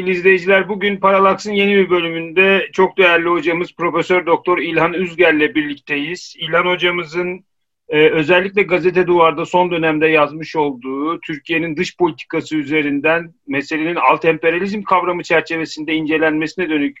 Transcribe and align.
sevgili 0.00 0.16
izleyiciler. 0.16 0.68
Bugün 0.68 0.96
Paralaks'ın 0.96 1.52
yeni 1.52 1.76
bir 1.76 1.90
bölümünde 1.90 2.68
çok 2.72 2.98
değerli 2.98 3.28
hocamız 3.28 3.74
Profesör 3.76 4.26
Doktor 4.26 4.58
İlhan 4.58 4.92
Üzger'le 4.92 5.54
birlikteyiz. 5.54 6.34
İlhan 6.38 6.66
hocamızın 6.66 7.44
e, 7.88 8.08
özellikle 8.08 8.62
Gazete 8.62 9.06
Duvar'da 9.06 9.46
son 9.46 9.70
dönemde 9.70 10.06
yazmış 10.06 10.56
olduğu 10.56 11.20
Türkiye'nin 11.20 11.76
dış 11.76 11.96
politikası 11.96 12.56
üzerinden 12.56 13.34
meselenin 13.46 13.94
alt 13.94 14.24
emperyalizm 14.24 14.82
kavramı 14.82 15.22
çerçevesinde 15.22 15.94
incelenmesine 15.94 16.68
dönük 16.68 16.98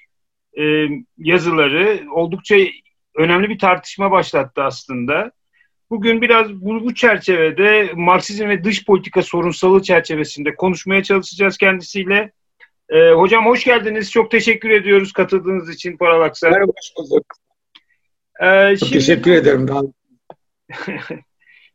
e, 0.58 0.86
yazıları 1.18 2.00
oldukça 2.10 2.56
önemli 3.16 3.48
bir 3.48 3.58
tartışma 3.58 4.10
başlattı 4.10 4.62
aslında. 4.62 5.32
Bugün 5.90 6.22
biraz 6.22 6.52
bu, 6.54 6.84
bu 6.84 6.94
çerçevede 6.94 7.90
Marksizm 7.94 8.48
ve 8.48 8.64
dış 8.64 8.84
politika 8.84 9.22
sorunsalı 9.22 9.82
çerçevesinde 9.82 10.54
konuşmaya 10.54 11.02
çalışacağız 11.02 11.58
kendisiyle. 11.58 12.32
Ee, 12.90 13.10
hocam 13.10 13.46
hoş 13.46 13.64
geldiniz. 13.64 14.10
Çok 14.10 14.30
teşekkür 14.30 14.70
ediyoruz 14.70 15.12
katıldığınız 15.12 15.74
için 15.74 15.96
Paralaks'a. 15.96 16.50
Merhaba, 16.50 16.72
hoş 16.72 17.10
bulduk. 17.10 17.26
Ee, 18.42 18.76
şimdi, 18.76 18.92
teşekkür 18.92 19.30
ederim. 19.30 19.66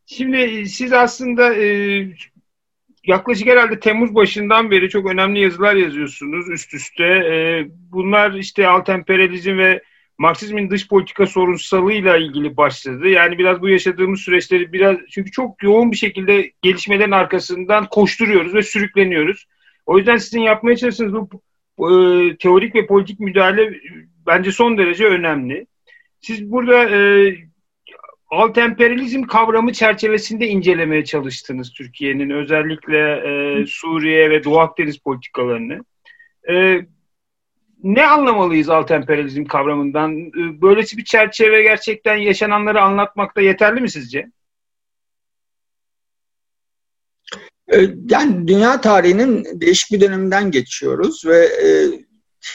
şimdi 0.06 0.70
siz 0.70 0.94
aslında 0.94 1.56
e, 1.56 1.68
yaklaşık 3.06 3.48
herhalde 3.48 3.80
Temmuz 3.80 4.16
başından 4.16 4.72
beri 4.72 4.90
çok 4.90 5.06
önemli 5.12 5.40
yazılar 5.40 5.76
yazıyorsunuz 5.76 6.50
üst 6.50 6.74
üste. 6.74 7.04
E, 7.04 7.66
bunlar 7.70 8.34
işte 8.34 8.68
alt 8.68 8.90
emperyalizm 8.90 9.58
ve 9.58 9.82
Marksizmin 10.18 10.70
dış 10.70 10.88
politika 10.88 11.28
sorunsalıyla 11.28 12.18
ilgili 12.18 12.58
başladı. 12.58 13.08
Yani 13.08 13.38
biraz 13.38 13.62
bu 13.62 13.70
yaşadığımız 13.70 14.20
süreçleri 14.20 14.74
biraz 14.74 14.98
çünkü 15.12 15.32
çok 15.32 15.64
yoğun 15.64 15.92
bir 15.92 15.98
şekilde 15.98 16.52
gelişmelerin 16.62 17.12
arkasından 17.12 17.90
koşturuyoruz 17.90 18.54
ve 18.54 18.64
sürükleniyoruz. 18.64 19.46
O 19.86 19.98
yüzden 19.98 20.18
sizin 20.18 20.42
yapmaya 20.42 20.76
çalıştığınız 20.76 21.14
bu 21.14 21.92
e, 21.92 22.38
teorik 22.38 22.76
ve 22.76 22.88
politik 22.88 23.20
müdahale 23.20 23.74
bence 24.28 24.52
son 24.52 24.78
derece 24.78 25.06
önemli. 25.06 25.68
Siz 26.20 26.52
burada 26.52 26.90
e, 26.90 27.34
alt 28.30 28.58
emperyalizm 28.58 29.24
kavramı 29.24 29.74
çerçevesinde 29.74 30.48
incelemeye 30.48 31.06
çalıştınız 31.06 31.74
Türkiye'nin 31.74 32.30
özellikle 32.30 32.98
e, 33.12 33.66
Suriye 33.68 34.30
ve 34.30 34.44
Doğu 34.44 34.60
Akdeniz 34.60 34.98
politikalarını. 34.98 35.86
E, 36.50 36.86
ne 37.86 38.06
anlamalıyız 38.06 38.70
alt 38.70 38.92
emperyalizm 38.92 39.46
kavramından? 39.46 40.12
Ee, 40.20 40.62
böylesi 40.62 40.98
bir 40.98 41.04
çerçeve 41.04 41.62
gerçekten 41.64 42.16
yaşananları 42.16 42.82
anlatmakta 42.82 43.42
yeterli 43.42 43.82
mi 43.82 43.90
sizce? 43.90 44.32
Ee, 47.34 47.55
yani 48.10 48.48
dünya 48.48 48.82
tarihinin 48.82 49.62
değişik 49.62 49.92
bir 49.92 50.02
döneminden 50.02 50.52
geçiyoruz 50.52 51.26
ve 51.26 51.46
e, 51.46 51.68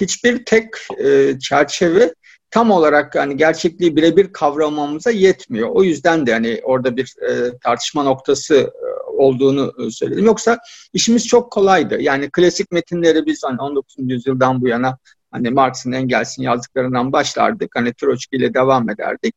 hiçbir 0.00 0.44
tek 0.44 0.66
e, 1.04 1.38
çerçeve 1.38 2.14
tam 2.50 2.70
olarak 2.70 3.14
yani 3.14 3.36
gerçekliği 3.36 3.96
birebir 3.96 4.32
kavramamıza 4.32 5.10
yetmiyor. 5.10 5.68
O 5.68 5.82
yüzden 5.82 6.26
de 6.26 6.32
hani 6.32 6.60
orada 6.62 6.96
bir 6.96 7.14
e, 7.28 7.58
tartışma 7.58 8.02
noktası 8.02 8.72
olduğunu 9.06 9.90
söyledim. 9.90 10.24
Yoksa 10.24 10.58
işimiz 10.92 11.26
çok 11.26 11.52
kolaydı. 11.52 12.00
Yani 12.00 12.30
klasik 12.30 12.72
metinleri 12.72 13.26
biz 13.26 13.40
hani 13.44 13.60
19. 13.60 13.94
yüzyıldan 13.98 14.62
bu 14.62 14.68
yana 14.68 14.98
Hani 15.30 15.50
Marx'ın 15.50 15.92
Engels'in 15.92 16.42
yazdıklarından 16.42 17.12
başlardık. 17.12 17.70
Hani 17.74 17.94
Troçki 17.94 18.36
ile 18.36 18.54
devam 18.54 18.90
ederdik. 18.90 19.34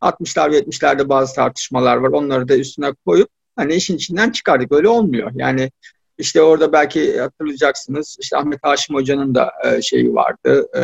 60'lar 0.00 0.52
ve 0.52 0.58
70'lerde 0.58 1.08
bazı 1.08 1.34
tartışmalar 1.34 1.96
var. 1.96 2.08
Onları 2.08 2.48
da 2.48 2.56
üstüne 2.56 2.92
koyup 3.06 3.28
hani 3.56 3.74
işin 3.74 3.96
içinden 3.96 4.30
çıkardık. 4.30 4.72
Öyle 4.72 4.88
olmuyor. 4.88 5.30
Yani 5.34 5.70
işte 6.18 6.42
orada 6.42 6.72
belki 6.72 7.20
hatırlayacaksınız. 7.20 8.16
İşte 8.20 8.36
Ahmet 8.36 8.58
Haşim 8.62 8.96
Hoca'nın 8.96 9.34
da 9.34 9.52
e, 9.64 9.82
şeyi 9.82 10.14
vardı. 10.14 10.68
E, 10.76 10.82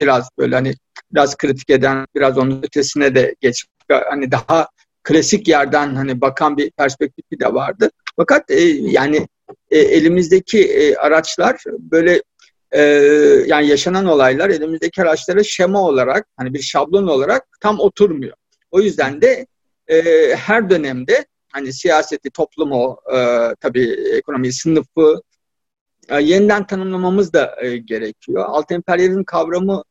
biraz 0.00 0.28
böyle 0.38 0.54
hani 0.54 0.74
biraz 1.12 1.36
kritik 1.36 1.70
eden, 1.70 2.06
biraz 2.14 2.38
onun 2.38 2.62
ötesine 2.62 3.14
de 3.14 3.34
geçip 3.40 3.70
hani 4.10 4.30
daha 4.30 4.68
klasik 5.02 5.48
yerden 5.48 5.94
hani 5.94 6.20
bakan 6.20 6.56
bir 6.56 6.70
perspektifi 6.70 7.40
de 7.40 7.54
vardı. 7.54 7.90
Fakat 8.16 8.50
e, 8.50 8.60
yani 8.70 9.28
e, 9.70 9.78
elimizdeki 9.78 10.64
e, 10.64 10.96
araçlar 10.96 11.62
böyle 11.66 12.22
e, 12.72 12.82
yani 13.46 13.66
yaşanan 13.66 14.04
olaylar 14.04 14.50
elimizdeki 14.50 15.02
araçlara 15.02 15.42
şema 15.42 15.82
olarak 15.82 16.26
hani 16.36 16.54
bir 16.54 16.62
şablon 16.62 17.06
olarak 17.06 17.46
tam 17.60 17.80
oturmuyor. 17.80 18.36
O 18.70 18.80
yüzden 18.80 19.22
de 19.22 19.46
e, 19.88 20.02
her 20.36 20.70
dönemde 20.70 21.26
hani 21.52 21.72
siyaseti, 21.72 22.30
toplumu, 22.30 22.96
e, 23.14 23.16
tabii 23.60 23.92
ekonomiyi, 24.16 24.52
sınıfı 24.52 25.22
e, 26.08 26.22
yeniden 26.22 26.66
tanımlamamız 26.66 27.32
da 27.32 27.56
e, 27.62 27.76
gerekiyor. 27.76 28.44
Alt 28.48 28.72
emperyalizm 28.72 29.24
kavramı 29.24 29.82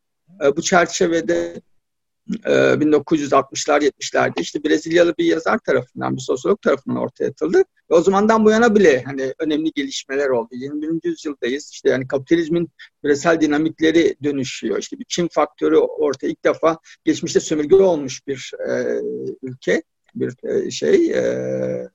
e, 0.43 0.57
bu 0.57 0.61
çerçevede 0.61 1.61
1960'lar 2.29 3.83
ee, 3.83 3.87
70'lerde 3.87 4.41
işte 4.41 4.63
Brezilyalı 4.63 5.17
bir 5.17 5.25
yazar 5.25 5.57
tarafından 5.57 6.15
bir 6.15 6.21
sosyolog 6.21 6.61
tarafından 6.61 6.97
ortaya 6.97 7.29
atıldı. 7.29 7.57
Ve 7.91 7.95
o 7.95 8.01
zamandan 8.01 8.45
bu 8.45 8.51
yana 8.51 8.75
bile 8.75 9.03
hani 9.03 9.33
önemli 9.39 9.71
gelişmeler 9.71 10.29
oldu. 10.29 10.49
21. 10.51 10.99
yüzyıldayız. 11.03 11.69
İşte 11.73 11.89
yani 11.89 12.07
kapitalizmin 12.07 12.69
küresel 13.03 13.41
dinamikleri 13.41 14.15
dönüşüyor. 14.23 14.77
İşte 14.77 14.99
bir 14.99 15.05
Çin 15.07 15.27
faktörü 15.31 15.77
ortaya 15.77 16.27
ilk 16.27 16.43
defa 16.43 16.77
geçmişte 17.03 17.39
sömürge 17.39 17.75
olmuş 17.75 18.27
bir 18.27 18.51
e, 18.69 19.01
ülke, 19.41 19.83
bir 20.15 20.33
e, 20.43 20.71
şey 20.71 21.11
e, 21.11 21.89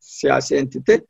siyasi 0.00 0.56
entite 0.56 1.00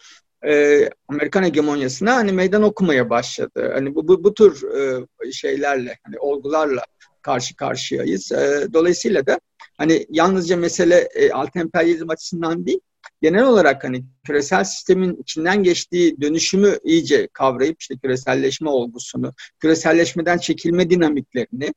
e, 0.46 0.84
Amerikan 1.08 1.42
hegemonyasına 1.42 2.16
hani 2.16 2.32
meydan 2.32 2.62
okumaya 2.62 3.10
başladı. 3.10 3.70
Hani 3.74 3.94
bu 3.94 4.08
bu, 4.08 4.24
bu 4.24 4.34
tür 4.34 4.62
e, 4.62 5.32
şeylerle 5.32 5.98
hani 6.02 6.18
olgularla 6.18 6.84
karşı 7.22 7.56
karşıyayız. 7.56 8.32
E, 8.32 8.68
dolayısıyla 8.72 9.26
da 9.26 9.40
hani 9.78 10.06
yalnızca 10.10 10.56
mesele 10.56 11.08
e, 11.14 11.30
alt 11.30 11.56
emperyalizm 11.56 12.10
açısından 12.10 12.66
değil, 12.66 12.80
genel 13.22 13.44
olarak 13.44 13.84
hani 13.84 14.04
küresel 14.26 14.64
sistemin 14.64 15.16
içinden 15.16 15.62
geçtiği 15.62 16.20
dönüşümü 16.20 16.78
iyice 16.84 17.28
kavrayıp 17.32 17.80
işte 17.80 17.94
küreselleşme 18.02 18.70
olgusunu, 18.70 19.34
küreselleşmeden 19.60 20.38
çekilme 20.38 20.90
dinamiklerini, 20.90 21.74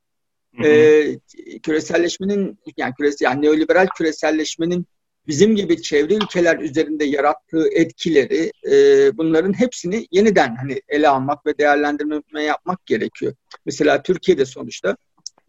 E, 0.64 1.20
küreselleşmenin 1.64 2.60
yani 2.78 2.94
küresel 2.98 3.26
yani 3.26 3.42
neoliberal 3.46 3.88
küreselleşmenin 3.98 4.86
bizim 5.28 5.56
gibi 5.56 5.82
çevre 5.82 6.14
ülkeler 6.14 6.60
üzerinde 6.60 7.06
yarattığı 7.06 7.68
etkileri 7.72 8.52
e, 8.72 9.18
bunların 9.18 9.60
hepsini 9.60 10.08
yeniden 10.12 10.56
hani 10.56 10.82
ele 10.90 11.10
almak 11.10 11.46
ve 11.46 11.58
değerlendirme 11.58 12.44
yapmak 12.44 12.86
gerekiyor. 12.86 13.34
Mesela 13.66 14.04
Türkiye'de 14.04 14.46
sonuçta 14.46 14.98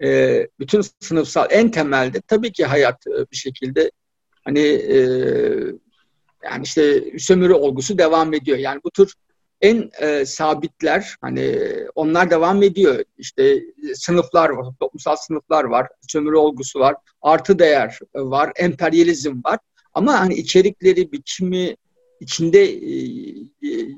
e, 0.02 0.40
bütün 0.60 0.82
sınıfsal 1.00 1.46
en 1.50 1.70
temelde 1.70 2.20
tabii 2.20 2.52
ki 2.52 2.64
hayat 2.64 3.06
e, 3.06 3.30
bir 3.30 3.36
şekilde 3.36 3.90
hani 4.44 4.60
e, 4.60 4.98
yani 6.44 6.62
işte 6.64 7.04
sömürü 7.18 7.52
olgusu 7.52 7.98
devam 7.98 8.34
ediyor. 8.34 8.58
Yani 8.58 8.80
bu 8.84 8.90
tür 8.90 9.14
en 9.62 9.90
e, 10.00 10.26
sabitler 10.26 11.16
hani 11.20 11.58
onlar 11.94 12.30
devam 12.30 12.62
ediyor. 12.62 13.04
İşte 13.18 13.62
sınıflar 13.94 14.50
var, 14.50 14.66
toplumsal 14.80 15.16
sınıflar 15.16 15.64
var, 15.64 15.88
sömürü 16.08 16.36
olgusu 16.36 16.80
var, 16.80 16.96
artı 17.22 17.58
değer 17.58 17.98
var, 18.14 18.52
emperyalizm 18.56 19.44
var. 19.44 19.58
Ama 19.94 20.20
hani 20.20 20.34
içerikleri, 20.34 21.12
biçimi, 21.12 21.76
içinde 22.20 22.64
e, 22.64 22.90
e, 23.40 23.88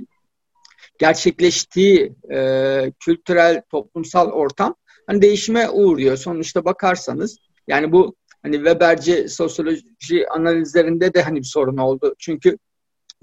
gerçekleştiği 0.99 2.13
e, 2.33 2.93
kültürel, 3.01 3.63
toplumsal 3.71 4.31
ortam 4.31 4.75
hani 5.07 5.23
değişime 5.23 5.71
uğruyor. 5.71 6.17
Sonuçta 6.17 6.65
bakarsanız 6.65 7.39
yani 7.69 7.93
bu 7.93 8.15
hani 8.43 8.57
Weberci 8.57 9.29
sosyoloji 9.29 10.29
analizlerinde 10.31 11.15
de 11.15 11.23
hani 11.23 11.39
bir 11.39 11.47
sorun 11.47 11.77
oldu. 11.77 12.15
Çünkü 12.19 12.59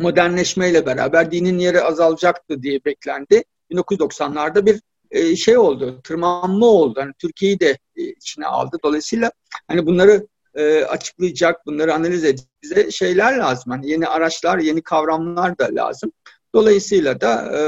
modernleşmeyle 0.01 0.85
beraber 0.85 1.31
dinin 1.31 1.59
yeri 1.59 1.81
azalacaktı 1.81 2.63
diye 2.63 2.85
beklendi. 2.85 3.43
1990'larda 3.71 4.65
bir 4.65 4.81
e, 5.11 5.35
şey 5.35 5.57
oldu, 5.57 6.01
tırmanma 6.03 6.65
oldu. 6.65 6.99
Hani 7.01 7.13
Türkiye'yi 7.19 7.59
de 7.59 7.77
e, 7.95 8.03
içine 8.03 8.45
aldı. 8.45 8.77
Dolayısıyla 8.83 9.31
hani 9.67 9.85
bunları 9.85 10.27
e, 10.55 10.83
açıklayacak, 10.83 11.65
bunları 11.65 11.93
analiz 11.93 12.23
edecek 12.23 12.47
bize 12.63 12.91
şeyler 12.91 13.37
lazım. 13.37 13.71
Hani 13.71 13.89
yeni 13.89 14.07
araçlar, 14.07 14.57
yeni 14.57 14.81
kavramlar 14.81 15.57
da 15.57 15.69
lazım. 15.71 16.11
Dolayısıyla 16.55 17.21
da 17.21 17.57
e, 17.57 17.61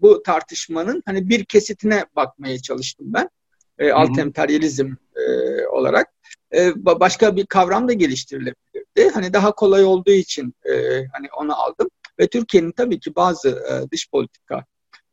bu 0.00 0.22
tartışmanın 0.22 1.02
hani 1.06 1.28
bir 1.28 1.44
kesitine 1.44 2.04
bakmaya 2.16 2.58
çalıştım 2.58 3.06
ben. 3.10 3.28
E, 3.78 3.92
alt 3.92 4.18
emperyalizm 4.18 4.90
e, 5.28 5.66
olarak. 5.66 6.08
E, 6.54 6.72
başka 6.84 7.36
bir 7.36 7.46
kavram 7.46 7.88
da 7.88 7.92
geliştirilebilirdi. 7.92 9.10
Hani 9.14 9.32
daha 9.32 9.52
kolay 9.52 9.84
olduğu 9.84 10.10
için 10.10 10.54
e, 10.64 10.72
hani 11.12 11.28
onu 11.38 11.62
aldım. 11.62 11.88
Ve 12.20 12.26
Türkiye'nin 12.26 12.72
tabii 12.72 13.00
ki 13.00 13.16
bazı 13.16 13.48
e, 13.48 13.90
dış 13.90 14.10
politika 14.10 14.64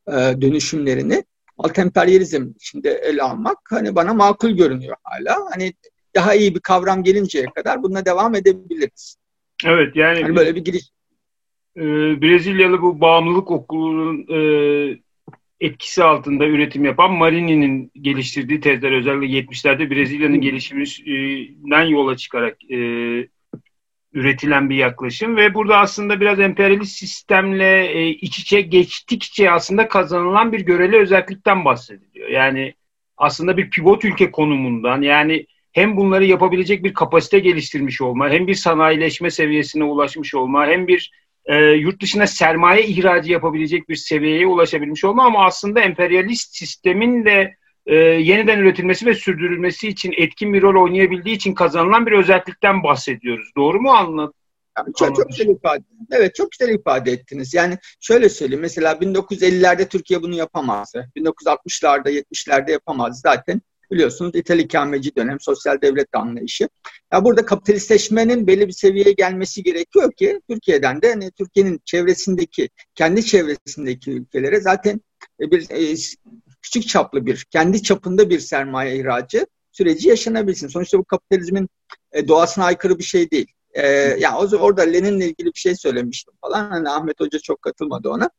e, 0.07 0.11
dönüşümlerini 0.41 1.23
alt 1.57 1.79
emperyalizm 1.79 2.49
içinde 2.55 2.91
ele 2.91 3.23
almak 3.23 3.57
hani 3.69 3.95
bana 3.95 4.13
makul 4.13 4.49
görünüyor 4.49 4.95
hala. 5.03 5.37
Hani 5.51 5.73
daha 6.15 6.35
iyi 6.35 6.55
bir 6.55 6.59
kavram 6.59 7.03
gelinceye 7.03 7.45
kadar 7.55 7.83
bununla 7.83 8.05
devam 8.05 8.35
edebiliriz. 8.35 9.17
Evet 9.65 9.95
yani 9.95 10.21
hani 10.21 10.35
böyle 10.35 10.55
bir 10.55 10.65
giriş 10.65 10.91
e, 11.77 11.81
Brezilyalı 12.21 12.81
bu 12.81 13.01
bağımlılık 13.01 13.51
okulunun 13.51 14.25
e, 14.29 14.39
etkisi 15.61 16.03
altında 16.03 16.45
üretim 16.45 16.85
yapan 16.85 17.11
Marini'nin 17.11 17.91
geliştirdiği 18.01 18.59
tezler 18.59 18.91
özellikle 18.91 19.39
70'lerde 19.39 19.89
Brezilya'nın 19.89 20.41
gelişiminden 20.41 21.83
yola 21.83 22.17
çıkarak 22.17 22.57
e, 22.71 22.77
üretilen 24.13 24.69
bir 24.69 24.75
yaklaşım 24.75 25.35
ve 25.35 25.53
burada 25.53 25.77
aslında 25.77 26.21
biraz 26.21 26.39
emperyalist 26.39 26.97
sistemle 26.97 27.85
e, 27.85 28.07
iç 28.07 28.39
içe 28.39 28.61
geçtikçe 28.61 29.51
aslında 29.51 29.87
kazanılan 29.87 30.51
bir 30.51 30.59
göreli 30.59 30.97
özellikten 30.97 31.65
bahsediliyor. 31.65 32.29
Yani 32.29 32.73
aslında 33.17 33.57
bir 33.57 33.69
pivot 33.69 34.05
ülke 34.05 34.31
konumundan 34.31 35.01
yani 35.01 35.45
hem 35.71 35.97
bunları 35.97 36.25
yapabilecek 36.25 36.83
bir 36.83 36.93
kapasite 36.93 37.39
geliştirmiş 37.39 38.01
olma, 38.01 38.29
hem 38.29 38.47
bir 38.47 38.55
sanayileşme 38.55 39.31
seviyesine 39.31 39.83
ulaşmış 39.83 40.35
olma, 40.35 40.67
hem 40.67 40.87
bir 40.87 41.11
e, 41.45 41.55
yurt 41.55 42.01
dışına 42.01 42.27
sermaye 42.27 42.83
ihracı 42.83 43.31
yapabilecek 43.31 43.89
bir 43.89 43.95
seviyeye 43.95 44.47
ulaşabilmiş 44.47 45.03
olma 45.03 45.25
ama 45.25 45.45
aslında 45.45 45.81
emperyalist 45.81 46.55
sistemin 46.55 47.25
de 47.25 47.55
e, 47.85 47.95
yeniden 47.95 48.59
üretilmesi 48.59 49.05
ve 49.05 49.13
sürdürülmesi 49.13 49.87
için 49.87 50.13
etkin 50.17 50.53
bir 50.53 50.61
rol 50.61 50.83
oynayabildiği 50.83 51.35
için 51.35 51.53
kazanılan 51.53 52.05
bir 52.05 52.11
özellikten 52.11 52.83
bahsediyoruz. 52.83 53.51
Doğru 53.57 53.81
mu 53.81 53.91
anladım? 53.91 54.33
Yani 54.77 54.93
çok, 54.97 55.15
çok 55.15 55.29
güzel 55.29 55.47
ifade. 55.47 55.83
Evet 56.11 56.35
çok 56.35 56.51
güzel 56.51 56.73
ifade 56.73 57.11
ettiniz. 57.11 57.53
Yani 57.53 57.77
şöyle 57.99 58.29
söyleyeyim 58.29 58.61
mesela 58.61 58.91
1950'lerde 58.91 59.87
Türkiye 59.87 60.21
bunu 60.21 60.35
yapamazdı. 60.35 61.11
1960'larda 61.15 62.09
70'lerde 62.09 62.71
yapamazdı 62.71 63.17
zaten. 63.17 63.61
Biliyorsunuz 63.91 64.35
İthal 64.35 64.59
ikameci 64.59 65.15
dönem, 65.15 65.39
sosyal 65.39 65.81
devlet 65.81 66.07
anlayışı. 66.13 66.69
Ya 67.13 67.25
burada 67.25 67.45
kapitalistleşmenin 67.45 68.47
belli 68.47 68.67
bir 68.67 68.73
seviyeye 68.73 69.11
gelmesi 69.11 69.63
gerekiyor 69.63 70.11
ki 70.11 70.41
Türkiye'den 70.49 71.01
de 71.01 71.09
hani 71.09 71.31
Türkiye'nin 71.31 71.81
çevresindeki, 71.85 72.69
kendi 72.95 73.25
çevresindeki 73.25 74.11
ülkelere 74.11 74.61
zaten 74.61 75.01
bir 75.39 75.69
e, 75.69 75.95
küçük 76.61 76.87
çaplı 76.87 77.25
bir, 77.25 77.45
kendi 77.49 77.83
çapında 77.83 78.29
bir 78.29 78.39
sermaye 78.39 78.95
ihracı 78.95 79.45
süreci 79.71 80.09
yaşanabilsin. 80.09 80.67
Sonuçta 80.67 80.97
bu 80.97 81.03
kapitalizmin 81.03 81.69
e, 82.11 82.27
doğasına 82.27 82.65
aykırı 82.65 82.99
bir 82.99 83.03
şey 83.03 83.31
değil. 83.31 83.47
E, 83.73 83.87
yani 84.19 84.35
o, 84.35 84.57
orada 84.57 84.81
Lenin'le 84.81 85.21
ilgili 85.21 85.47
bir 85.47 85.59
şey 85.59 85.75
söylemiştim 85.75 86.33
falan. 86.41 86.69
Hani 86.69 86.89
Ahmet 86.89 87.19
Hoca 87.19 87.39
çok 87.39 87.61
katılmadı 87.61 88.09
ona. 88.09 88.29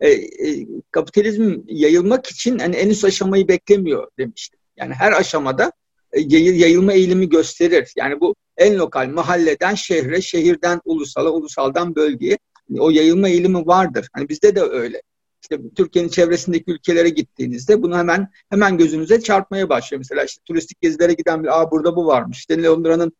E, 0.00 0.10
e, 0.10 0.66
kapitalizm 0.90 1.58
yayılmak 1.66 2.26
için 2.26 2.58
hani 2.58 2.76
en 2.76 2.90
üst 2.90 3.04
aşamayı 3.04 3.48
beklemiyor 3.48 4.08
demiştim. 4.18 4.61
Yani 4.76 4.94
her 4.94 5.12
aşamada 5.12 5.72
e, 6.12 6.20
yayılma 6.38 6.92
eğilimi 6.92 7.28
gösterir. 7.28 7.92
Yani 7.96 8.20
bu 8.20 8.34
en 8.56 8.78
lokal 8.78 9.08
mahalleden 9.08 9.74
şehre, 9.74 10.20
şehirden 10.20 10.80
ulusala, 10.84 11.30
ulusaldan 11.30 11.94
bölgeye 11.94 12.38
o 12.78 12.90
yayılma 12.90 13.28
eğilimi 13.28 13.66
vardır. 13.66 14.08
Hani 14.12 14.28
bizde 14.28 14.56
de 14.56 14.60
öyle 14.60 15.02
işte 15.42 15.60
Türkiye'nin 15.76 16.08
çevresindeki 16.08 16.70
ülkelere 16.70 17.08
gittiğinizde 17.08 17.82
bunu 17.82 17.98
hemen 17.98 18.28
hemen 18.50 18.78
gözünüze 18.78 19.20
çarpmaya 19.20 19.68
başlıyor. 19.68 19.98
Mesela 19.98 20.24
işte 20.24 20.42
turistik 20.44 20.80
gezilere 20.80 21.12
giden 21.12 21.42
bir 21.42 21.60
aa 21.60 21.70
burada 21.70 21.96
bu 21.96 22.06
varmış. 22.06 22.38
İşte 22.38 22.62
Londra'nın 22.62 23.12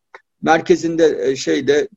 merkezinde 0.43 1.19
e, 1.23 1.37
şeyde 1.37 1.89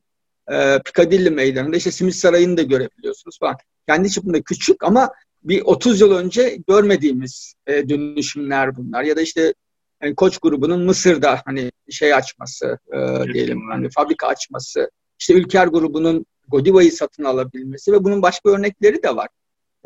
e, 0.52 0.78
Piccadilly 0.84 1.30
meydanında 1.30 1.76
işte 1.76 1.90
Simit 1.90 2.14
Sarayı'nı 2.14 2.56
da 2.56 2.62
görebiliyorsunuz 2.62 3.38
falan. 3.38 3.56
Kendi 3.88 4.10
çapında 4.10 4.42
küçük 4.42 4.84
ama 4.84 5.10
bir 5.48 5.62
30 5.62 6.00
yıl 6.00 6.12
önce 6.12 6.58
görmediğimiz 6.68 7.54
e, 7.66 7.88
dönüşümler 7.88 8.76
bunlar. 8.76 9.02
Ya 9.02 9.16
da 9.16 9.20
işte 9.20 9.54
yani 10.02 10.14
Koç 10.14 10.38
grubunun 10.38 10.84
Mısır'da 10.84 11.42
hani 11.44 11.72
şey 11.90 12.14
açması 12.14 12.78
e, 12.92 13.32
diyelim 13.32 13.68
hani 13.70 13.88
fabrika 13.90 14.26
açması. 14.26 14.90
İşte 15.18 15.34
Ülker 15.34 15.66
grubunun 15.66 16.26
Godiva'yı 16.48 16.92
satın 16.92 17.24
alabilmesi 17.24 17.92
ve 17.92 18.04
bunun 18.04 18.22
başka 18.22 18.50
örnekleri 18.50 19.02
de 19.02 19.16
var. 19.16 19.28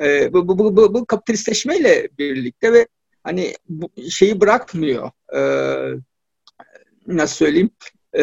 E, 0.01 0.33
bu, 0.33 0.49
bu, 0.49 0.77
bu, 0.77 0.95
bu 0.95 1.07
kapitalistleşmeyle 1.07 2.09
birlikte 2.19 2.73
ve 2.73 2.87
hani 3.25 3.55
bu 3.69 3.91
şeyi 4.11 4.41
bırakmıyor. 4.41 5.11
E, 5.37 5.41
nasıl 7.07 7.35
söyleyeyim? 7.37 7.71
E, 8.19 8.23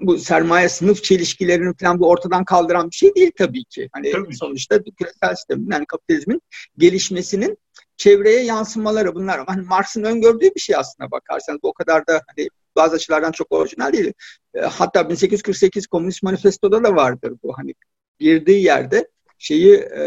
bu 0.00 0.18
sermaye 0.18 0.68
sınıf 0.68 1.04
çelişkilerini 1.04 1.74
falan 1.80 2.00
bu 2.00 2.08
ortadan 2.08 2.44
kaldıran 2.44 2.90
bir 2.90 2.96
şey 2.96 3.14
değil 3.14 3.32
tabii 3.38 3.64
ki. 3.64 3.88
Hani 3.92 4.12
tabii. 4.12 4.36
sonuçta 4.36 4.82
küresel 4.82 5.34
sistemin 5.34 5.70
yani 5.70 5.86
kapitalizmin 5.86 6.42
gelişmesinin 6.78 7.58
çevreye 7.96 8.42
yansımaları 8.42 9.14
bunlar. 9.14 9.44
Hani 9.46 9.62
Marx'ın 9.62 10.04
öngördüğü 10.04 10.54
bir 10.54 10.60
şey 10.60 10.76
aslında 10.76 11.10
bakarsanız. 11.10 11.62
Bu 11.62 11.68
o 11.68 11.72
kadar 11.72 12.06
da 12.06 12.22
hani 12.36 12.48
bazı 12.76 12.96
açılardan 12.96 13.32
çok 13.32 13.52
orijinal 13.52 13.92
değil. 13.92 14.12
E, 14.54 14.60
hatta 14.60 15.08
1848 15.08 15.86
Komünist 15.86 16.22
Manifesto'da 16.22 16.84
da 16.84 16.96
vardır 16.96 17.32
bu. 17.42 17.58
Hani 17.58 17.74
girdiği 18.18 18.64
yerde 18.64 19.08
şeyi 19.38 19.74
e, 19.74 20.02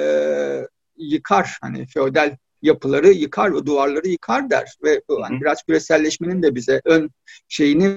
yıkar 0.98 1.58
hani 1.62 1.88
feodal 1.88 2.36
yapıları 2.62 3.08
yıkar 3.08 3.56
ve 3.56 3.66
duvarları 3.66 4.08
yıkar 4.08 4.50
der 4.50 4.76
ve 4.84 5.02
hani 5.22 5.42
biraz 5.42 5.64
küreselleşmenin 5.64 6.44
de 6.44 6.56
bize 6.56 6.82
ön 6.86 7.10
şeyini 7.48 7.96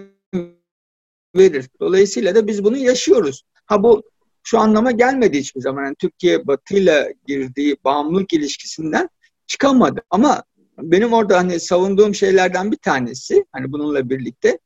verir. 1.36 1.68
Dolayısıyla 1.80 2.34
da 2.34 2.46
biz 2.46 2.64
bunu 2.64 2.76
yaşıyoruz. 2.76 3.42
Ha 3.66 3.82
bu 3.82 4.02
şu 4.42 4.58
anlama 4.58 4.90
gelmedi 4.90 5.38
hiçbir 5.38 5.60
zaman. 5.60 5.84
Yani 5.84 5.96
Türkiye 5.98 6.46
Batı'yla 6.46 7.08
girdiği 7.26 7.76
bağımlılık 7.84 8.32
ilişkisinden 8.32 9.08
çıkamadı. 9.46 10.02
Ama 10.10 10.44
benim 10.78 11.12
orada 11.12 11.38
hani 11.38 11.60
savunduğum 11.60 12.14
şeylerden 12.14 12.72
bir 12.72 12.76
tanesi 12.76 13.44
hani 13.52 13.72
bununla 13.72 14.10
birlikte 14.10 14.58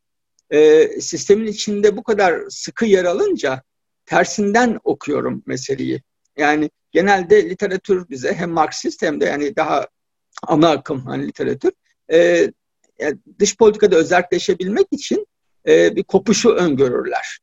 e, 0.50 0.88
sistemin 1.00 1.46
içinde 1.46 1.96
bu 1.96 2.02
kadar 2.02 2.40
sıkı 2.48 2.86
yer 2.86 3.04
alınca 3.04 3.62
tersinden 4.06 4.78
okuyorum 4.84 5.42
meseleyi. 5.46 6.02
Yani 6.36 6.70
genelde 6.92 7.50
literatür 7.50 8.08
bize 8.08 8.32
hem 8.32 8.50
Marksist 8.50 9.02
hem 9.02 9.20
de 9.20 9.24
yani 9.24 9.56
daha 9.56 9.88
ana 10.42 10.70
akım 10.70 11.06
hani 11.06 11.26
literatür 11.28 11.72
e, 12.12 12.50
yani 12.98 13.18
dış 13.38 13.56
politikada 13.56 13.96
özelleşebilmek 13.96 14.86
için 14.90 15.25
e, 15.66 15.96
bir 15.96 16.02
kopuşu 16.02 16.50
öngörürler. 16.50 17.38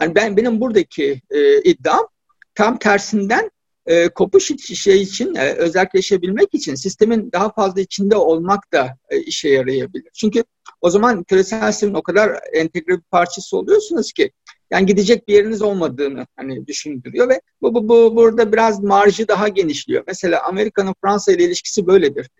Yani 0.00 0.14
ben 0.14 0.36
benim 0.36 0.60
buradaki 0.60 1.20
e, 1.30 1.60
iddiam 1.62 2.08
tam 2.54 2.78
tersinden 2.78 3.50
e, 3.86 4.08
kopuş 4.08 4.50
şey 4.58 5.02
için 5.02 5.34
e, 5.34 5.52
özelleşebilmek 5.52 6.54
için 6.54 6.74
sistemin 6.74 7.32
daha 7.32 7.52
fazla 7.52 7.80
içinde 7.80 8.16
olmak 8.16 8.72
da 8.72 8.98
e, 9.08 9.20
işe 9.20 9.48
yarayabilir. 9.48 10.10
Çünkü 10.14 10.44
o 10.80 10.90
zaman 10.90 11.24
küresel 11.24 11.72
sistemin 11.72 11.94
o 11.94 12.02
kadar 12.02 12.40
entegre 12.52 12.96
bir 12.96 13.02
parçası 13.10 13.56
oluyorsunuz 13.56 14.12
ki 14.12 14.30
yani 14.70 14.86
gidecek 14.86 15.28
bir 15.28 15.34
yeriniz 15.34 15.62
olmadığını 15.62 16.26
hani 16.36 16.66
düşündürüyor 16.66 17.28
ve 17.28 17.40
bu, 17.62 17.74
bu, 17.74 17.88
bu 17.88 18.16
burada 18.16 18.52
biraz 18.52 18.82
marjı 18.82 19.28
daha 19.28 19.48
genişliyor. 19.48 20.04
Mesela 20.06 20.42
Amerika'nın 20.42 20.94
Fransa 21.04 21.32
ile 21.32 21.44
ilişkisi 21.44 21.86
böyledir. 21.86 22.30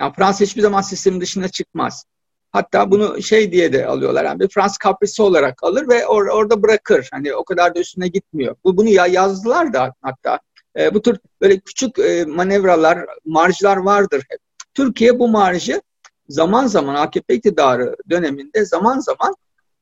Yani 0.00 0.12
Fransa 0.16 0.44
hiçbir 0.44 0.62
zaman 0.62 0.80
sistemin 0.80 1.20
dışına 1.20 1.48
çıkmaz. 1.48 2.04
Hatta 2.52 2.90
bunu 2.90 3.22
şey 3.22 3.52
diye 3.52 3.72
de 3.72 3.86
alıyorlar. 3.86 4.24
Yani 4.24 4.40
bir 4.40 4.48
Fransız 4.48 4.78
kaprisi 4.78 5.22
olarak 5.22 5.64
alır 5.64 5.88
ve 5.88 6.06
or, 6.06 6.26
orada 6.26 6.62
bırakır. 6.62 7.08
Hani 7.12 7.34
o 7.34 7.44
kadar 7.44 7.74
da 7.74 7.80
üstüne 7.80 8.08
gitmiyor. 8.08 8.56
Bu 8.64 8.76
bunu 8.76 8.88
ya 8.88 9.06
yazdılar 9.06 9.72
da 9.72 9.94
hatta. 10.02 10.40
E, 10.78 10.94
bu 10.94 11.02
tür 11.02 11.18
böyle 11.40 11.60
küçük 11.60 11.98
e, 11.98 12.24
manevralar, 12.24 13.06
marjlar 13.24 13.76
vardır 13.76 14.22
hep. 14.28 14.38
Türkiye 14.74 15.18
bu 15.18 15.28
marjı 15.28 15.82
zaman 16.28 16.66
zaman 16.66 16.94
AKP 16.94 17.34
iktidarı 17.34 17.96
döneminde 18.10 18.64
zaman 18.64 18.98
zaman 18.98 19.34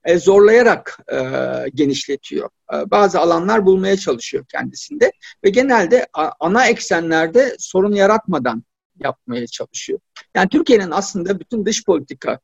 e, 0.05 0.19
zorlayarak 0.19 0.99
e, 1.13 1.19
genişletiyor. 1.75 2.49
E, 2.75 2.91
bazı 2.91 3.21
alanlar 3.21 3.67
bulmaya 3.67 3.97
çalışıyor 3.97 4.45
kendisinde 4.53 5.13
ve 5.45 5.51
genelde 5.51 6.07
a, 6.13 6.31
ana 6.41 6.67
eksenlerde 6.67 7.57
sorun 7.59 7.93
yaratmadan 7.93 8.63
yapmaya 8.99 9.47
çalışıyor. 9.47 10.01
Yani 10.35 10.49
Türkiye'nin 10.49 10.91
aslında 10.91 11.41
bütün 11.41 11.67
dış 11.67 11.85
politika 11.85 12.39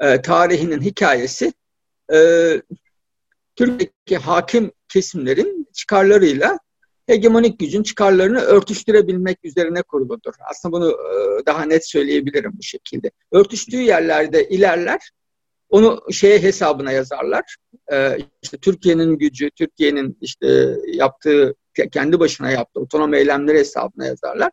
e, 0.00 0.22
tarihinin 0.22 0.80
hikayesi 0.80 1.52
e, 2.12 2.18
Türkiye'deki 3.56 4.16
hakim 4.16 4.72
kesimlerin 4.88 5.68
çıkarlarıyla 5.72 6.58
hegemonik 7.06 7.58
gücün 7.58 7.82
çıkarlarını 7.82 8.40
örtüştürebilmek 8.40 9.38
üzerine 9.44 9.82
kuruludur. 9.82 10.32
Aslında 10.50 10.72
bunu 10.72 10.90
e, 10.90 11.46
daha 11.46 11.62
net 11.62 11.88
söyleyebilirim 11.88 12.52
bu 12.58 12.62
şekilde. 12.62 13.10
Örtüştüğü 13.32 13.80
yerlerde 13.80 14.48
ilerler, 14.48 15.10
onu 15.68 16.12
şeye 16.12 16.42
hesabına 16.42 16.92
yazarlar. 16.92 17.56
Ee, 17.92 18.18
işte 18.42 18.56
Türkiye'nin 18.56 19.18
gücü, 19.18 19.50
Türkiye'nin 19.50 20.18
işte 20.20 20.76
yaptığı, 20.86 21.54
kendi 21.92 22.20
başına 22.20 22.50
yaptığı 22.50 22.80
otonom 22.80 23.14
eylemleri 23.14 23.58
hesabına 23.58 24.06
yazarlar. 24.06 24.50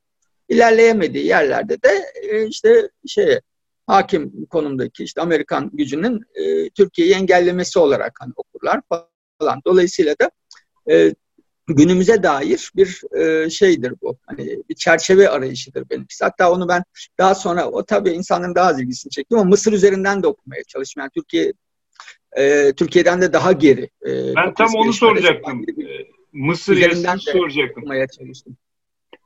İlerleyemediği 0.50 1.26
yerlerde 1.26 1.82
de 1.82 2.06
e, 2.24 2.48
işte 2.48 2.90
şey 3.08 3.40
hakim 3.88 4.46
konumdaki 4.46 5.04
işte 5.04 5.22
Amerikan 5.22 5.72
gücünün 5.74 6.22
e, 6.36 6.70
Türkiye'yi 6.70 7.14
engellemesi 7.14 7.80
olarak 7.80 8.14
hani 8.20 8.34
okurlar 8.36 8.82
falan. 9.40 9.62
Dolayısıyla 9.66 10.16
da 10.22 10.32
e, 10.92 11.16
günümüze 11.68 12.24
dair 12.24 12.72
bir 12.76 13.02
e, 13.20 13.50
şeydir 13.50 13.94
bu. 14.02 14.18
Hani 14.26 14.60
bir 14.70 14.76
çerçeve 14.76 15.30
arayışıdır 15.30 15.90
benimkisi. 15.90 16.26
Hatta 16.26 16.52
onu 16.52 16.68
ben 16.68 16.84
daha 17.18 17.36
sonra 17.36 17.70
o 17.70 17.86
tabii 17.86 18.10
insanların 18.10 18.56
daha 18.56 18.70
az 18.70 18.82
ilgisini 18.82 19.12
çekti 19.12 19.36
ama 19.36 19.44
Mısır 19.44 19.74
üzerinden 19.74 20.24
de 20.24 20.28
okumaya 20.28 20.64
çalıştım. 20.64 21.02
Yani 21.02 21.12
Türkiye 21.16 21.54
e, 22.38 22.74
Türkiye'den 22.74 23.22
de 23.22 23.34
daha 23.34 23.52
geri. 23.52 23.90
E, 24.08 24.36
ben 24.36 24.54
tam 24.54 24.76
onu 24.76 24.94
soracaktım. 24.94 25.68
Bir... 25.68 26.08
Mısır 26.34 26.78
yazısını 26.78 27.20
soracaktım. 27.20 27.84
çalıştım. 28.18 28.58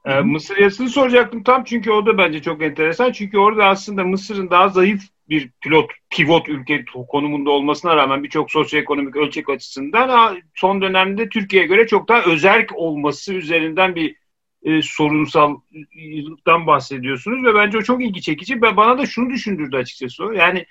Ee, 0.05 0.19
Mısır 0.21 0.57
yazısını 0.57 0.89
soracaktım 0.89 1.43
tam 1.43 1.63
çünkü 1.63 1.91
o 1.91 2.05
da 2.05 2.17
bence 2.17 2.41
çok 2.41 2.61
enteresan. 2.61 3.11
Çünkü 3.11 3.37
orada 3.37 3.65
aslında 3.65 4.03
Mısır'ın 4.03 4.49
daha 4.49 4.69
zayıf 4.69 5.03
bir 5.29 5.49
pilot, 5.61 5.91
pivot 6.09 6.49
ülke 6.49 6.85
konumunda 7.07 7.51
olmasına 7.51 7.95
rağmen 7.95 8.23
birçok 8.23 8.51
sosyoekonomik 8.51 9.15
ölçek 9.15 9.49
açısından 9.49 10.37
son 10.55 10.81
dönemde 10.81 11.29
Türkiye'ye 11.29 11.67
göre 11.67 11.87
çok 11.87 12.07
daha 12.07 12.21
özerk 12.21 12.75
olması 12.75 13.33
üzerinden 13.33 13.95
bir 13.95 14.15
e, 14.63 14.81
sorunsallıktan 14.81 16.67
bahsediyorsunuz 16.67 17.43
ve 17.43 17.55
bence 17.55 17.77
o 17.77 17.81
çok 17.81 18.03
ilgi 18.03 18.21
çekici 18.21 18.61
ve 18.61 18.77
bana 18.77 18.97
da 18.97 19.05
şunu 19.05 19.29
düşündürdü 19.29 19.77
açıkçası 19.77 20.25
o. 20.25 20.31
Yani 20.31 20.65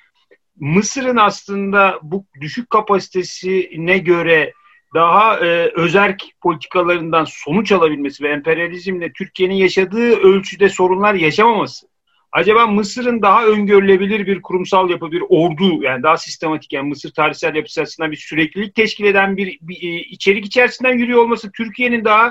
Mısır'ın 0.56 1.16
aslında 1.16 1.98
bu 2.02 2.24
düşük 2.40 2.70
kapasitesine 2.70 3.98
göre 3.98 4.52
daha 4.94 5.40
e, 5.40 5.72
özerk 5.74 6.22
politikalarından 6.42 7.24
sonuç 7.28 7.72
alabilmesi 7.72 8.24
ve 8.24 8.28
emperyalizmle 8.28 9.12
Türkiye'nin 9.12 9.54
yaşadığı 9.54 10.16
ölçüde 10.16 10.68
sorunlar 10.68 11.14
yaşamaması 11.14 11.86
acaba 12.32 12.66
Mısır'ın 12.66 13.22
daha 13.22 13.46
öngörülebilir 13.46 14.26
bir 14.26 14.42
kurumsal 14.42 14.90
yapı, 14.90 15.12
bir 15.12 15.22
ordu 15.28 15.82
yani 15.82 16.02
daha 16.02 16.16
sistematik 16.16 16.72
yani 16.72 16.88
Mısır 16.88 17.10
tarihsel 17.10 17.54
yapısı 17.54 17.80
açısından 17.80 18.10
bir 18.10 18.16
süreklilik 18.16 18.74
teşkil 18.74 19.04
eden 19.04 19.36
bir, 19.36 19.58
bir 19.62 19.82
e, 19.82 20.00
içerik 20.00 20.46
içerisinden 20.46 20.98
yürüyor 20.98 21.22
olması 21.22 21.52
Türkiye'nin 21.52 22.04
daha 22.04 22.28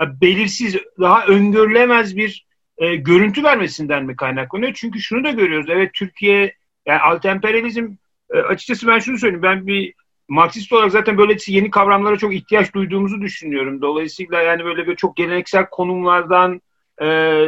e, 0.00 0.20
belirsiz, 0.20 0.76
daha 1.00 1.26
öngörülemez 1.26 2.16
bir 2.16 2.46
e, 2.78 2.96
görüntü 2.96 3.44
vermesinden 3.44 4.04
mi 4.04 4.16
kaynaklanıyor? 4.16 4.72
Çünkü 4.74 5.00
şunu 5.00 5.24
da 5.24 5.30
görüyoruz. 5.30 5.70
Evet 5.70 5.94
Türkiye 5.94 6.54
yani 6.86 7.00
alt-emperyalizm 7.00 7.96
e, 8.30 8.38
açıkçası 8.38 8.86
ben 8.86 8.98
şunu 8.98 9.18
söyleyeyim. 9.18 9.42
Ben 9.42 9.66
bir 9.66 9.94
Marksist 10.28 10.72
olarak 10.72 10.92
zaten 10.92 11.18
böyle 11.18 11.36
yeni 11.46 11.70
kavramlara 11.70 12.16
çok 12.18 12.34
ihtiyaç 12.34 12.74
duyduğumuzu 12.74 13.20
düşünüyorum. 13.20 13.82
Dolayısıyla 13.82 14.42
yani 14.42 14.64
böyle 14.64 14.86
bir 14.86 14.96
çok 14.96 15.16
geleneksel 15.16 15.66
konumlardan 15.70 16.60
e, 17.02 17.46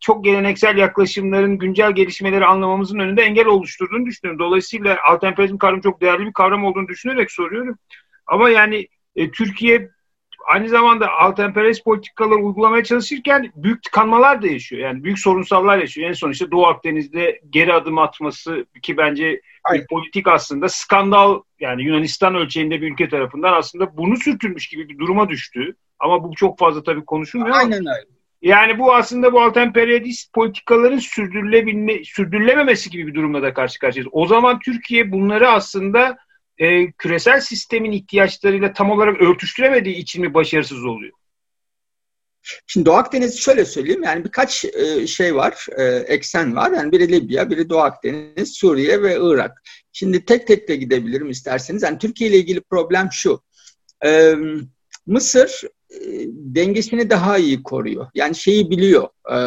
çok 0.00 0.24
geleneksel 0.24 0.76
yaklaşımların 0.76 1.58
güncel 1.58 1.92
gelişmeleri 1.92 2.46
anlamamızın 2.46 2.98
önünde 2.98 3.22
engel 3.22 3.46
oluşturduğunu 3.46 4.06
düşünüyorum. 4.06 4.38
Dolayısıyla 4.38 4.98
alt-emperyalizm 5.10 5.58
kavramı 5.58 5.82
çok 5.82 6.00
değerli 6.00 6.26
bir 6.26 6.32
kavram 6.32 6.64
olduğunu 6.64 6.88
düşünerek 6.88 7.32
soruyorum. 7.32 7.78
Ama 8.26 8.50
yani 8.50 8.88
e, 9.16 9.30
Türkiye 9.30 9.90
aynı 10.46 10.68
zamanda 10.68 11.10
alt 11.12 11.38
emperyalist 11.38 11.84
politikaları 11.84 12.38
uygulamaya 12.38 12.84
çalışırken 12.84 13.52
büyük 13.56 13.82
tıkanmalar 13.82 14.42
da 14.42 14.46
yaşıyor. 14.46 14.82
Yani 14.82 15.04
büyük 15.04 15.18
sorunsallar 15.18 15.78
yaşıyor. 15.78 16.08
En 16.08 16.12
son 16.12 16.30
işte 16.30 16.50
Doğu 16.50 16.66
Akdeniz'de 16.66 17.40
geri 17.50 17.72
adım 17.72 17.98
atması 17.98 18.66
ki 18.82 18.96
bence 18.96 19.40
Aynen. 19.64 19.82
bir 19.82 19.86
politik 19.86 20.28
aslında 20.28 20.68
skandal 20.68 21.42
yani 21.60 21.84
Yunanistan 21.84 22.34
ölçeğinde 22.34 22.80
bir 22.80 22.92
ülke 22.92 23.08
tarafından 23.08 23.52
aslında 23.52 23.96
bunu 23.96 24.16
sürtülmüş 24.16 24.68
gibi 24.68 24.88
bir 24.88 24.98
duruma 24.98 25.28
düştü. 25.28 25.76
Ama 25.98 26.24
bu 26.24 26.34
çok 26.34 26.58
fazla 26.58 26.82
tabii 26.82 27.04
konuşulmuyor. 27.04 27.56
Aynen 27.56 27.78
öyle. 27.78 28.16
Yani 28.42 28.78
bu 28.78 28.94
aslında 28.94 29.32
bu 29.32 29.40
alt 29.40 29.56
emperyalist 29.56 30.32
politikaların 30.32 30.98
sürdürülebilme, 30.98 32.04
sürdürülememesi 32.04 32.90
gibi 32.90 33.06
bir 33.06 33.14
durumla 33.14 33.42
da 33.42 33.54
karşı 33.54 33.78
karşıyayız. 33.78 34.08
O 34.12 34.26
zaman 34.26 34.58
Türkiye 34.58 35.12
bunları 35.12 35.48
aslında 35.48 36.18
e, 36.58 36.92
küresel 36.92 37.40
sistemin 37.40 37.92
ihtiyaçlarıyla 37.92 38.72
tam 38.72 38.90
olarak 38.90 39.20
örtüştüremediği 39.20 39.96
için 39.96 40.22
mi 40.22 40.34
başarısız 40.34 40.84
oluyor? 40.84 41.12
Şimdi 42.66 42.86
Doğu 42.86 42.94
Akdeniz 42.94 43.38
şöyle 43.38 43.64
söyleyeyim 43.64 44.02
yani 44.02 44.24
birkaç 44.24 44.64
e, 44.64 45.06
şey 45.06 45.34
var, 45.34 45.66
e, 45.76 45.84
eksen 45.84 46.56
var. 46.56 46.72
Yani 46.72 46.92
biri 46.92 47.12
Libya, 47.12 47.50
biri 47.50 47.68
Doğu 47.68 47.78
Akdeniz, 47.78 48.52
Suriye 48.54 49.02
ve 49.02 49.18
Irak. 49.20 49.62
Şimdi 49.92 50.24
tek 50.24 50.46
tek 50.46 50.68
de 50.68 50.76
gidebilirim 50.76 51.30
isterseniz. 51.30 51.82
Yani 51.82 51.98
Türkiye 51.98 52.30
ile 52.30 52.36
ilgili 52.36 52.60
problem 52.60 53.08
şu. 53.12 53.42
E, 54.04 54.34
Mısır 55.06 55.62
e, 55.90 55.98
dengesini 56.30 57.10
daha 57.10 57.38
iyi 57.38 57.62
koruyor. 57.62 58.06
Yani 58.14 58.34
şeyi 58.34 58.70
biliyor. 58.70 59.08
E, 59.32 59.38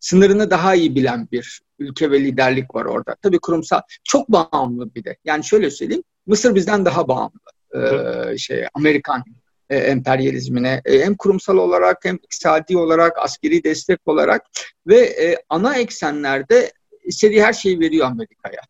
sınırını 0.00 0.50
daha 0.50 0.74
iyi 0.74 0.94
bilen 0.94 1.28
bir 1.32 1.60
ülke 1.78 2.10
ve 2.10 2.20
liderlik 2.20 2.74
var 2.74 2.84
orada. 2.84 3.16
Tabii 3.22 3.38
kurumsal 3.38 3.80
çok 4.04 4.28
bağımlı 4.28 4.94
bir 4.94 5.04
de. 5.04 5.16
Yani 5.24 5.44
şöyle 5.44 5.70
söyleyeyim. 5.70 6.04
Mısır 6.26 6.54
bizden 6.54 6.84
daha 6.84 7.08
bağımlı. 7.08 7.40
E, 7.74 8.38
şey 8.38 8.64
Amerikan 8.74 9.24
e, 9.70 9.76
emperyalizmine 9.76 10.82
e, 10.84 10.98
hem 11.04 11.14
kurumsal 11.14 11.56
olarak 11.56 12.04
hem 12.04 12.16
iktisadi 12.16 12.76
olarak 12.76 13.18
askeri 13.18 13.64
destek 13.64 14.00
olarak 14.06 14.42
ve 14.86 15.00
e, 15.00 15.36
ana 15.48 15.76
eksenlerde 15.76 16.72
istediği 17.04 17.42
her 17.42 17.52
şeyi 17.52 17.80
veriyor 17.80 18.06
Amerika'ya. 18.06 18.60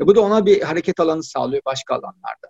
Ve 0.00 0.06
bu 0.06 0.14
da 0.14 0.20
ona 0.20 0.46
bir 0.46 0.62
hareket 0.62 1.00
alanı 1.00 1.22
sağlıyor 1.22 1.62
başka 1.66 1.94
alanlarda. 1.94 2.48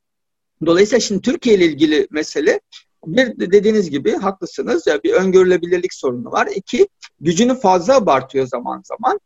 Dolayısıyla 0.66 1.00
şimdi 1.00 1.22
Türkiye 1.22 1.56
ile 1.56 1.64
ilgili 1.64 2.06
mesele 2.10 2.60
bir 3.06 3.52
dediğiniz 3.52 3.90
gibi 3.90 4.12
haklısınız 4.12 4.86
ya 4.86 5.02
bir 5.02 5.12
öngörülebilirlik 5.12 5.94
sorunu 5.94 6.32
var. 6.32 6.48
İki 6.54 6.88
gücünü 7.20 7.60
fazla 7.60 7.96
abartıyor 7.96 8.46
zaman 8.46 8.82
zaman. 8.84 9.20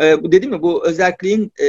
E, 0.00 0.22
bu 0.22 0.32
dedim 0.32 0.50
mi 0.50 0.62
bu 0.62 0.86
özelliğin 0.86 1.52
e, 1.60 1.66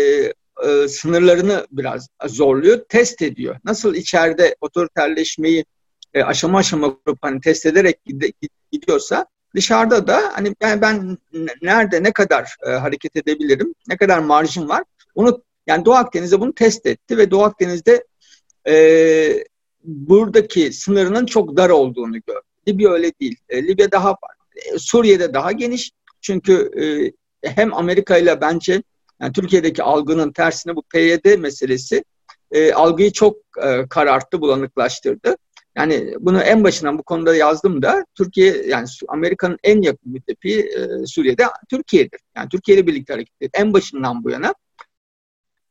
e, 0.67 0.87
sınırlarını 0.87 1.67
biraz 1.71 2.07
zorluyor, 2.27 2.85
test 2.89 3.21
ediyor. 3.21 3.55
Nasıl 3.63 3.95
içeride 3.95 4.55
otoriterleşmeyi 4.61 5.65
e, 6.13 6.23
aşama 6.23 6.57
aşama 6.57 6.97
kurup 6.97 7.17
hani 7.21 7.41
test 7.41 7.65
ederek 7.65 7.99
gidiyorsa 8.71 9.25
dışarıda 9.55 10.07
da 10.07 10.21
hani 10.33 10.55
ben, 10.61 10.81
ben 10.81 11.17
nerede 11.61 12.03
ne 12.03 12.13
kadar 12.13 12.55
e, 12.67 12.69
hareket 12.69 13.15
edebilirim, 13.15 13.73
ne 13.87 13.97
kadar 13.97 14.19
marjım 14.19 14.69
var 14.69 14.83
onu 15.15 15.43
yani 15.67 15.85
Doğu 15.85 15.93
Akdeniz'de 15.93 16.39
bunu 16.39 16.53
test 16.53 16.85
etti 16.85 17.17
ve 17.17 17.31
Doğu 17.31 17.43
Akdeniz'de 17.43 18.05
e, 18.67 19.43
buradaki 19.83 20.73
sınırının 20.73 21.25
çok 21.25 21.57
dar 21.57 21.69
olduğunu 21.69 22.13
gördü. 22.13 22.41
Libya 22.67 22.91
öyle 22.91 23.11
değil. 23.21 23.35
E, 23.49 23.63
Libya 23.63 23.91
daha 23.91 24.15
e, 24.55 24.79
Suriye'de 24.79 25.33
daha 25.33 25.51
geniş 25.51 25.91
çünkü 26.21 26.71
e, 26.81 26.85
hem 27.49 27.73
Amerika 27.73 28.17
ile 28.17 28.41
bence 28.41 28.83
yani 29.21 29.33
Türkiye'deki 29.33 29.83
algının 29.83 30.31
tersine 30.31 30.75
bu 30.75 30.83
PYD 30.83 31.37
meselesi 31.37 32.03
e, 32.51 32.73
algıyı 32.73 33.11
çok 33.11 33.37
e, 33.63 33.87
kararttı, 33.89 34.41
bulanıklaştırdı. 34.41 35.37
Yani 35.77 36.13
bunu 36.19 36.41
en 36.41 36.63
başından 36.63 36.97
bu 36.97 37.03
konuda 37.03 37.35
yazdım 37.35 37.81
da 37.81 38.05
Türkiye 38.15 38.65
yani 38.67 38.87
Amerika'nın 39.07 39.57
en 39.63 39.81
yakın 39.81 40.11
müttefiği 40.11 40.59
e, 40.61 41.05
Suriye'de 41.05 41.43
Türkiye'dir. 41.69 42.19
Yani 42.35 42.49
Türkiye 42.49 42.77
ile 42.77 42.87
birlikte 42.87 43.13
hareket 43.13 43.41
etti. 43.41 43.59
En 43.59 43.73
başından 43.73 44.23
bu 44.23 44.29
yana 44.29 44.53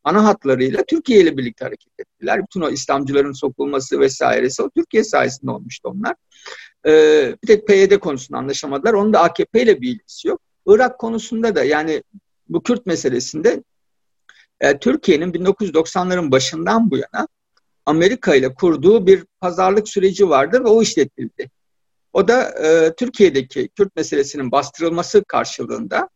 ana 0.04 0.24
hatlarıyla 0.24 0.84
Türkiye 0.84 1.20
ile 1.20 1.36
birlikte 1.36 1.64
hareket 1.64 2.00
ettiler. 2.00 2.42
Bütün 2.42 2.60
o 2.60 2.70
İslamcıların 2.70 3.32
sokulması 3.32 4.00
vesairesi 4.00 4.62
o 4.62 4.70
Türkiye 4.70 5.04
sayesinde 5.04 5.50
olmuştu 5.50 5.88
onlar. 5.88 6.14
Ee, 6.86 7.36
bir 7.42 7.46
tek 7.46 7.66
PYD 7.66 7.98
konusunda 7.98 8.38
anlaşamadılar. 8.38 8.92
Onun 8.92 9.12
da 9.12 9.22
AKP 9.22 9.62
ile 9.62 9.80
bir 9.80 9.88
ilgisi 9.88 10.28
yok. 10.28 10.40
Irak 10.66 10.98
konusunda 10.98 11.54
da 11.54 11.64
yani 11.64 12.02
bu 12.50 12.62
Kürt 12.62 12.86
meselesinde 12.86 13.62
e, 14.60 14.78
Türkiye'nin 14.78 15.32
1990'ların 15.32 16.30
başından 16.30 16.90
bu 16.90 16.96
yana 16.96 17.28
Amerika 17.86 18.34
ile 18.34 18.54
kurduğu 18.54 19.06
bir 19.06 19.24
pazarlık 19.40 19.88
süreci 19.88 20.28
vardı 20.28 20.64
ve 20.64 20.68
o 20.68 20.82
işletildi. 20.82 21.50
O 22.12 22.28
da 22.28 22.42
e, 22.42 22.94
Türkiye'deki 22.94 23.68
Kürt 23.68 23.96
meselesinin 23.96 24.52
bastırılması 24.52 25.24
karşılığında 25.24 26.08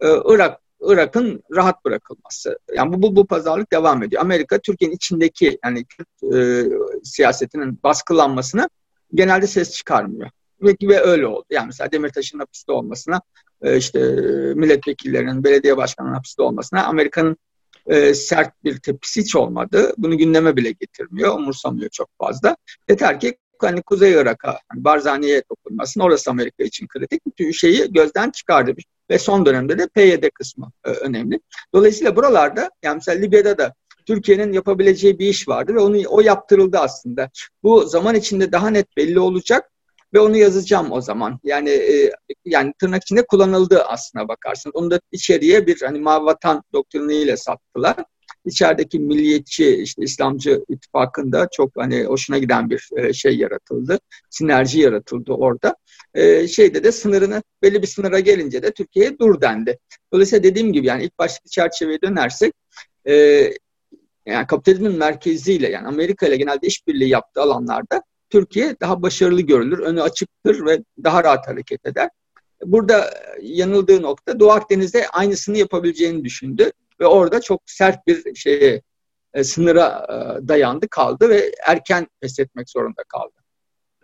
e, 0.00 0.08
Irak 0.24 0.60
Irak'ın 0.80 1.42
rahat 1.54 1.84
bırakılması. 1.84 2.58
Yani 2.74 2.92
bu, 2.92 3.02
bu, 3.02 3.16
bu 3.16 3.26
pazarlık 3.26 3.72
devam 3.72 4.02
ediyor. 4.02 4.22
Amerika 4.22 4.58
Türkiye'nin 4.58 4.96
içindeki 4.96 5.58
yani 5.64 5.84
Kürt 5.84 6.34
e, 6.34 6.64
siyasetinin 7.04 7.82
baskılanmasına 7.82 8.68
genelde 9.14 9.46
ses 9.46 9.72
çıkarmıyor. 9.72 10.30
Ve, 10.64 10.76
ve 10.82 11.00
öyle 11.00 11.26
oldu. 11.26 11.44
Yani 11.50 11.66
mesela 11.66 11.92
Demirtaş'ın 11.92 12.38
hapiste 12.38 12.72
olmasına, 12.72 13.20
e, 13.62 13.76
işte 13.76 13.98
milletvekillerinin, 14.54 15.44
belediye 15.44 15.76
başkanının 15.76 16.14
hapiste 16.14 16.42
olmasına 16.42 16.84
Amerika'nın 16.84 17.36
e, 17.86 18.14
sert 18.14 18.64
bir 18.64 18.78
tepkisi 18.78 19.20
hiç 19.20 19.36
olmadı. 19.36 19.94
Bunu 19.98 20.18
gündeme 20.18 20.56
bile 20.56 20.70
getirmiyor, 20.70 21.34
umursamıyor 21.34 21.90
çok 21.90 22.08
fazla. 22.18 22.56
Yeter 22.88 23.20
ki 23.20 23.36
hani 23.60 23.82
Kuzey 23.82 24.12
Irak'a, 24.12 24.58
hani 24.68 24.84
Barzani'ye 24.84 25.42
dokunmasın. 25.50 26.00
Orası 26.00 26.30
Amerika 26.30 26.64
için 26.64 26.86
kritik. 26.86 27.26
Bütün 27.26 27.50
şeyi 27.50 27.92
gözden 27.92 28.30
çıkardı. 28.30 28.72
Ve 29.10 29.18
son 29.18 29.46
dönemde 29.46 29.78
de 29.78 29.88
PYD 29.88 30.30
kısmı 30.34 30.70
e, 30.84 30.90
önemli. 30.90 31.40
Dolayısıyla 31.74 32.16
buralarda, 32.16 32.70
yani 32.82 32.94
mesela 32.94 33.20
Libya'da 33.20 33.58
da 33.58 33.74
Türkiye'nin 34.06 34.52
yapabileceği 34.52 35.18
bir 35.18 35.26
iş 35.26 35.48
vardı 35.48 35.74
ve 35.74 35.80
onu 35.80 36.02
o 36.08 36.20
yaptırıldı 36.20 36.78
aslında. 36.78 37.30
Bu 37.62 37.86
zaman 37.86 38.14
içinde 38.14 38.52
daha 38.52 38.70
net 38.70 38.96
belli 38.96 39.20
olacak 39.20 39.70
ve 40.14 40.20
onu 40.20 40.36
yazacağım 40.36 40.92
o 40.92 41.00
zaman. 41.00 41.40
Yani 41.44 41.70
e, 41.70 42.10
yani 42.44 42.72
tırnak 42.78 43.02
içinde 43.02 43.26
kullanıldı 43.26 43.82
aslına 43.82 44.28
bakarsın. 44.28 44.70
Onu 44.74 44.90
da 44.90 45.00
içeriye 45.12 45.66
bir 45.66 45.82
hani 45.82 45.98
mavi 45.98 46.24
vatan 46.24 46.62
doktriniyle 46.72 47.36
sattılar. 47.36 47.96
İçerideki 48.46 48.98
milliyetçi 48.98 49.76
işte 49.76 50.02
İslamcı 50.02 50.64
ittifakında 50.68 51.48
çok 51.52 51.70
hani 51.76 52.04
hoşuna 52.04 52.38
giden 52.38 52.70
bir 52.70 52.88
e, 52.96 53.12
şey 53.12 53.38
yaratıldı. 53.38 53.98
Sinerji 54.30 54.80
yaratıldı 54.80 55.32
orada. 55.32 55.76
E, 56.14 56.48
şeyde 56.48 56.84
de 56.84 56.92
sınırını 56.92 57.42
belli 57.62 57.82
bir 57.82 57.86
sınıra 57.86 58.20
gelince 58.20 58.62
de 58.62 58.72
Türkiye'ye 58.72 59.18
dur 59.18 59.40
dendi. 59.40 59.78
Dolayısıyla 60.12 60.42
dediğim 60.42 60.72
gibi 60.72 60.86
yani 60.86 61.04
ilk 61.04 61.18
baştaki 61.18 61.50
çerçeveye 61.50 61.98
dönersek 62.02 62.52
e, 63.08 63.14
yani 64.26 64.46
kapitalizmin 64.46 64.98
merkeziyle 64.98 65.70
yani 65.70 65.86
Amerika 65.86 66.26
ile 66.26 66.36
genelde 66.36 66.66
işbirliği 66.66 67.08
yaptığı 67.08 67.42
alanlarda 67.42 68.02
Türkiye 68.34 68.76
daha 68.80 69.02
başarılı 69.02 69.40
görülür, 69.40 69.78
önü 69.78 70.02
açıktır 70.02 70.66
ve 70.66 70.84
daha 71.04 71.24
rahat 71.24 71.48
hareket 71.48 71.86
eder. 71.86 72.10
Burada 72.64 73.10
yanıldığı 73.42 74.02
nokta 74.02 74.40
Doğu 74.40 74.50
Akdeniz'de 74.50 75.08
aynısını 75.08 75.58
yapabileceğini 75.58 76.24
düşündü 76.24 76.72
ve 77.00 77.06
orada 77.06 77.40
çok 77.40 77.62
sert 77.66 78.06
bir 78.06 78.34
şeye 78.34 78.82
e, 79.34 79.44
sınıra 79.44 80.06
e, 80.08 80.48
dayandı 80.48 80.88
kaldı 80.88 81.28
ve 81.28 81.52
erken 81.66 82.06
pes 82.20 82.38
etmek 82.38 82.70
zorunda 82.70 83.02
kaldı. 83.08 83.34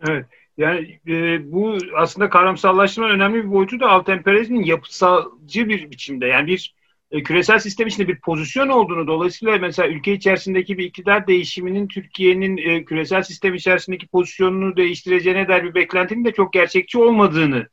Evet. 0.08 0.26
Yani 0.56 1.00
e, 1.08 1.52
bu 1.52 1.78
aslında 1.96 2.30
kavramsallaştırmanın 2.30 3.14
önemli 3.14 3.44
bir 3.44 3.50
boyutu 3.50 3.80
da 3.80 3.88
alt 3.88 4.08
emperyalizmin 4.08 4.64
yapısalcı 4.64 5.68
bir 5.68 5.90
biçimde. 5.90 6.26
Yani 6.26 6.46
bir 6.46 6.74
e, 7.10 7.22
küresel 7.22 7.58
sistem 7.58 7.86
içinde 7.86 8.08
bir 8.08 8.20
pozisyon 8.20 8.68
olduğunu 8.68 9.06
dolayısıyla 9.06 9.58
mesela 9.58 9.88
ülke 9.88 10.12
içerisindeki 10.12 10.78
bir 10.78 10.84
iktidar 10.84 11.26
değişiminin 11.26 11.88
Türkiye'nin 11.88 12.56
e, 12.56 12.84
küresel 12.84 13.22
sistem 13.22 13.54
içerisindeki 13.54 14.06
pozisyonunu 14.08 14.76
değiştireceğine 14.76 15.48
dair 15.48 15.64
bir 15.64 15.74
beklentinin 15.74 16.24
de 16.24 16.32
çok 16.32 16.52
gerçekçi 16.52 16.98
olmadığını 16.98 17.68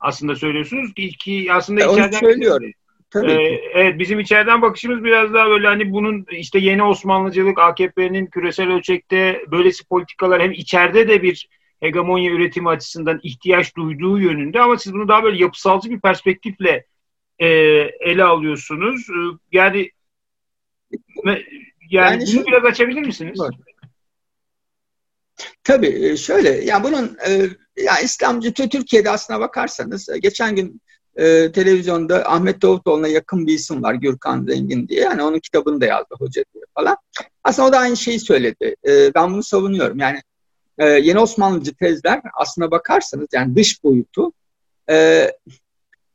aslında 0.00 0.36
söylüyorsunuz 0.36 0.94
ki, 0.94 1.10
ki 1.10 1.46
aslında 1.52 1.84
e, 1.84 1.92
içeriden 1.92 2.18
söylüyorum. 2.18 2.70
Tabii 3.10 3.32
ee, 3.32 3.60
evet 3.74 3.98
bizim 3.98 4.20
içeriden 4.20 4.62
bakışımız 4.62 5.04
biraz 5.04 5.34
daha 5.34 5.48
böyle 5.48 5.66
hani 5.66 5.92
bunun 5.92 6.26
işte 6.30 6.58
yeni 6.58 6.82
Osmanlıcılık 6.82 7.58
AKP'nin 7.58 8.26
küresel 8.26 8.72
ölçekte 8.72 9.44
böylesi 9.50 9.88
politikalar 9.88 10.42
hem 10.42 10.52
içeride 10.52 11.08
de 11.08 11.22
bir 11.22 11.48
hegemonya 11.80 12.30
üretimi 12.30 12.68
açısından 12.68 13.20
ihtiyaç 13.22 13.76
duyduğu 13.76 14.18
yönünde 14.18 14.60
ama 14.60 14.78
siz 14.78 14.94
bunu 14.94 15.08
daha 15.08 15.22
böyle 15.22 15.42
yapısalcı 15.42 15.90
bir 15.90 16.00
perspektifle 16.00 16.84
e, 17.40 17.46
ele 18.00 18.24
alıyorsunuz. 18.24 19.10
E, 19.10 19.20
yani 19.52 19.90
yani, 21.24 21.44
yani 21.90 22.24
bunu 22.34 22.46
biraz 22.46 22.64
açabilir 22.64 23.00
misiniz? 23.00 23.40
Var. 23.40 23.54
Tabii 25.64 26.06
e, 26.08 26.16
şöyle 26.16 26.50
yani 26.64 26.84
bunun 26.84 27.16
e, 27.28 27.48
ya 27.82 27.98
İslamcı 27.98 28.54
Türkiye'de 28.54 29.10
aslına 29.10 29.40
bakarsanız 29.40 30.08
e, 30.08 30.18
geçen 30.18 30.56
gün 30.56 30.80
e, 31.16 31.52
televizyonda 31.52 32.28
Ahmet 32.28 32.62
Davutoğlu'na 32.62 33.08
yakın 33.08 33.46
bir 33.46 33.54
isim 33.54 33.82
var 33.82 33.94
Gürkan 33.94 34.44
Zengin 34.44 34.88
diye. 34.88 35.00
Yani 35.00 35.22
onun 35.22 35.38
kitabını 35.38 35.80
da 35.80 35.86
yazdı 35.86 36.14
hoca 36.18 36.44
diye 36.54 36.64
falan. 36.74 36.96
Aslında 37.44 37.68
o 37.68 37.72
da 37.72 37.78
aynı 37.78 37.96
şeyi 37.96 38.20
söyledi. 38.20 38.76
E, 38.88 39.14
ben 39.14 39.32
bunu 39.32 39.42
savunuyorum. 39.42 39.98
Yani 39.98 40.22
e, 40.78 40.86
yeni 40.88 41.18
Osmanlıcı 41.18 41.74
tezler 41.74 42.20
aslına 42.34 42.70
bakarsanız 42.70 43.28
yani 43.32 43.56
dış 43.56 43.84
boyutu 43.84 44.32
e, 44.90 45.26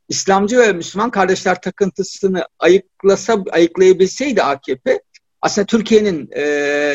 İslamcı 0.08 0.58
ve 0.58 0.72
Müslüman 0.72 1.10
kardeşler 1.10 1.60
takıntısını 1.60 2.46
ayıklasa, 2.58 3.44
ayıklayabilseydi 3.50 4.42
AKP 4.42 5.00
aslında 5.40 5.66
Türkiye'nin 5.66 6.30
e, 6.36 6.94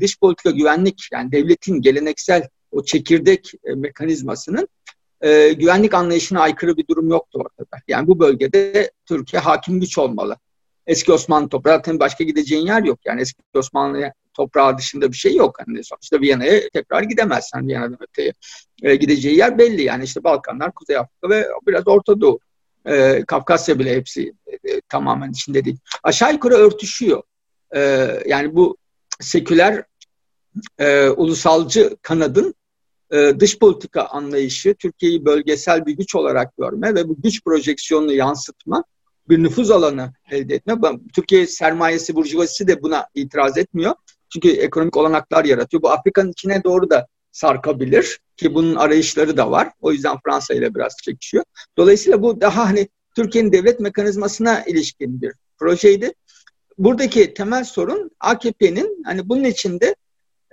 dış 0.00 0.18
politika 0.20 0.50
güvenlik 0.50 1.08
yani 1.12 1.32
devletin 1.32 1.80
geleneksel 1.80 2.48
o 2.70 2.84
çekirdek 2.84 3.52
e, 3.64 3.74
mekanizmasının 3.74 4.68
e, 5.20 5.52
güvenlik 5.52 5.94
anlayışına 5.94 6.40
aykırı 6.40 6.76
bir 6.76 6.86
durum 6.86 7.08
yoktu 7.08 7.38
ortada. 7.44 7.82
Yani 7.88 8.06
bu 8.06 8.20
bölgede 8.20 8.90
Türkiye 9.06 9.40
hakim 9.42 9.80
güç 9.80 9.98
olmalı. 9.98 10.36
Eski 10.86 11.12
Osmanlı 11.12 11.48
toprağı 11.48 11.76
zaten 11.76 12.00
başka 12.00 12.24
gideceğin 12.24 12.66
yer 12.66 12.82
yok. 12.82 12.98
Yani 13.04 13.20
eski 13.20 13.42
Osmanlı 13.54 14.12
toprağı 14.34 14.78
dışında 14.78 15.12
bir 15.12 15.16
şey 15.16 15.34
yok. 15.36 15.58
Hani 15.66 15.84
sonuçta 15.84 16.20
Viyana'ya 16.20 16.68
tekrar 16.72 17.02
gidemezsen 17.02 17.68
Viyana'dan 17.68 17.98
öteye. 18.00 18.32
E, 18.82 18.96
gideceği 18.96 19.36
yer 19.36 19.58
belli 19.58 19.82
yani 19.82 20.04
işte 20.04 20.24
Balkanlar, 20.24 20.72
Kuzey 20.72 20.96
Afrika 20.96 21.28
ve 21.30 21.48
biraz 21.66 21.88
Orta 21.88 22.20
Doğu. 22.20 22.38
E, 22.88 23.24
Kafkasya 23.26 23.78
bile 23.78 23.96
hepsi 23.96 24.32
e, 24.46 24.80
tamamen 24.88 25.30
içinde 25.30 25.64
değil. 25.64 25.78
Aşağı 26.02 26.32
yukarı 26.32 26.54
örtüşüyor. 26.54 27.22
E, 27.74 27.80
yani 28.26 28.54
bu 28.54 28.76
seküler 29.20 29.84
e, 30.78 31.08
ulusalcı 31.08 31.96
kanadın 32.02 32.54
e, 33.10 33.40
dış 33.40 33.58
politika 33.58 34.04
anlayışı 34.04 34.74
Türkiye'yi 34.74 35.24
bölgesel 35.24 35.86
bir 35.86 35.92
güç 35.92 36.14
olarak 36.14 36.56
görme 36.56 36.94
ve 36.94 37.08
bu 37.08 37.22
güç 37.22 37.44
projeksiyonunu 37.44 38.12
yansıtma 38.12 38.84
bir 39.28 39.42
nüfuz 39.42 39.70
alanı 39.70 40.12
elde 40.30 40.54
etme. 40.54 40.74
Türkiye 41.14 41.46
sermayesi, 41.46 42.16
burjuvazisi 42.16 42.68
de 42.68 42.82
buna 42.82 43.06
itiraz 43.14 43.58
etmiyor. 43.58 43.94
Çünkü 44.32 44.48
ekonomik 44.48 44.96
olanaklar 44.96 45.44
yaratıyor. 45.44 45.82
Bu 45.82 45.90
Afrika'nın 45.90 46.30
içine 46.30 46.64
doğru 46.64 46.90
da 46.90 47.06
sarkabilir 47.38 48.20
ki 48.36 48.54
bunun 48.54 48.74
arayışları 48.74 49.36
da 49.36 49.50
var. 49.50 49.70
O 49.80 49.92
yüzden 49.92 50.16
Fransa 50.24 50.54
ile 50.54 50.74
biraz 50.74 50.96
çekişiyor. 51.04 51.44
Dolayısıyla 51.76 52.22
bu 52.22 52.40
daha 52.40 52.66
hani 52.66 52.88
Türkiye'nin 53.16 53.52
devlet 53.52 53.80
mekanizmasına 53.80 54.64
ilişkin 54.64 55.22
bir 55.22 55.32
projeydi. 55.58 56.12
Buradaki 56.78 57.34
temel 57.34 57.64
sorun 57.64 58.10
AKP'nin 58.20 59.02
hani 59.04 59.28
bunun 59.28 59.44
içinde 59.44 59.94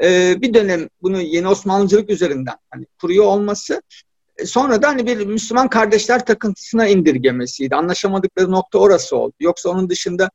e, 0.03 0.35
bir 0.41 0.53
dönem 0.53 0.89
bunu 1.01 1.21
yeni 1.21 1.47
Osmanlıcılık 1.47 2.09
üzerinden 2.09 2.55
hani 2.69 2.85
kuruyor 3.01 3.25
olması 3.25 3.81
e, 4.37 4.45
sonra 4.45 4.81
da 4.81 4.87
hani 4.87 5.07
bir 5.07 5.25
Müslüman 5.25 5.69
kardeşler 5.69 6.25
takıntısına 6.25 6.87
indirgemesiydi. 6.87 7.75
Anlaşamadıkları 7.75 8.51
nokta 8.51 8.79
orası 8.79 9.17
oldu. 9.17 9.33
Yoksa 9.39 9.69
onun 9.69 9.89
dışında 9.89 10.29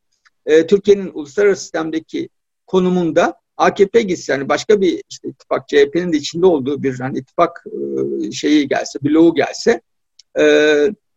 e, 0.46 0.66
Türkiye'nin 0.66 1.10
uluslararası 1.14 1.62
sistemdeki 1.62 2.28
konumunda 2.66 3.39
AKP 3.60 4.02
gitse 4.02 4.32
hani 4.32 4.48
başka 4.48 4.80
bir 4.80 5.02
işte 5.10 5.28
ittifak 5.28 5.68
CHP'nin 5.68 6.12
de 6.12 6.16
içinde 6.16 6.46
olduğu 6.46 6.82
bir 6.82 7.00
hani 7.00 7.18
ittifak 7.18 7.64
e, 7.66 8.32
şeyi 8.32 8.68
gelse, 8.68 8.98
bloğu 9.02 9.34
gelse 9.34 9.80
e, 10.40 10.44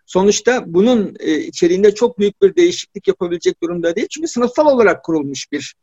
sonuçta 0.06 0.64
bunun 0.66 1.16
e, 1.20 1.38
içeriğinde 1.38 1.96
çok 1.96 2.20
büyük 2.20 2.42
bir 2.42 2.56
değişiklik 2.56 3.08
yapabilecek 3.08 3.64
durumda 3.64 3.96
değil. 3.96 4.08
Çünkü 4.12 4.28
sınıfsal 4.28 4.66
olarak 4.66 5.04
kurulmuş 5.04 5.52
bir 5.52 5.76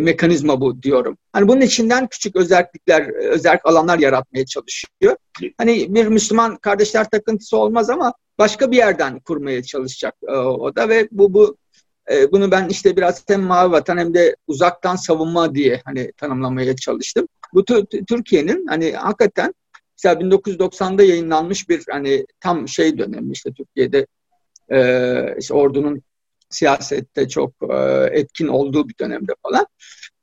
mekanizma 0.00 0.60
bu 0.60 0.82
diyorum. 0.82 1.18
Hani 1.32 1.48
bunun 1.48 1.60
içinden 1.60 2.06
küçük 2.06 2.36
özellikler, 2.36 3.08
özellik 3.14 3.66
alanlar 3.66 3.98
yaratmaya 3.98 4.46
çalışıyor. 4.46 5.16
Hani 5.58 5.94
bir 5.94 6.06
Müslüman 6.06 6.56
kardeşler 6.56 7.10
takıntısı 7.10 7.56
olmaz 7.56 7.90
ama 7.90 8.12
başka 8.38 8.70
bir 8.70 8.76
yerden 8.76 9.20
kurmaya 9.20 9.62
çalışacak 9.62 10.14
o 10.32 10.76
da 10.76 10.88
ve 10.88 11.08
bu 11.12 11.34
bu 11.34 11.56
e, 12.10 12.32
bunu 12.32 12.50
ben 12.50 12.68
işte 12.68 12.96
biraz 12.96 13.24
hem 13.28 13.42
mavi 13.42 13.72
vatan 13.72 13.98
hem 13.98 14.14
de 14.14 14.36
uzaktan 14.46 14.96
savunma 14.96 15.54
diye 15.54 15.82
hani 15.84 16.12
tanımlamaya 16.12 16.76
çalıştım. 16.76 17.28
Bu 17.54 17.64
Türkiye'nin 18.08 18.66
hani 18.66 18.92
hakikaten 18.92 19.54
mesela 19.98 20.20
1990'da 20.20 21.02
yayınlanmış 21.02 21.68
bir 21.68 21.84
hani 21.90 22.26
tam 22.40 22.68
şey 22.68 22.98
dönemi 22.98 23.32
işte 23.32 23.52
Türkiye'de 23.52 24.06
e, 24.72 25.36
işte 25.38 25.54
ordunun 25.54 26.02
siyasette 26.50 27.28
çok 27.28 27.52
e, 27.70 27.76
etkin 28.12 28.48
olduğu 28.48 28.88
bir 28.88 28.98
dönemde 29.00 29.32
falan. 29.42 29.66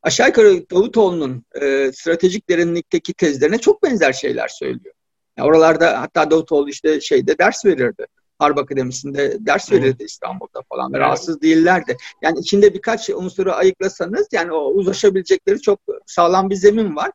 Aşağı 0.02 0.28
yukarı 0.28 0.70
Davutoğlu'nun 0.70 1.46
e, 1.62 1.92
stratejik 1.94 2.50
derinlikteki 2.50 3.14
tezlerine 3.14 3.58
çok 3.58 3.84
benzer 3.84 4.14
şeyler 4.14 4.48
söylüyor. 4.48 4.96
Yani 5.38 5.48
oralarda 5.48 6.02
hatta 6.02 6.32
Davutoğlu 6.32 6.70
işte 6.70 7.02
şeyde 7.02 7.38
ders 7.38 7.66
verirdi. 7.66 8.06
Harp 8.40 8.58
Akademisi'nde 8.58 9.38
ders 9.40 9.72
verirdi. 9.72 10.04
İstanbul'da 10.04 10.62
falan 10.70 10.94
ve 10.94 10.98
evet. 10.98 11.06
rahatsız 11.06 11.42
değillerdi. 11.42 11.98
Yani 12.22 12.40
içinde 12.40 12.74
birkaç 12.74 13.10
unsuru 13.10 13.52
ayıklasanız 13.52 14.28
yani 14.32 14.52
o 14.52 14.72
uzlaşabilecekleri 14.72 15.62
çok 15.62 15.80
sağlam 16.06 16.50
bir 16.50 16.56
zemin 16.56 16.96
var. 16.96 17.12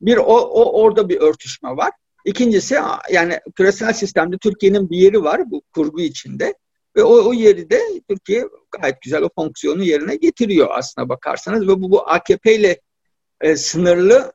Bir 0.00 0.16
o, 0.16 0.36
o 0.36 0.82
orada 0.82 1.08
bir 1.08 1.20
örtüşme 1.20 1.70
var. 1.70 1.90
İkincisi 2.24 2.76
yani 3.12 3.40
küresel 3.56 3.92
sistemde 3.92 4.38
Türkiye'nin 4.38 4.90
bir 4.90 4.96
yeri 4.96 5.24
var 5.24 5.50
bu 5.50 5.62
kurgu 5.74 6.00
içinde. 6.00 6.54
Ve 6.96 7.04
o, 7.04 7.28
o 7.28 7.32
yeri 7.32 7.70
de 7.70 7.80
Türkiye 8.08 8.48
gayet 8.80 9.02
güzel 9.02 9.22
o 9.22 9.28
fonksiyonu 9.34 9.82
yerine 9.82 10.16
getiriyor 10.16 10.68
aslına 10.70 11.08
bakarsanız. 11.08 11.68
Ve 11.68 11.80
bu, 11.82 11.90
bu 11.90 12.08
AKP 12.08 12.54
ile 12.54 12.80
e, 13.40 13.56
sınırlı 13.56 14.32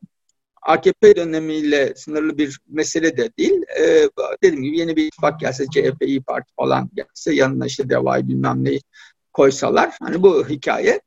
AKP 0.62 1.16
dönemiyle 1.16 1.94
sınırlı 1.96 2.38
bir 2.38 2.60
mesele 2.68 3.18
de 3.18 3.32
değil. 3.38 3.62
E, 3.80 4.10
dediğim 4.44 4.64
gibi 4.64 4.78
yeni 4.78 4.96
bir 4.96 5.06
ittifak 5.06 5.40
gelse, 5.40 5.66
CHP, 5.66 6.02
İYİ 6.02 6.24
Parti 6.24 6.54
falan 6.56 6.90
gelse, 6.94 7.34
yanına 7.34 7.66
işte 7.66 7.90
DEVA'yı 7.90 8.28
bilmem 8.28 8.64
neyi 8.64 8.82
koysalar. 9.34 9.96
Hani 10.02 10.24
bu 10.24 10.50
hikaye 10.50 11.02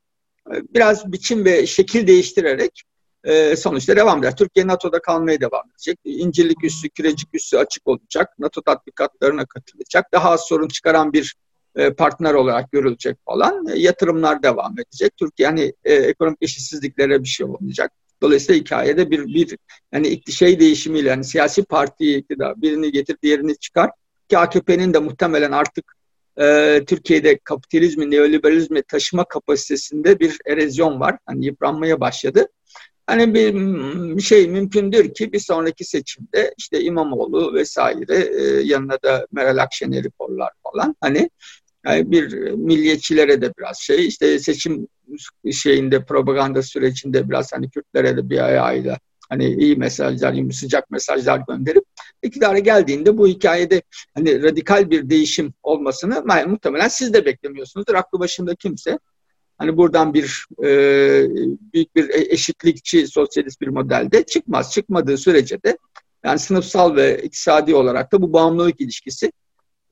e, 0.52 0.54
biraz 0.74 1.12
biçim 1.12 1.44
ve 1.44 1.66
şekil 1.66 2.06
değiştirerek 2.06 2.82
e, 3.24 3.56
sonuçta 3.56 3.96
devam 3.96 4.18
eder. 4.18 4.36
Türkiye 4.36 4.66
NATO'da 4.66 5.02
kalmaya 5.02 5.40
devam 5.40 5.70
edecek. 5.70 5.98
İncirlik 6.04 6.64
üssü, 6.64 6.88
Kirecik 6.88 7.28
üssü 7.34 7.56
açık 7.56 7.88
olacak. 7.88 8.28
NATO 8.38 8.62
tatbikatlarına 8.62 9.46
katılacak. 9.46 10.12
Daha 10.12 10.30
az 10.30 10.40
sorun 10.40 10.68
çıkaran 10.68 11.12
bir 11.12 11.34
e, 11.76 11.92
partner 11.92 12.34
olarak 12.34 12.72
görülecek 12.72 13.16
falan. 13.24 13.66
E, 13.66 13.78
yatırımlar 13.78 14.42
devam 14.42 14.74
edecek. 14.78 15.16
Türkiye 15.16 15.48
hani 15.48 15.72
e, 15.84 15.94
ekonomik 15.94 16.42
eşitsizliklere 16.42 17.22
bir 17.22 17.28
şey 17.28 17.46
olmayacak. 17.46 17.92
Dolayısıyla 18.22 18.60
hikayede 18.60 19.10
bir 19.10 19.26
bir 19.26 19.58
yani 19.92 20.22
şey 20.32 20.60
değişimiyle 20.60 21.08
yani 21.08 21.24
siyasi 21.24 21.64
partiyi 21.64 22.18
iktidar 22.18 22.62
birini 22.62 22.92
getir 22.92 23.16
diğerini 23.22 23.56
çıkar 23.56 23.90
ki 24.28 24.38
AKP'nin 24.38 24.94
de 24.94 24.98
muhtemelen 24.98 25.52
artık 25.52 25.96
e, 26.40 26.80
Türkiye'de 26.86 27.38
kapitalizmi, 27.38 28.10
neoliberalizmi 28.10 28.82
taşıma 28.82 29.24
kapasitesinde 29.24 30.20
bir 30.20 30.38
erozyon 30.46 31.00
var. 31.00 31.18
Hani 31.26 31.46
yıpranmaya 31.46 32.00
başladı. 32.00 32.48
Hani 33.06 33.34
bir, 33.34 33.54
bir 34.16 34.22
şey 34.22 34.48
mümkündür 34.48 35.14
ki 35.14 35.32
bir 35.32 35.38
sonraki 35.38 35.84
seçimde 35.84 36.54
işte 36.56 36.80
İmamoğlu 36.80 37.54
vesaire 37.54 38.16
e, 38.16 38.42
yanına 38.62 38.98
da 39.02 39.26
Meral 39.32 39.56
Akşener'i 39.56 40.10
korlar 40.10 40.52
falan. 40.62 40.96
Hani 41.00 41.30
yani 41.84 42.10
bir 42.10 42.50
milliyetçilere 42.50 43.42
de 43.42 43.52
biraz 43.58 43.78
şey 43.78 44.06
işte 44.06 44.38
seçim 44.38 44.88
şeyinde 45.52 46.04
propaganda 46.04 46.62
sürecinde 46.62 47.28
biraz 47.30 47.52
hani 47.52 47.70
Kürtlere 47.70 48.16
de 48.16 48.30
bir 48.30 48.44
ayağıyla 48.44 48.98
hani 49.28 49.54
iyi 49.54 49.76
mesajlar, 49.76 50.50
sıcak 50.52 50.90
mesajlar 50.90 51.40
gönderip 51.48 51.84
iktidara 52.22 52.58
geldiğinde 52.58 53.18
bu 53.18 53.28
hikayede 53.28 53.82
hani 54.14 54.42
radikal 54.42 54.90
bir 54.90 55.10
değişim 55.10 55.54
olmasını 55.62 56.24
muhtemelen 56.46 56.88
siz 56.88 57.14
de 57.14 57.24
beklemiyorsunuzdur. 57.24 57.94
Aklı 57.94 58.20
başında 58.20 58.54
kimse 58.54 58.98
hani 59.58 59.76
buradan 59.76 60.14
bir 60.14 60.46
e, 60.64 60.68
büyük 61.72 61.96
bir 61.96 62.08
e, 62.08 62.32
eşitlikçi 62.32 63.06
sosyalist 63.06 63.60
bir 63.60 63.68
modelde 63.68 64.22
çıkmaz. 64.22 64.72
Çıkmadığı 64.72 65.18
sürece 65.18 65.62
de 65.62 65.78
yani 66.24 66.38
sınıfsal 66.38 66.96
ve 66.96 67.22
iktisadi 67.22 67.74
olarak 67.74 68.12
da 68.12 68.22
bu 68.22 68.32
bağımlılık 68.32 68.80
ilişkisi 68.80 69.32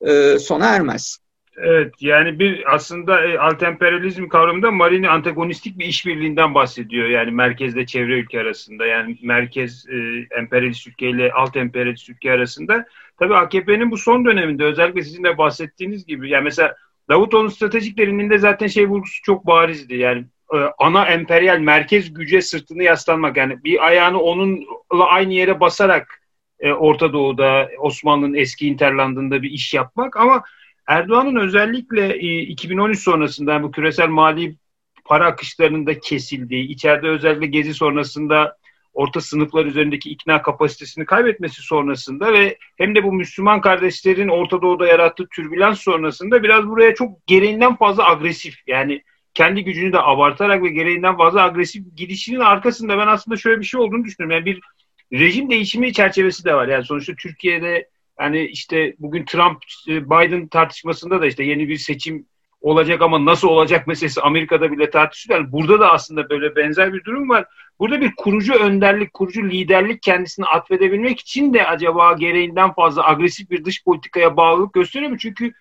e, 0.07 0.39
sona 0.39 0.65
ermez. 0.65 1.17
Evet 1.57 1.93
yani 2.01 2.39
bir 2.39 2.73
aslında 2.75 3.25
e, 3.25 3.37
altemperyalizm 3.37 4.27
kavramında 4.27 4.71
Marini 4.71 5.09
antagonistik 5.09 5.79
bir 5.79 5.85
işbirliğinden 5.85 6.55
bahsediyor. 6.55 7.07
Yani 7.07 7.31
merkezle 7.31 7.85
çevre 7.85 8.19
ülke 8.19 8.39
arasında 8.39 8.85
yani 8.85 9.17
merkez 9.21 9.85
e, 9.89 10.27
emperyalist 10.37 10.87
ülke 10.87 11.09
ile 11.09 11.31
alt 11.31 11.55
emperyalist 11.55 12.09
ülke 12.09 12.31
arasında. 12.31 12.85
Tabii 13.19 13.35
AKP'nin 13.35 13.91
bu 13.91 13.97
son 13.97 14.25
döneminde 14.25 14.63
özellikle 14.63 15.01
sizin 15.01 15.23
de 15.23 15.37
bahsettiğiniz 15.37 16.05
gibi 16.05 16.29
yani 16.29 16.43
mesela 16.43 16.75
Davutoğlu'nun 17.09 17.49
stratejik 17.49 17.97
derinliğinde 17.97 18.37
zaten 18.37 18.67
şey 18.67 18.89
vurgusu 18.89 19.21
çok 19.23 19.47
barizdi. 19.47 19.95
Yani 19.95 20.25
e, 20.53 20.57
ana 20.77 21.05
emperyal 21.05 21.59
merkez 21.59 22.13
güce 22.13 22.41
sırtını 22.41 22.83
yaslanmak 22.83 23.37
yani 23.37 23.63
bir 23.63 23.87
ayağını 23.87 24.21
onunla 24.21 25.05
aynı 25.05 25.33
yere 25.33 25.59
basarak 25.59 26.21
e, 26.59 26.73
Orta 26.73 27.13
Doğu'da 27.13 27.69
Osmanlı'nın 27.79 28.33
eski 28.33 28.67
interlandında 28.67 29.41
bir 29.41 29.51
iş 29.51 29.73
yapmak 29.73 30.17
ama 30.17 30.43
Erdoğan'ın 30.87 31.35
özellikle 31.35 32.19
2013 32.19 32.97
e, 32.97 33.01
sonrasında 33.01 33.63
bu 33.63 33.71
küresel 33.71 34.09
mali 34.09 34.55
para 35.05 35.25
akışlarının 35.25 35.85
da 35.85 35.99
kesildiği, 35.99 36.67
içeride 36.67 37.07
özellikle 37.07 37.47
gezi 37.47 37.73
sonrasında 37.73 38.57
orta 38.93 39.21
sınıflar 39.21 39.65
üzerindeki 39.65 40.09
ikna 40.09 40.41
kapasitesini 40.41 41.05
kaybetmesi 41.05 41.61
sonrasında 41.61 42.33
ve 42.33 42.57
hem 42.77 42.95
de 42.95 43.03
bu 43.03 43.13
Müslüman 43.13 43.61
kardeşlerin 43.61 44.27
Orta 44.27 44.61
Doğu'da 44.61 44.87
yarattığı 44.87 45.27
türbülans 45.35 45.79
sonrasında 45.79 46.43
biraz 46.43 46.67
buraya 46.67 46.95
çok 46.95 47.27
gereğinden 47.27 47.75
fazla 47.75 48.09
agresif 48.09 48.55
yani 48.67 49.03
kendi 49.33 49.63
gücünü 49.63 49.93
de 49.93 49.99
abartarak 49.99 50.63
ve 50.63 50.69
gereğinden 50.69 51.17
fazla 51.17 51.43
agresif 51.43 51.83
gidişinin 51.95 52.39
arkasında 52.39 52.97
ben 52.97 53.07
aslında 53.07 53.37
şöyle 53.37 53.59
bir 53.59 53.65
şey 53.65 53.79
olduğunu 53.79 54.03
düşünüyorum. 54.03 54.35
Yani 54.37 54.45
bir 54.45 54.61
rejim 55.19 55.49
değişimi 55.49 55.93
çerçevesi 55.93 56.45
de 56.45 56.55
var. 56.55 56.67
Yani 56.67 56.85
sonuçta 56.85 57.13
Türkiye'de 57.15 57.89
yani 58.19 58.45
işte 58.45 58.95
bugün 58.99 59.25
Trump 59.25 59.63
e, 59.87 60.05
Biden 60.05 60.47
tartışmasında 60.47 61.21
da 61.21 61.25
işte 61.25 61.43
yeni 61.43 61.69
bir 61.69 61.77
seçim 61.77 62.25
olacak 62.61 63.01
ama 63.01 63.25
nasıl 63.25 63.47
olacak 63.47 63.87
meselesi 63.87 64.21
Amerika'da 64.21 64.71
bile 64.71 64.89
tartışılıyor. 64.89 65.39
Yani 65.39 65.51
burada 65.51 65.79
da 65.79 65.91
aslında 65.91 66.29
böyle 66.29 66.55
benzer 66.55 66.93
bir 66.93 67.03
durum 67.03 67.29
var. 67.29 67.45
Burada 67.79 68.01
bir 68.01 68.11
kurucu 68.17 68.53
önderlik, 68.53 69.13
kurucu 69.13 69.49
liderlik 69.49 70.01
kendisini 70.01 70.45
atfedebilmek 70.45 71.19
için 71.19 71.53
de 71.53 71.67
acaba 71.67 72.13
gereğinden 72.13 72.73
fazla 72.73 73.07
agresif 73.07 73.49
bir 73.49 73.65
dış 73.65 73.83
politikaya 73.83 74.37
bağlılık 74.37 74.73
gösteriyor 74.73 75.11
mu? 75.11 75.17
Çünkü 75.17 75.53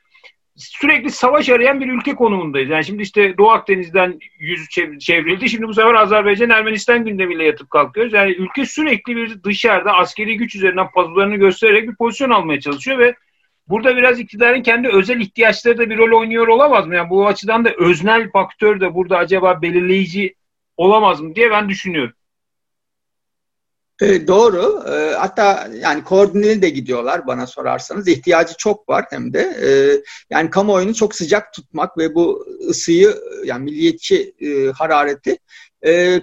sürekli 0.56 1.10
savaş 1.10 1.48
arayan 1.48 1.80
bir 1.80 1.88
ülke 1.88 2.14
konumundayız. 2.14 2.70
Yani 2.70 2.84
şimdi 2.84 3.02
işte 3.02 3.38
Doğu 3.38 3.50
Akdeniz'den 3.50 4.18
yüz 4.38 4.68
çevrildi. 5.00 5.48
Şimdi 5.48 5.68
bu 5.68 5.74
sefer 5.74 5.94
Azerbaycan 5.94 6.50
Ermenistan 6.50 7.04
gündemiyle 7.04 7.44
yatıp 7.44 7.70
kalkıyoruz. 7.70 8.12
Yani 8.12 8.32
ülke 8.32 8.66
sürekli 8.66 9.16
bir 9.16 9.42
dışarıda 9.44 9.92
askeri 9.92 10.36
güç 10.36 10.54
üzerinden 10.54 10.90
pazularını 10.90 11.36
göstererek 11.36 11.88
bir 11.88 11.94
pozisyon 11.94 12.30
almaya 12.30 12.60
çalışıyor 12.60 12.98
ve 12.98 13.14
burada 13.68 13.96
biraz 13.96 14.20
iktidarın 14.20 14.62
kendi 14.62 14.88
özel 14.88 15.20
ihtiyaçları 15.20 15.78
da 15.78 15.90
bir 15.90 15.98
rol 15.98 16.20
oynuyor 16.20 16.48
olamaz 16.48 16.86
mı? 16.86 16.94
Yani 16.94 17.10
bu 17.10 17.26
açıdan 17.26 17.64
da 17.64 17.70
öznel 17.78 18.30
faktör 18.30 18.80
de 18.80 18.94
burada 18.94 19.16
acaba 19.18 19.62
belirleyici 19.62 20.34
olamaz 20.76 21.20
mı 21.20 21.34
diye 21.34 21.50
ben 21.50 21.68
düşünüyorum. 21.68 22.14
E, 24.02 24.26
doğru. 24.26 24.84
E, 24.88 25.14
hatta 25.14 25.68
yani 25.80 26.04
koordineli 26.04 26.62
de 26.62 26.70
gidiyorlar 26.70 27.26
bana 27.26 27.46
sorarsanız. 27.46 28.08
İhtiyacı 28.08 28.54
çok 28.58 28.88
var 28.88 29.04
hem 29.10 29.32
de. 29.32 29.40
E, 29.40 29.68
yani 30.30 30.50
kamuoyunu 30.50 30.94
çok 30.94 31.14
sıcak 31.14 31.52
tutmak 31.52 31.98
ve 31.98 32.14
bu 32.14 32.46
ısıyı 32.68 33.14
yani 33.44 33.64
milliyetçi 33.64 34.34
harareti 34.74 35.38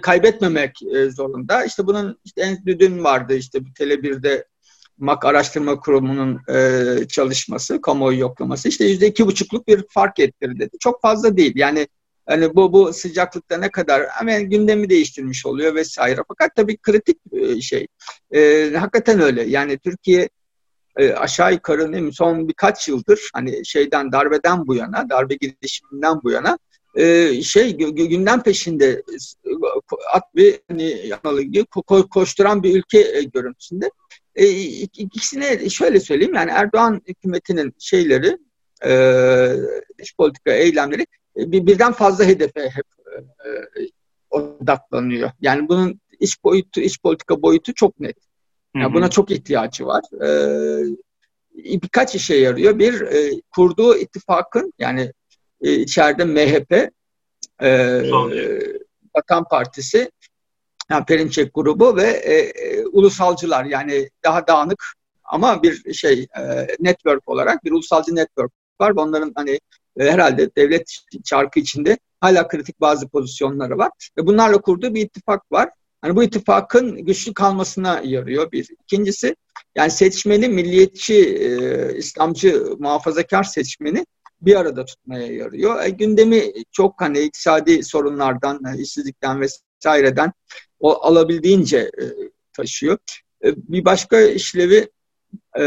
kaybetmemek 0.02 0.78
zorunda. 1.08 1.64
İşte 1.64 1.86
bunun 1.86 2.18
işte 2.24 2.42
en 2.42 2.66
dün 2.66 3.04
vardı 3.04 3.34
işte 3.34 3.64
bu 3.64 3.68
Tele1'de 3.68 4.44
MAK 4.98 5.24
Araştırma 5.24 5.80
Kurumu'nun 5.80 6.40
çalışması, 7.06 7.80
kamuoyu 7.80 8.18
yoklaması. 8.18 8.68
İşte 8.68 8.84
yüzde 8.84 9.06
iki 9.06 9.26
buçukluk 9.26 9.68
bir 9.68 9.84
fark 9.88 10.18
ettirdi 10.18 10.60
dedi. 10.60 10.76
Çok 10.80 11.02
fazla 11.02 11.36
değil. 11.36 11.52
Yani 11.56 11.88
Hani 12.26 12.54
bu 12.54 12.72
bu 12.72 12.92
sıcaklıkta 12.92 13.58
ne 13.58 13.70
kadar 13.70 14.06
hemen 14.08 14.50
gündemi 14.50 14.90
değiştirmiş 14.90 15.46
oluyor 15.46 15.74
vesaire. 15.74 16.20
Fakat 16.28 16.54
tabii 16.56 16.76
kritik 16.76 17.18
e, 17.32 17.60
şey. 17.60 17.86
E, 18.34 18.70
hakikaten 18.76 19.20
öyle. 19.20 19.42
Yani 19.42 19.78
Türkiye 19.78 20.28
e, 20.96 21.12
aşağı 21.12 21.52
yukarı 21.52 21.92
ne 21.92 22.00
mi 22.00 22.14
son 22.14 22.48
birkaç 22.48 22.88
yıldır 22.88 23.30
hani 23.34 23.66
şeyden 23.66 24.12
darbeden 24.12 24.66
bu 24.66 24.74
yana, 24.74 25.10
darbe 25.10 25.34
girişiminden 25.34 26.22
bu 26.22 26.30
yana 26.30 26.58
e, 26.94 27.42
şey 27.42 27.76
gündem 27.76 28.42
peşinde 28.42 29.02
at 30.12 30.34
bir 30.34 30.60
hani 30.68 31.12
ko 31.70 32.08
koşturan 32.08 32.62
bir 32.62 32.76
ülke 32.76 32.98
e, 32.98 33.22
görüntüsünde. 33.22 33.90
E, 34.34 34.48
ikisine 34.48 35.70
şöyle 35.70 36.00
söyleyeyim 36.00 36.34
yani 36.34 36.50
Erdoğan 36.50 37.02
hükümetinin 37.08 37.74
şeyleri 37.78 38.38
e, 38.84 38.90
dış 39.98 40.16
politika 40.16 40.52
eylemleri 40.52 41.06
birden 41.36 41.92
fazla 41.92 42.24
hedefe 42.24 42.70
hep 42.70 42.84
e, 43.46 43.50
odaklanıyor. 44.30 45.30
Yani 45.40 45.68
bunun 45.68 46.00
iç 46.20 46.44
boyutu, 46.44 46.80
iç 46.80 47.02
politika 47.02 47.42
boyutu 47.42 47.74
çok 47.74 48.00
net. 48.00 48.16
Yani 48.74 48.84
hı 48.84 48.90
hı. 48.90 48.94
buna 48.94 49.10
çok 49.10 49.30
ihtiyacı 49.30 49.86
var. 49.86 50.02
Ee, 50.24 50.96
birkaç 51.54 52.14
işe 52.14 52.34
yarıyor. 52.34 52.78
Bir, 52.78 53.00
e, 53.00 53.40
kurduğu 53.50 53.96
ittifakın 53.96 54.72
yani 54.78 55.12
e, 55.60 55.72
içeride 55.72 56.24
MHP, 56.24 56.90
e, 57.62 58.02
Vatan 59.16 59.44
Partisi, 59.50 60.10
yani 60.90 61.04
Perinçek 61.04 61.54
grubu 61.54 61.96
ve 61.96 62.06
e, 62.06 62.34
e, 62.34 62.86
ulusalcılar 62.86 63.64
yani 63.64 64.08
daha 64.24 64.46
dağınık 64.46 64.84
ama 65.24 65.62
bir 65.62 65.94
şey 65.94 66.26
e, 66.38 66.66
network 66.80 67.28
olarak 67.28 67.64
bir 67.64 67.72
ulusalcı 67.72 68.16
network 68.16 68.52
var. 68.80 68.92
Onların 68.96 69.32
hani 69.34 69.60
herhalde 69.98 70.50
devlet 70.56 70.96
çarkı 71.24 71.60
içinde 71.60 71.98
hala 72.20 72.48
kritik 72.48 72.80
bazı 72.80 73.08
pozisyonları 73.08 73.78
var. 73.78 73.90
Ve 74.18 74.26
bunlarla 74.26 74.60
kurduğu 74.60 74.94
bir 74.94 75.00
ittifak 75.00 75.52
var. 75.52 75.68
Hani 76.02 76.16
bu 76.16 76.22
ittifakın 76.22 77.04
güçlü 77.04 77.34
kalmasına 77.34 78.00
yarıyor 78.04 78.52
bir. 78.52 78.68
İkincisi 78.82 79.36
yani 79.74 79.90
seçmeni 79.90 80.48
milliyetçi, 80.48 81.14
e, 81.14 81.96
İslamcı, 81.96 82.64
muhafazakar 82.78 83.42
seçmeni 83.42 84.06
bir 84.40 84.56
arada 84.56 84.84
tutmaya 84.84 85.26
yarıyor. 85.26 85.84
E, 85.84 85.90
gündemi 85.90 86.52
çok 86.72 87.00
hani 87.00 87.20
iktisadi 87.20 87.82
sorunlardan, 87.82 88.60
e, 88.64 88.80
işsizlikten 88.82 89.40
vesaireden 89.40 90.32
o 90.80 91.04
alabildiğince 91.04 91.78
e, 91.78 92.04
taşıyor. 92.52 92.98
E, 93.44 93.56
bir 93.56 93.84
başka 93.84 94.20
işlevi 94.20 94.90
e, 95.58 95.64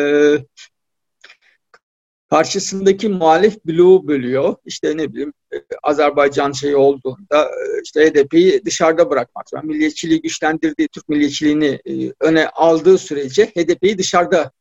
karşısındaki 2.34 3.10
muhalif 3.10 3.66
bloğu 3.66 4.08
bölüyor. 4.08 4.56
İşte 4.66 4.98
ne 4.98 5.14
bileyim 5.14 5.34
e, 5.54 5.58
Azerbaycan 5.84 6.52
şeyi 6.52 6.76
olduğunda 6.76 7.44
e, 7.46 7.82
işte 7.84 8.10
HDP'yi 8.10 8.66
dışarıda 8.66 9.10
bırakmak. 9.10 9.46
Yani 9.54 9.68
milliyetçiliği 9.68 10.22
güçlendirdiği, 10.22 10.88
Türk 10.88 11.10
milliyetçiliğini 11.10 11.80
e, 11.86 12.14
öne 12.20 12.48
aldığı 12.48 12.98
sürece 12.98 13.46
HDP'yi 13.46 13.98
dışarıda 13.98 14.52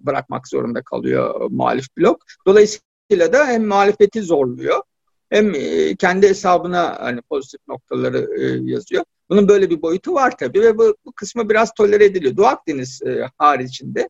bırakmak 0.00 0.48
zorunda 0.48 0.82
kalıyor 0.82 1.50
muhalif 1.50 1.86
blok. 1.98 2.22
Dolayısıyla 2.46 3.32
da 3.32 3.46
hem 3.46 3.66
muhalefeti 3.66 4.22
zorluyor 4.22 4.82
hem 5.30 5.52
kendi 5.98 6.28
hesabına 6.28 6.96
hani 7.00 7.20
pozitif 7.22 7.60
noktaları 7.68 8.40
yazıyor. 8.70 9.04
Bunun 9.30 9.48
böyle 9.48 9.70
bir 9.70 9.82
boyutu 9.82 10.14
var 10.14 10.36
tabii 10.38 10.60
ve 10.60 10.78
bu, 10.78 10.96
bu 11.04 11.12
kısmı 11.12 11.48
biraz 11.48 11.74
tolere 11.74 12.04
ediliyor. 12.04 12.36
Doğu 12.36 12.46
Akdeniz 12.46 13.00
haricinde 13.38 14.08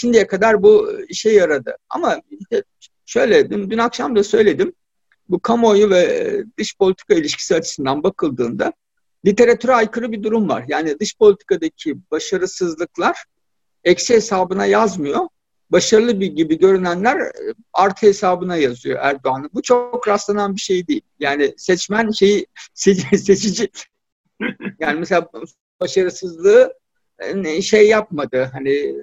Şimdiye 0.00 0.26
kadar 0.26 0.62
bu 0.62 1.00
işe 1.08 1.30
yaradı. 1.30 1.76
Ama 1.88 2.22
şöyle 3.06 3.50
dün, 3.50 3.70
dün 3.70 3.78
akşam 3.78 4.16
da 4.16 4.24
söyledim. 4.24 4.72
Bu 5.28 5.40
kamuoyu 5.40 5.90
ve 5.90 6.44
dış 6.58 6.76
politika 6.76 7.14
ilişkisi 7.14 7.54
açısından 7.54 8.02
bakıldığında 8.02 8.72
literatüre 9.26 9.72
aykırı 9.72 10.12
bir 10.12 10.22
durum 10.22 10.48
var. 10.48 10.64
Yani 10.68 11.00
dış 11.00 11.16
politikadaki 11.18 11.96
başarısızlıklar 12.10 13.24
eksi 13.84 14.14
hesabına 14.14 14.66
yazmıyor. 14.66 15.28
Başarılı 15.70 16.20
bir 16.20 16.26
gibi 16.26 16.58
görünenler 16.58 17.32
artı 17.72 18.06
hesabına 18.06 18.56
yazıyor 18.56 18.98
Erdoğan'ı. 19.02 19.48
Bu 19.54 19.62
çok 19.62 20.08
rastlanan 20.08 20.56
bir 20.56 20.60
şey 20.60 20.86
değil. 20.86 21.02
Yani 21.18 21.54
seçmen 21.56 22.10
şeyi 22.10 22.46
seçici 22.74 23.70
yani 24.78 24.98
mesela 24.98 25.28
başarısızlığı 25.80 26.79
şey 27.62 27.88
yapmadı. 27.88 28.50
Hani 28.52 28.94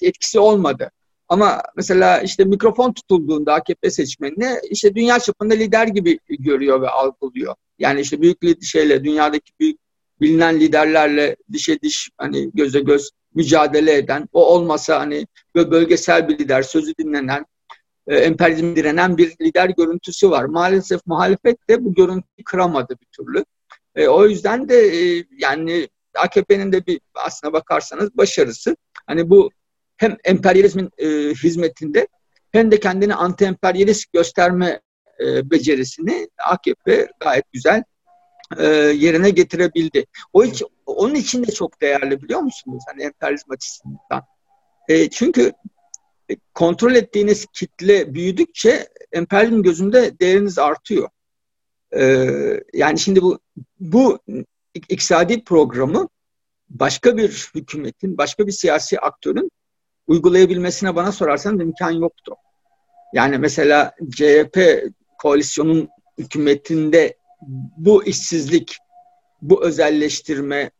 etkisi 0.00 0.38
olmadı. 0.38 0.90
Ama 1.28 1.62
mesela 1.76 2.20
işte 2.20 2.44
mikrofon 2.44 2.92
tutulduğunda 2.92 3.54
AKP 3.54 3.90
seçmenine 3.90 4.60
işte 4.70 4.94
dünya 4.94 5.18
çapında 5.18 5.54
lider 5.54 5.86
gibi 5.86 6.18
görüyor 6.28 6.82
ve 6.82 6.88
algılıyor. 6.88 7.54
Yani 7.78 8.00
işte 8.00 8.22
büyük 8.22 8.64
şeyle 8.64 9.04
dünyadaki 9.04 9.52
büyük 9.60 9.78
bilinen 10.20 10.60
liderlerle 10.60 11.36
dişe 11.52 11.80
diş 11.80 12.10
hani 12.18 12.50
göze 12.54 12.80
göz 12.80 13.10
mücadele 13.34 13.96
eden, 13.96 14.28
o 14.32 14.46
olmasa 14.46 15.00
hani 15.00 15.26
bölgesel 15.54 16.28
bir 16.28 16.38
lider, 16.38 16.62
sözü 16.62 16.92
dinlenen, 16.98 17.46
e, 18.06 18.16
emperyalizm 18.16 18.76
direnen 18.76 19.18
bir 19.18 19.34
lider 19.40 19.68
görüntüsü 19.68 20.30
var. 20.30 20.44
Maalesef 20.44 21.06
muhalefet 21.06 21.68
de 21.68 21.84
bu 21.84 21.94
görüntüyü 21.94 22.44
kıramadı 22.44 22.96
bir 23.00 23.06
türlü. 23.06 23.44
E, 23.94 24.08
o 24.08 24.26
yüzden 24.26 24.68
de 24.68 24.76
e, 24.76 25.24
yani 25.38 25.88
AKP'nin 26.18 26.72
de 26.72 26.86
bir 26.86 27.00
aslına 27.14 27.52
bakarsanız 27.52 28.16
başarısı 28.16 28.76
hani 29.06 29.30
bu 29.30 29.50
hem 29.96 30.16
emperyalizmin 30.24 30.90
e, 30.98 31.08
hizmetinde 31.34 32.08
hem 32.52 32.70
de 32.70 32.80
kendini 32.80 33.14
anti-emperyalist 33.14 34.12
gösterme 34.12 34.80
e, 35.20 35.50
becerisini 35.50 36.28
AKP 36.46 37.08
gayet 37.20 37.52
güzel 37.52 37.82
e, 38.58 38.66
yerine 38.76 39.30
getirebildi. 39.30 40.06
O 40.32 40.44
hiç, 40.44 40.62
onun 40.86 41.14
için 41.14 41.46
de 41.46 41.52
çok 41.52 41.80
değerli 41.80 42.22
biliyor 42.22 42.40
musunuz? 42.40 42.82
Hani 42.86 43.02
emperyalizm 43.02 43.52
açısından. 43.52 44.22
E, 44.88 45.10
çünkü 45.10 45.52
kontrol 46.54 46.94
ettiğiniz 46.94 47.46
kitle 47.52 48.14
büyüdükçe 48.14 48.88
emperyalizm 49.12 49.62
gözünde 49.62 50.18
değeriniz 50.18 50.58
artıyor. 50.58 51.08
E, 51.96 52.04
yani 52.72 52.98
şimdi 52.98 53.22
bu 53.22 53.38
bu 53.80 54.18
iktisadi 54.74 55.44
programı 55.44 56.08
başka 56.68 57.16
bir 57.16 57.50
hükümetin, 57.54 58.18
başka 58.18 58.46
bir 58.46 58.52
siyasi 58.52 59.00
aktörün 59.00 59.50
uygulayabilmesine 60.06 60.96
bana 60.96 61.12
sorarsanız 61.12 61.60
imkan 61.60 61.90
yoktu. 61.90 62.34
Yani 63.14 63.38
mesela 63.38 63.94
CHP 64.10 64.58
koalisyonun 65.18 65.88
hükümetinde 66.18 67.16
bu 67.76 68.04
işsizlik, 68.04 68.76
bu 69.42 69.64
özelleştirme, 69.64 70.70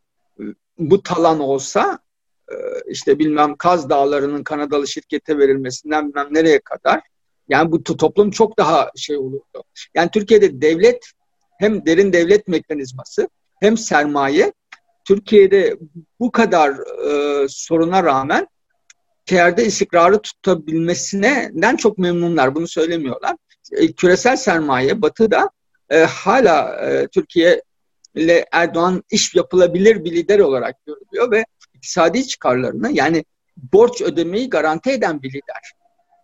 bu 0.78 1.02
talan 1.02 1.40
olsa 1.40 1.98
e, 2.48 2.54
işte 2.88 3.18
bilmem 3.18 3.56
Kaz 3.56 3.90
Dağları'nın 3.90 4.44
Kanadalı 4.44 4.88
şirkete 4.88 5.38
verilmesinden 5.38 6.08
bilmem 6.08 6.28
nereye 6.30 6.60
kadar 6.60 7.00
yani 7.48 7.72
bu 7.72 7.82
toplum 7.82 8.30
çok 8.30 8.58
daha 8.58 8.90
şey 8.96 9.16
olurdu. 9.16 9.64
Yani 9.94 10.10
Türkiye'de 10.10 10.60
devlet 10.60 11.04
hem 11.58 11.86
derin 11.86 12.12
devlet 12.12 12.48
mekanizması 12.48 13.28
hem 13.60 13.76
sermaye 13.76 14.52
Türkiye'de 15.04 15.76
bu 16.20 16.32
kadar 16.32 16.70
e, 16.70 17.46
soruna 17.48 18.04
rağmen 18.04 18.48
şehirde 19.28 19.64
istikrarı 19.64 20.18
tutabilmesinden 20.18 21.76
çok 21.76 21.98
memnunlar. 21.98 22.54
Bunu 22.54 22.68
söylemiyorlar. 22.68 23.36
E, 23.72 23.92
küresel 23.92 24.36
sermaye 24.36 25.02
Batı'da 25.02 25.50
e, 25.90 25.98
hala 25.98 26.86
e, 26.86 27.08
Türkiye 27.08 27.62
ile 28.14 28.46
Erdoğan 28.52 29.02
iş 29.10 29.34
yapılabilir 29.34 30.04
bir 30.04 30.12
lider 30.12 30.38
olarak 30.38 30.76
görülüyor 30.86 31.30
ve 31.30 31.44
iktisadi 31.74 32.26
çıkarlarını 32.26 32.92
yani 32.92 33.24
borç 33.56 34.02
ödemeyi 34.02 34.50
garanti 34.50 34.90
eden 34.90 35.22
bir 35.22 35.28
lider. 35.28 35.72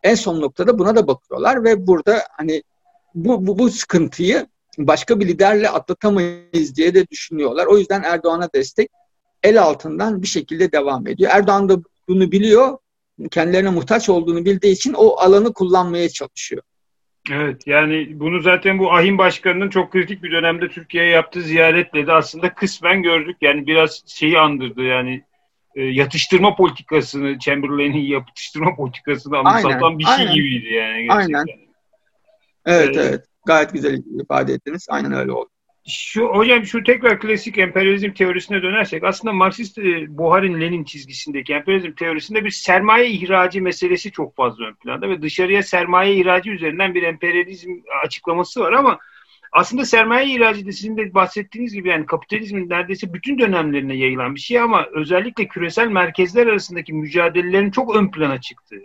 En 0.02 0.14
son 0.14 0.40
noktada 0.40 0.78
buna 0.78 0.96
da 0.96 1.06
bakıyorlar 1.06 1.64
ve 1.64 1.86
burada 1.86 2.22
hani 2.30 2.62
bu, 3.14 3.46
bu, 3.46 3.58
bu 3.58 3.70
sıkıntıyı 3.70 4.46
başka 4.78 5.20
bir 5.20 5.28
liderle 5.28 5.68
atlatamayız 5.68 6.76
diye 6.76 6.94
de 6.94 7.09
düşünüyorlar. 7.09 7.66
O 7.66 7.78
yüzden 7.78 8.02
Erdoğan'a 8.02 8.52
destek 8.54 8.90
el 9.42 9.62
altından 9.62 10.22
bir 10.22 10.26
şekilde 10.26 10.72
devam 10.72 11.06
ediyor. 11.06 11.30
Erdoğan 11.35 11.68
da 11.68 11.76
bunu 12.09 12.33
biliyor. 12.33 12.78
Kendilerine 13.30 13.70
muhtaç 13.70 14.09
olduğunu 14.09 14.44
bildiği 14.44 14.72
için 14.72 14.92
o 14.92 15.16
alanı 15.16 15.52
kullanmaya 15.52 16.09
çalışıyor. 16.09 16.62
Evet 17.30 17.66
yani 17.66 18.20
bunu 18.20 18.40
zaten 18.40 18.78
bu 18.78 18.92
Ahim 18.92 19.18
Başkanı'nın 19.18 19.70
çok 19.70 19.92
kritik 19.92 20.22
bir 20.22 20.33
dönemde 20.33 20.68
Türkiye'ye 20.68 21.11
yaptığı 21.11 21.42
ziyaretle 21.42 22.06
de 22.06 22.12
aslında 22.12 22.54
kısmen 22.54 23.02
gördük. 23.02 23.37
Yani 23.40 23.66
biraz 23.66 24.02
şeyi 24.06 24.38
andırdı 24.38 24.83
yani 24.83 25.24
e, 25.74 25.83
yatıştırma 25.83 26.56
politikasını, 26.56 27.38
Chamberlain'in 27.38 27.98
yatıştırma 27.98 28.76
politikasını 28.76 29.38
anımsatan 29.38 29.98
bir 29.98 30.04
şey 30.04 30.14
aynen. 30.14 30.35
gibiydi 30.35 30.74
yani. 30.74 31.06
Gerçekten. 31.06 31.35
Aynen. 31.35 31.46
Evet, 32.66 32.88
evet 32.88 32.96
evet 32.96 33.29
gayet 33.46 33.72
güzel 33.72 34.03
ifade 34.22 34.53
ettiniz. 34.53 34.87
Aynen 34.90 35.12
öyle 35.12 35.33
oldu. 35.33 35.50
Şu 35.88 36.26
hocam 36.26 36.66
şu 36.66 36.85
tekrar 36.85 37.20
klasik 37.20 37.59
emperyalizm 37.59 38.12
teorisine 38.12 38.62
dönersek 38.62 39.05
aslında 39.05 39.33
Marksist 39.33 39.79
e, 39.79 40.18
Buharin 40.18 40.61
Lenin 40.61 40.85
çizgisindeki 40.85 41.55
emperyalizm 41.55 41.92
teorisinde 41.92 42.44
bir 42.44 42.50
sermaye 42.50 43.11
ihracı 43.11 43.62
meselesi 43.62 44.12
çok 44.12 44.37
fazla 44.37 44.64
ön 44.64 44.74
planda 44.74 45.09
ve 45.09 45.22
dışarıya 45.22 45.62
sermaye 45.62 46.14
ihracı 46.16 46.50
üzerinden 46.50 46.94
bir 46.94 47.03
emperyalizm 47.03 47.70
açıklaması 48.05 48.61
var 48.61 48.72
ama 48.72 48.98
aslında 49.53 49.85
sermaye 49.85 50.35
ihracı 50.35 50.66
da 50.66 50.72
sizin 50.72 50.96
de 50.96 51.14
bahsettiğiniz 51.14 51.74
gibi 51.74 51.88
yani 51.88 52.07
kapitalizmin 52.07 52.68
neredeyse 52.68 53.12
bütün 53.14 53.38
dönemlerine 53.38 53.96
yayılan 53.96 54.35
bir 54.35 54.40
şey 54.40 54.61
ama 54.61 54.87
özellikle 54.92 55.48
küresel 55.48 55.88
merkezler 55.88 56.46
arasındaki 56.46 56.92
mücadelelerin 56.92 57.70
çok 57.70 57.96
ön 57.96 58.11
plana 58.11 58.40
çıktığı 58.40 58.83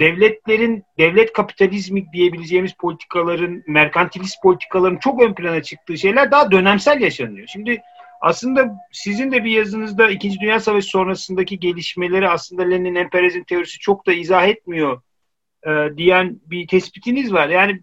devletlerin, 0.00 0.84
devlet 0.98 1.32
kapitalizmi 1.32 2.12
diyebileceğimiz 2.12 2.72
politikaların, 2.72 3.62
merkantilist 3.66 4.42
politikaların 4.42 4.96
çok 4.96 5.22
ön 5.22 5.34
plana 5.34 5.62
çıktığı 5.62 5.98
şeyler 5.98 6.30
daha 6.30 6.50
dönemsel 6.50 7.00
yaşanıyor. 7.00 7.46
Şimdi 7.46 7.82
aslında 8.20 8.76
sizin 8.92 9.32
de 9.32 9.44
bir 9.44 9.50
yazınızda 9.50 10.10
İkinci 10.10 10.40
Dünya 10.40 10.60
Savaşı 10.60 10.88
sonrasındaki 10.88 11.58
gelişmeleri 11.58 12.28
aslında 12.28 12.62
Lenin 12.62 12.94
emperyalizm 12.94 13.42
teorisi 13.42 13.78
çok 13.78 14.06
da 14.06 14.12
izah 14.12 14.48
etmiyor 14.48 15.02
e, 15.66 15.70
diyen 15.96 16.40
bir 16.46 16.66
tespitiniz 16.66 17.32
var. 17.32 17.48
Yani 17.48 17.80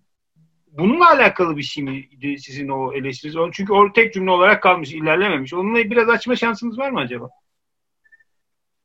bununla 0.67 1.11
alakalı 1.11 1.57
bir 1.57 1.63
şey 1.63 1.83
miydi 1.83 2.37
sizin 2.39 2.67
o 2.67 2.93
eleştiriniz? 2.93 3.51
Çünkü 3.53 3.73
o 3.73 3.93
tek 3.93 4.13
cümle 4.13 4.31
olarak 4.31 4.63
kalmış, 4.63 4.93
ilerlememiş. 4.93 5.53
Onunla 5.53 5.77
biraz 5.77 6.09
açma 6.09 6.35
şansınız 6.35 6.77
var 6.77 6.89
mı 6.89 6.99
acaba? 6.99 7.29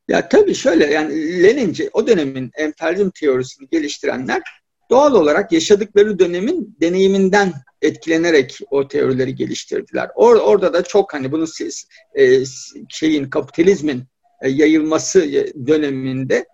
Ya 0.09 0.29
tabii 0.29 0.55
şöyle 0.55 0.87
yani 0.87 1.43
Leninci 1.43 1.91
o 1.93 2.07
dönemin 2.07 2.51
emperyalizm 2.55 3.11
teorisini 3.11 3.69
geliştirenler 3.69 4.43
doğal 4.91 5.15
olarak 5.15 5.53
yaşadıkları 5.53 6.19
dönemin 6.19 6.77
deneyiminden 6.81 7.53
etkilenerek 7.83 8.59
o 8.71 8.89
teorileri 8.89 9.35
geliştirdiler. 9.35 10.11
Or, 10.15 10.37
orada 10.37 10.73
da 10.73 10.85
çok 10.85 11.15
hani 11.15 11.33
bunu 11.33 11.47
siz, 11.47 11.87
e, 12.15 12.45
şeyin 12.89 13.31
kapitalizmin 13.31 14.05
e, 14.43 14.49
yayılması 14.49 15.21
döneminde 15.67 16.47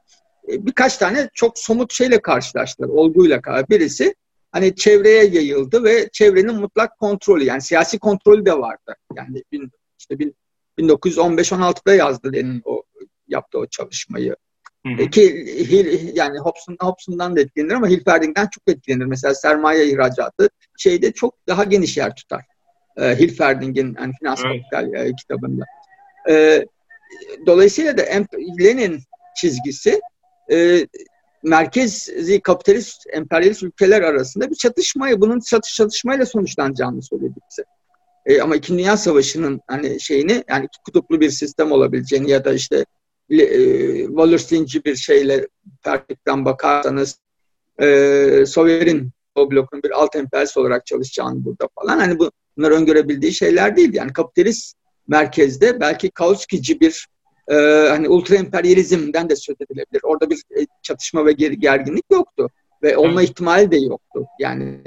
e, 0.52 0.66
birkaç 0.66 0.96
tane 0.96 1.30
çok 1.34 1.58
somut 1.58 1.92
şeyle 1.92 2.22
karşılaştılar, 2.22 2.88
olguyla. 2.88 3.40
Birisi 3.70 4.14
hani 4.52 4.76
çevreye 4.76 5.24
yayıldı 5.24 5.84
ve 5.84 6.08
çevrenin 6.12 6.54
mutlak 6.54 6.98
kontrolü 6.98 7.44
yani 7.44 7.62
siyasi 7.62 7.98
kontrolü 7.98 8.46
de 8.46 8.58
vardı. 8.58 8.96
Yani 9.16 9.42
bin, 9.52 9.70
işte 9.98 10.18
bin, 10.18 10.36
1915-16'da 10.78 11.94
yazdı 11.94 12.32
Lenin 12.32 12.62
o 12.64 12.82
yaptı 13.28 13.58
o 13.58 13.66
çalışmayı. 13.66 14.36
Hı 14.86 15.02
hı. 15.02 15.10
Ki 15.10 15.46
Hil, 15.70 16.16
yani 16.16 16.38
Hobson, 16.38 16.76
Hobson'dan 16.80 17.36
da 17.36 17.40
etkilenir 17.40 17.72
ama 17.72 17.88
Hilferding'den 17.88 18.48
çok 18.52 18.76
etkilenir. 18.76 19.04
Mesela 19.04 19.34
sermaye 19.34 19.86
ihracatı 19.86 20.48
şeyde 20.78 21.12
çok 21.12 21.34
daha 21.48 21.64
geniş 21.64 21.96
yer 21.96 22.14
tutar. 22.14 22.44
E, 22.96 23.18
Hilferding'in 23.18 23.96
yani 24.00 24.12
Finans 24.18 24.42
evet. 24.46 24.62
Kapital 24.70 24.94
e, 24.94 25.12
kitabında. 25.16 25.64
E, 26.30 26.64
dolayısıyla 27.46 27.98
da 27.98 28.02
Lenin 28.60 29.00
çizgisi 29.36 30.00
e, 30.52 30.86
merkezi 31.42 32.40
kapitalist, 32.40 33.06
emperyalist 33.12 33.62
ülkeler 33.62 34.02
arasında 34.02 34.50
bir 34.50 34.54
çatışmayı, 34.54 35.20
bunun 35.20 35.40
çatış 35.40 35.74
çatışmayla 35.74 36.26
sonuçlanacağını 36.26 37.02
söyledi 37.02 37.34
bize. 37.50 37.64
E, 38.26 38.42
ama 38.42 38.56
İkinci 38.56 38.78
Dünya 38.78 38.96
Savaşı'nın 38.96 39.60
hani 39.66 40.00
şeyini 40.00 40.44
yani 40.48 40.64
iki 40.64 40.82
kutuplu 40.84 41.20
bir 41.20 41.30
sistem 41.30 41.72
olabileceğini 41.72 42.30
ya 42.30 42.44
da 42.44 42.52
işte 42.52 42.84
e, 43.30 44.06
Wallerstein'ci 44.06 44.84
bir 44.84 44.96
şeyle 44.96 45.48
perspektiften 45.84 46.44
bakarsanız 46.44 47.18
e, 47.80 48.46
Sovyet'in 48.46 49.10
o 49.34 49.50
blokun 49.50 49.82
bir 49.82 49.90
alt 49.90 50.16
emperyalist 50.16 50.56
olarak 50.56 50.86
çalışacağını 50.86 51.44
burada 51.44 51.68
falan. 51.74 51.98
Hani 51.98 52.18
bu, 52.18 52.30
bunlar 52.56 52.70
öngörebildiği 52.70 53.32
şeyler 53.32 53.76
değil. 53.76 53.94
Yani 53.94 54.12
kapitalist 54.12 54.76
merkezde 55.08 55.80
belki 55.80 56.10
Kautsky'ci 56.10 56.80
bir 56.80 57.06
e, 57.48 57.54
hani 57.88 58.08
ultra 58.08 58.36
emperyalizmden 58.36 59.30
de 59.30 59.36
söz 59.36 59.56
edilebilir. 59.60 60.00
Orada 60.02 60.30
bir 60.30 60.36
e, 60.36 60.66
çatışma 60.82 61.26
ve 61.26 61.32
gerginlik 61.32 62.04
yoktu. 62.10 62.50
Ve 62.82 62.96
olma 62.96 63.22
ihtimali 63.22 63.70
de 63.70 63.76
yoktu. 63.76 64.26
Yani 64.40 64.80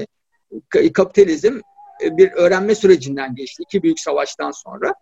kapitalizm 0.93 1.59
e, 2.03 2.17
bir 2.17 2.31
öğrenme 2.31 2.75
sürecinden 2.75 3.35
geçti. 3.35 3.63
iki 3.63 3.83
büyük 3.83 3.99
savaştan 3.99 4.51
sonra 4.51 4.93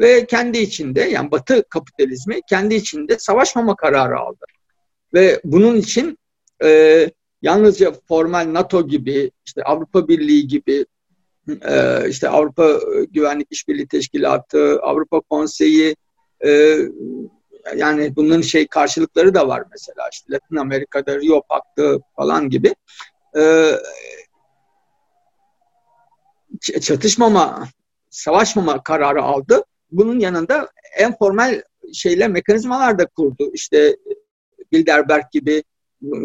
ve 0.00 0.26
kendi 0.26 0.58
içinde 0.58 1.00
yani 1.00 1.30
Batı 1.30 1.64
kapitalizmi 1.68 2.40
kendi 2.48 2.74
içinde 2.74 3.18
savaşmama 3.18 3.76
kararı 3.76 4.18
aldı. 4.18 4.44
Ve 5.14 5.40
bunun 5.44 5.76
için 5.76 6.18
e, 6.64 7.10
yalnızca 7.42 7.92
formal 8.08 8.54
NATO 8.54 8.88
gibi, 8.88 9.30
işte 9.46 9.62
Avrupa 9.62 10.08
Birliği 10.08 10.46
gibi, 10.46 10.86
e, 11.62 12.08
işte 12.08 12.28
Avrupa 12.28 12.80
Güvenlik 13.10 13.48
İşbirliği 13.50 13.88
Teşkilatı, 13.88 14.80
Avrupa 14.82 15.20
Konseyi, 15.20 15.96
e, 16.44 16.78
yani 17.76 18.16
bunların 18.16 18.42
şey 18.42 18.66
karşılıkları 18.66 19.34
da 19.34 19.48
var 19.48 19.64
mesela 19.70 20.08
işte 20.12 20.32
Latin 20.32 20.56
Amerika'da 20.56 21.20
Rio 21.20 21.42
Paktı 21.42 22.00
falan 22.16 22.50
gibi. 22.50 22.74
E, 23.38 23.72
çatışmama, 26.80 27.68
savaşmama 28.10 28.82
kararı 28.82 29.22
aldı 29.22 29.64
bunun 29.90 30.20
yanında 30.20 30.68
en 30.98 31.16
formal 31.16 31.62
şeyler, 31.92 32.30
mekanizmalar 32.30 32.98
da 32.98 33.06
kurdu. 33.06 33.50
İşte 33.52 33.96
Bilderberg 34.72 35.24
gibi 35.32 35.62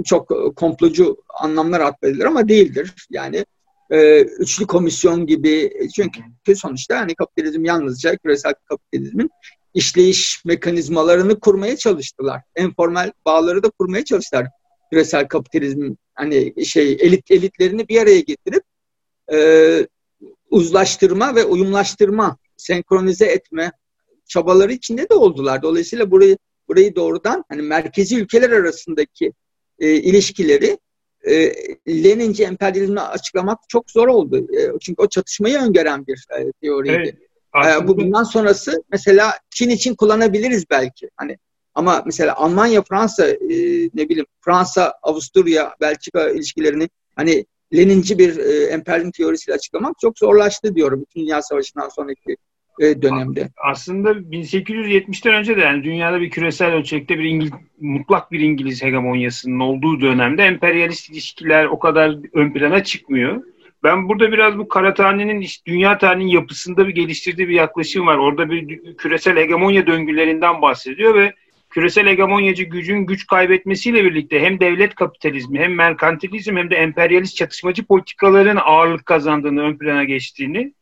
çok 0.05 0.55
komplocu 0.55 1.17
anlamlar 1.39 1.79
atfedilir 1.79 2.25
ama 2.25 2.49
değildir. 2.49 2.93
Yani 3.09 3.45
e, 3.89 4.21
üçlü 4.21 4.67
komisyon 4.67 5.27
gibi 5.27 5.71
çünkü 5.95 6.55
sonuçta 6.55 6.99
hani 6.99 7.15
kapitalizm 7.15 7.65
yalnızca 7.65 8.17
küresel 8.17 8.53
kapitalizmin 8.69 9.29
işleyiş 9.73 10.45
mekanizmalarını 10.45 11.39
kurmaya 11.39 11.77
çalıştılar. 11.77 12.41
En 12.55 12.73
formal 12.73 13.11
bağları 13.25 13.63
da 13.63 13.69
kurmaya 13.69 14.05
çalıştılar. 14.05 14.47
Küresel 14.91 15.27
kapitalizmin 15.27 15.97
hani 16.13 16.65
şey 16.65 16.91
elit 16.91 17.31
elitlerini 17.31 17.89
bir 17.89 18.01
araya 18.01 18.19
getirip 18.19 18.63
e, 19.33 19.87
uzlaştırma 20.49 21.35
ve 21.35 21.43
uyumlaştırma, 21.43 22.37
senkronize 22.57 23.25
etme 23.25 23.71
çabaları 24.27 24.73
içinde 24.73 25.09
de 25.09 25.13
oldular. 25.13 25.61
Dolayısıyla 25.61 26.11
burayı 26.11 26.37
burayı 26.67 26.95
doğrudan 26.95 27.43
hani 27.49 27.61
merkezi 27.61 28.19
ülkeler 28.19 28.49
arasındaki 28.49 29.33
e, 29.79 29.93
ilişkileri 29.93 30.77
e, 31.23 31.53
Leninci 31.87 32.43
emperyalizmi 32.43 32.99
açıklamak 32.99 33.59
çok 33.69 33.91
zor 33.91 34.07
oldu. 34.07 34.37
E, 34.37 34.79
çünkü 34.81 35.01
o 35.01 35.09
çatışmayı 35.09 35.57
öngören 35.57 36.07
bir 36.07 36.25
e, 36.39 36.51
teoriydi. 36.61 36.93
Evet, 37.55 37.81
e, 37.83 37.87
bu 37.87 37.97
bundan 37.97 38.23
sonrası 38.23 38.83
mesela 38.91 39.33
Çin 39.49 39.69
için 39.69 39.95
kullanabiliriz 39.95 40.65
belki. 40.69 41.09
Hani 41.17 41.37
ama 41.75 42.03
mesela 42.05 42.35
Almanya, 42.35 42.81
Fransa, 42.81 43.27
e, 43.27 43.37
ne 43.93 44.09
bileyim 44.09 44.25
Fransa, 44.41 44.93
Avusturya, 45.03 45.75
Belçika 45.81 46.29
ilişkilerini 46.29 46.89
hani 47.15 47.45
Leninci 47.75 48.19
bir 48.19 48.37
e, 48.37 48.65
emperyalizm 48.65 49.11
teorisiyle 49.11 49.55
açıklamak 49.55 49.99
çok 50.01 50.19
zorlaştı 50.19 50.75
diyorum. 50.75 51.01
İkinci 51.01 51.25
Dünya 51.25 51.41
Savaşı'ndan 51.41 51.89
sonraki 51.89 52.37
e, 52.79 53.01
dönemde. 53.01 53.49
Aslında 53.71 54.11
1870'ten 54.11 55.33
önce 55.33 55.57
de 55.57 55.61
yani 55.61 55.83
dünyada 55.83 56.21
bir 56.21 56.29
küresel 56.29 56.73
ölçekte 56.73 57.19
bir 57.19 57.23
İngiliz, 57.23 57.51
mutlak 57.81 58.31
bir 58.31 58.39
İngiliz 58.39 58.83
hegemonyasının 58.83 59.59
olduğu 59.59 60.01
dönemde 60.01 60.43
emperyalist 60.43 61.09
ilişkiler 61.09 61.65
o 61.65 61.79
kadar 61.79 62.15
ön 62.33 62.53
plana 62.53 62.83
çıkmıyor. 62.83 63.43
Ben 63.83 64.09
burada 64.09 64.31
biraz 64.31 64.57
bu 64.57 64.67
Karatani'nin 64.67 65.41
işte 65.41 65.71
dünya 65.71 65.97
tarihinin 65.97 66.31
yapısında 66.31 66.87
bir 66.87 66.95
geliştirdiği 66.95 67.47
bir 67.47 67.53
yaklaşım 67.53 68.07
var. 68.07 68.17
Orada 68.17 68.49
bir 68.49 68.95
küresel 68.97 69.37
hegemonya 69.37 69.87
döngülerinden 69.87 70.61
bahsediyor 70.61 71.15
ve 71.15 71.33
küresel 71.73 72.07
hegemonyacı 72.07 72.63
gücün 72.63 72.99
güç 72.99 73.27
kaybetmesiyle 73.27 74.03
birlikte 74.03 74.39
hem 74.39 74.59
devlet 74.59 74.95
kapitalizmi 74.95 75.59
hem 75.59 75.75
merkantilizm 75.75 76.57
hem 76.57 76.69
de 76.69 76.75
emperyalist 76.75 77.35
çatışmacı 77.35 77.85
politikaların 77.85 78.59
ağırlık 78.63 79.05
kazandığını 79.05 79.61
ön 79.61 79.77
plana 79.77 80.03
geçtiğini 80.03 80.73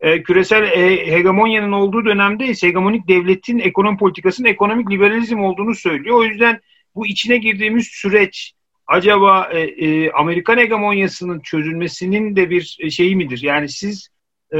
e, 0.00 0.22
küresel 0.22 0.62
e, 0.62 1.12
hegemonyanın 1.12 1.72
olduğu 1.72 2.04
dönemde 2.04 2.46
ise 2.46 2.68
hegemonik 2.68 3.08
devletin 3.08 3.58
ekonomi 3.58 3.98
politikasının 3.98 4.48
ekonomik 4.48 4.90
liberalizm 4.90 5.40
olduğunu 5.40 5.74
söylüyor. 5.74 6.16
O 6.16 6.24
yüzden 6.24 6.60
bu 6.94 7.06
içine 7.06 7.36
girdiğimiz 7.36 7.86
süreç 7.86 8.52
acaba 8.86 9.48
e, 9.52 9.60
e, 9.60 10.10
Amerikan 10.10 10.58
hegemonyasının 10.58 11.40
çözülmesinin 11.40 12.36
de 12.36 12.50
bir 12.50 12.90
şeyi 12.90 13.16
midir? 13.16 13.42
Yani 13.42 13.68
siz 13.68 14.08
e, 14.52 14.58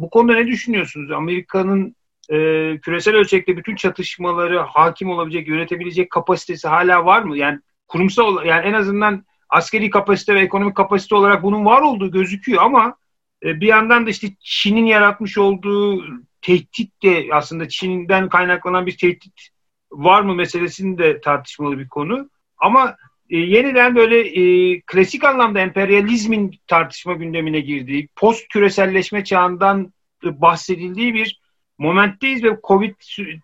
bu 0.00 0.10
konuda 0.10 0.34
ne 0.34 0.46
düşünüyorsunuz? 0.46 1.10
Amerika'nın 1.10 1.96
e, 2.30 2.36
küresel 2.82 3.14
ölçekte 3.14 3.56
bütün 3.56 3.76
çatışmaları 3.76 4.58
hakim 4.58 5.10
olabilecek, 5.10 5.48
yönetebilecek 5.48 6.10
kapasitesi 6.10 6.68
hala 6.68 7.04
var 7.04 7.22
mı? 7.22 7.38
Yani 7.38 7.60
kurumsal 7.88 8.44
yani 8.44 8.66
en 8.66 8.72
azından 8.72 9.24
askeri 9.48 9.90
kapasite 9.90 10.34
ve 10.34 10.40
ekonomik 10.40 10.76
kapasite 10.76 11.14
olarak 11.14 11.42
bunun 11.42 11.64
var 11.64 11.80
olduğu 11.80 12.10
gözüküyor 12.10 12.62
ama 12.62 12.96
e, 13.44 13.60
bir 13.60 13.66
yandan 13.66 14.06
da 14.06 14.10
işte 14.10 14.28
Çin'in 14.40 14.86
yaratmış 14.86 15.38
olduğu 15.38 16.04
tehdit 16.42 17.02
de 17.02 17.28
aslında 17.32 17.68
Çin'den 17.68 18.28
kaynaklanan 18.28 18.86
bir 18.86 18.96
tehdit 18.98 19.48
var 19.92 20.22
mı 20.22 20.34
meselesinin 20.34 20.98
de 20.98 21.20
tartışmalı 21.20 21.78
bir 21.78 21.88
konu. 21.88 22.30
Ama 22.58 22.96
e, 23.30 23.36
yeniden 23.38 23.96
böyle 23.96 24.20
e, 24.20 24.80
klasik 24.80 25.24
anlamda 25.24 25.60
emperyalizmin 25.60 26.60
tartışma 26.66 27.12
gündemine 27.14 27.60
girdiği, 27.60 28.08
post 28.16 28.48
küreselleşme 28.48 29.24
çağından 29.24 29.92
bahsedildiği 30.24 31.14
bir 31.14 31.43
momentteyiz 31.78 32.44
ve 32.44 32.58
Covid 32.68 32.94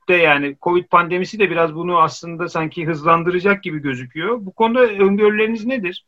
de 0.09 0.15
yani 0.15 0.57
Covid 0.63 0.85
pandemisi 0.85 1.39
de 1.39 1.51
biraz 1.51 1.75
bunu 1.75 1.99
aslında 1.99 2.49
sanki 2.49 2.87
hızlandıracak 2.87 3.63
gibi 3.63 3.79
gözüküyor. 3.79 4.47
Bu 4.47 4.53
konuda 4.53 4.81
öngörüleriniz 4.81 5.67
nedir? 5.67 6.07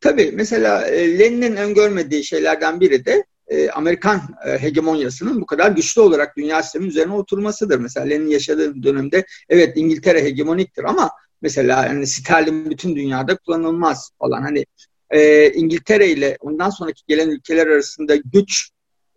Tabii 0.00 0.32
mesela 0.34 0.88
e, 0.88 1.18
Lenin'in 1.18 1.56
öngörmediği 1.56 2.24
şeylerden 2.24 2.80
biri 2.80 3.04
de 3.04 3.24
e, 3.48 3.70
Amerikan 3.70 4.20
e, 4.46 4.62
hegemonyasının 4.62 5.40
bu 5.40 5.46
kadar 5.46 5.70
güçlü 5.70 6.00
olarak 6.00 6.36
dünya 6.36 6.62
sisteminin 6.62 6.90
üzerine 6.90 7.12
oturmasıdır. 7.12 7.78
Mesela 7.78 8.06
Lenin 8.06 8.26
yaşadığı 8.26 8.82
dönemde 8.82 9.26
evet 9.48 9.76
İngiltere 9.76 10.24
hegemoniktir 10.24 10.84
ama 10.84 11.10
mesela 11.42 11.86
yani 11.86 12.06
sterlin 12.06 12.70
bütün 12.70 12.96
dünyada 12.96 13.36
kullanılmaz 13.36 14.10
falan. 14.18 14.42
Hani 14.42 14.66
e, 15.10 15.50
İngiltere 15.52 16.08
ile 16.08 16.36
ondan 16.40 16.70
sonraki 16.70 17.02
gelen 17.08 17.30
ülkeler 17.30 17.66
arasında 17.66 18.16
güç 18.16 18.70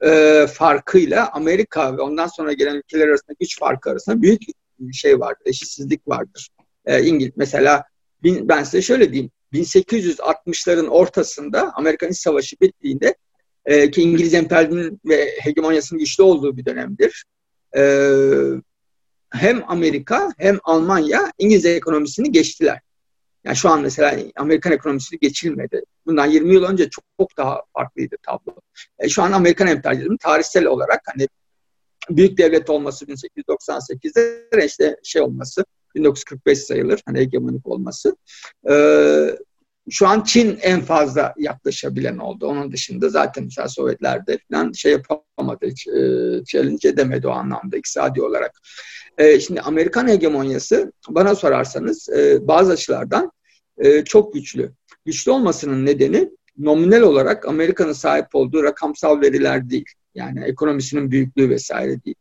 e, 0.05 0.45
farkıyla 0.47 1.31
Amerika 1.31 1.97
ve 1.97 2.01
ondan 2.01 2.27
sonra 2.27 2.53
gelen 2.53 2.75
ülkeler 2.75 3.07
arasında 3.07 3.35
güç 3.39 3.59
farkı 3.59 3.89
arasında 3.89 4.21
büyük 4.21 4.41
bir 4.79 4.93
şey 4.93 5.19
vardır, 5.19 5.41
eşitsizlik 5.45 6.07
vardır. 6.07 6.49
E, 6.85 7.03
İngiliz 7.03 7.33
mesela 7.35 7.83
ben 8.23 8.63
size 8.63 8.81
şöyle 8.81 9.13
diyeyim 9.13 9.31
1860'ların 9.53 10.87
ortasında 10.87 11.71
Amerikan 11.75 12.09
İç 12.09 12.17
Savaşı 12.17 12.55
bittiğinde 12.61 13.15
e, 13.65 13.91
ki 13.91 14.01
İngiliz 14.01 14.33
emperyalizmin 14.33 14.99
ve 15.05 15.31
hegemonyasının 15.39 15.99
güçlü 15.99 16.23
olduğu 16.23 16.57
bir 16.57 16.65
dönemdir. 16.65 17.25
E, 17.77 17.83
hem 19.29 19.63
Amerika 19.67 20.29
hem 20.37 20.59
Almanya 20.63 21.31
İngiliz 21.37 21.65
ekonomisini 21.65 22.31
geçtiler. 22.31 22.79
Yani 23.43 23.55
şu 23.55 23.69
an 23.69 23.81
mesela 23.81 24.19
Amerikan 24.35 24.73
ekonomisini 24.73 25.19
geçilmedi. 25.19 25.81
Bundan 26.05 26.25
20 26.25 26.53
yıl 26.53 26.63
önce 26.63 26.89
çok, 26.89 27.03
çok 27.19 27.37
daha 27.37 27.61
farklıydı 27.73 28.15
tablo. 28.23 28.55
E, 28.99 29.09
şu 29.09 29.23
an 29.23 29.31
Amerikan 29.31 29.67
emperyalizmi 29.67 30.17
tarihsel 30.17 30.65
olarak 30.65 31.01
hani 31.05 31.27
büyük 32.09 32.37
devlet 32.37 32.69
olması 32.69 33.05
1898'de 33.05 34.65
işte 34.65 34.97
şey 35.03 35.21
olması 35.21 35.65
1945 35.95 36.59
sayılır 36.59 37.01
hani 37.05 37.19
hegemonik 37.19 37.67
olması. 37.67 38.15
Ee, 38.69 39.37
şu 39.89 40.07
an 40.07 40.23
Çin 40.23 40.59
en 40.61 40.81
fazla 40.81 41.33
yaklaşabilen 41.37 42.17
oldu. 42.17 42.47
Onun 42.47 42.71
dışında 42.71 43.09
zaten 43.09 43.43
mesela 43.43 43.67
Sovyetlerde 43.67 44.39
falan 44.51 44.71
şey 44.71 44.91
yapamadı, 44.91 45.67
hiç, 45.67 45.87
e, 45.87 45.91
challenge 46.47 46.89
edemedi 46.89 47.27
o 47.27 47.31
anlamda 47.31 47.77
iktisadi 47.77 48.21
olarak. 48.21 48.59
E, 49.17 49.39
şimdi 49.39 49.61
Amerikan 49.61 50.07
hegemonyası 50.07 50.91
bana 51.09 51.35
sorarsanız 51.35 52.09
e, 52.09 52.47
bazı 52.47 52.71
açılardan 52.71 53.31
e, 53.77 54.03
çok 54.03 54.33
güçlü. 54.33 54.71
Güçlü 55.05 55.31
olmasının 55.31 55.85
nedeni 55.85 56.29
nominal 56.57 57.01
olarak 57.01 57.47
Amerika'nın 57.47 57.93
sahip 57.93 58.35
olduğu 58.35 58.63
rakamsal 58.63 59.21
veriler 59.21 59.69
değil. 59.69 59.85
Yani 60.15 60.43
ekonomisinin 60.43 61.11
büyüklüğü 61.11 61.49
vesaire 61.49 62.03
değil. 62.03 62.15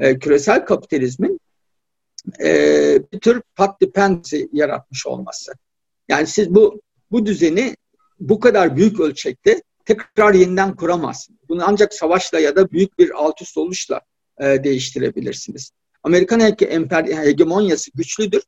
E, 0.00 0.18
küresel 0.18 0.64
kapitalizmin 0.64 1.40
e, 2.40 2.48
bir 3.12 3.20
tür 3.20 3.42
pat 3.56 3.80
dependency 3.80 4.42
yaratmış 4.52 5.06
olması. 5.06 5.52
Yani 6.08 6.26
siz 6.26 6.54
bu 6.54 6.80
bu 7.10 7.26
düzeni 7.26 7.76
bu 8.20 8.40
kadar 8.40 8.76
büyük 8.76 9.00
ölçekte 9.00 9.62
tekrar 9.84 10.34
yeniden 10.34 10.76
kuramazsınız. 10.76 11.40
Bunu 11.48 11.62
ancak 11.66 11.94
savaşla 11.94 12.40
ya 12.40 12.56
da 12.56 12.70
büyük 12.70 12.98
bir 12.98 13.10
alt 13.10 13.42
üst 13.42 13.56
oluşla 13.56 14.00
e, 14.40 14.64
değiştirebilirsiniz. 14.64 15.70
Amerikan 16.02 16.40
hegemonyası 17.24 17.90
güçlüdür. 17.94 18.42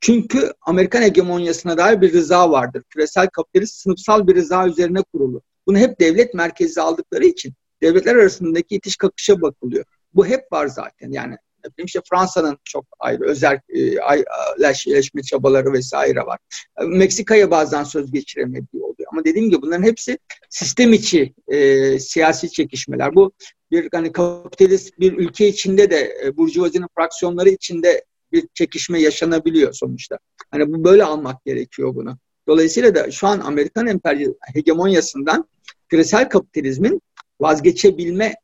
Çünkü 0.00 0.52
Amerikan 0.60 1.02
hegemonyasına 1.02 1.78
dair 1.78 2.00
bir 2.00 2.12
rıza 2.12 2.50
vardır. 2.50 2.82
Küresel 2.90 3.28
kapitalist 3.28 3.74
sınıfsal 3.74 4.26
bir 4.26 4.34
rıza 4.34 4.66
üzerine 4.66 5.02
kurulu. 5.12 5.42
Bunu 5.66 5.78
hep 5.78 6.00
devlet 6.00 6.34
merkezi 6.34 6.80
aldıkları 6.80 7.24
için 7.24 7.52
devletler 7.82 8.14
arasındaki 8.14 8.74
itiş 8.74 8.96
kakışa 8.96 9.42
bakılıyor. 9.42 9.84
Bu 10.14 10.26
hep 10.26 10.52
var 10.52 10.66
zaten. 10.66 11.10
Yani 11.10 11.36
işte 11.84 12.00
Fransa'nın 12.10 12.58
çok 12.64 12.84
ayrı 12.98 13.24
özel 13.24 13.60
e, 13.68 15.22
çabaları 15.22 15.72
vesaire 15.72 16.20
var. 16.20 16.38
Meksika'ya 16.86 17.50
bazen 17.50 17.84
söz 17.84 18.12
geçiremediği 18.12 18.82
oluyor. 18.82 19.08
Ama 19.12 19.24
dediğim 19.24 19.50
gibi 19.50 19.62
bunların 19.62 19.82
hepsi 19.82 20.18
sistem 20.50 20.92
içi 20.92 21.34
e, 21.48 21.98
siyasi 21.98 22.50
çekişmeler. 22.50 23.14
Bu 23.14 23.32
bir 23.72 23.88
hani 23.92 24.12
kapitalist 24.12 25.00
bir 25.00 25.12
ülke 25.12 25.48
içinde 25.48 25.90
de 25.90 26.16
e, 26.24 26.36
burjuvazinin 26.36 26.86
fraksiyonları 26.96 27.48
içinde 27.48 28.04
bir 28.32 28.48
çekişme 28.54 29.00
yaşanabiliyor 29.00 29.72
sonuçta. 29.72 30.18
Hani 30.50 30.72
bu 30.72 30.84
böyle 30.84 31.04
almak 31.04 31.44
gerekiyor 31.44 31.94
bunu. 31.94 32.18
Dolayısıyla 32.48 32.94
da 32.94 33.10
şu 33.10 33.26
an 33.26 33.40
Amerikan 33.40 33.86
emperyal 33.86 34.32
hegemonyasından 34.54 35.48
küresel 35.88 36.28
kapitalizmin 36.28 37.00
vazgeçebilme 37.40 38.34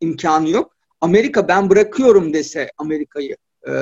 imkanı 0.00 0.50
yok. 0.50 0.76
Amerika 1.00 1.48
ben 1.48 1.70
bırakıyorum 1.70 2.34
dese 2.34 2.70
Amerika'yı 2.78 3.36
e, 3.68 3.72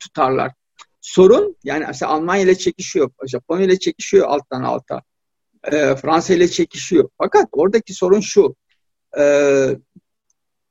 tutarlar. 0.00 0.52
Sorun 1.00 1.56
yani 1.64 1.84
mesela 1.86 2.12
Almanya 2.12 2.42
ile 2.42 2.54
çekişiyor, 2.54 3.10
Japonya 3.26 3.64
ile 3.64 3.78
çekişiyor 3.78 4.26
alttan 4.26 4.62
alta. 4.62 5.02
E, 5.64 5.96
Fransa 5.96 6.34
ile 6.34 6.48
çekişiyor. 6.48 7.08
Fakat 7.18 7.48
oradaki 7.52 7.94
sorun 7.94 8.20
şu. 8.20 8.56
E, 9.18 9.22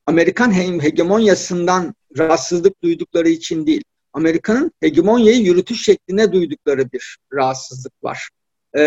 Amerikan 0.05 0.51
hegemonyasından 0.81 1.95
rahatsızlık 2.17 2.83
duydukları 2.83 3.29
için 3.29 3.67
değil. 3.67 3.83
Amerika'nın 4.13 4.71
hegemonyayı 4.79 5.41
yürütüş 5.41 5.83
şekline 5.83 6.31
duydukları 6.31 6.91
bir 6.91 7.17
rahatsızlık 7.33 8.03
var. 8.03 8.29
Ee, 8.77 8.81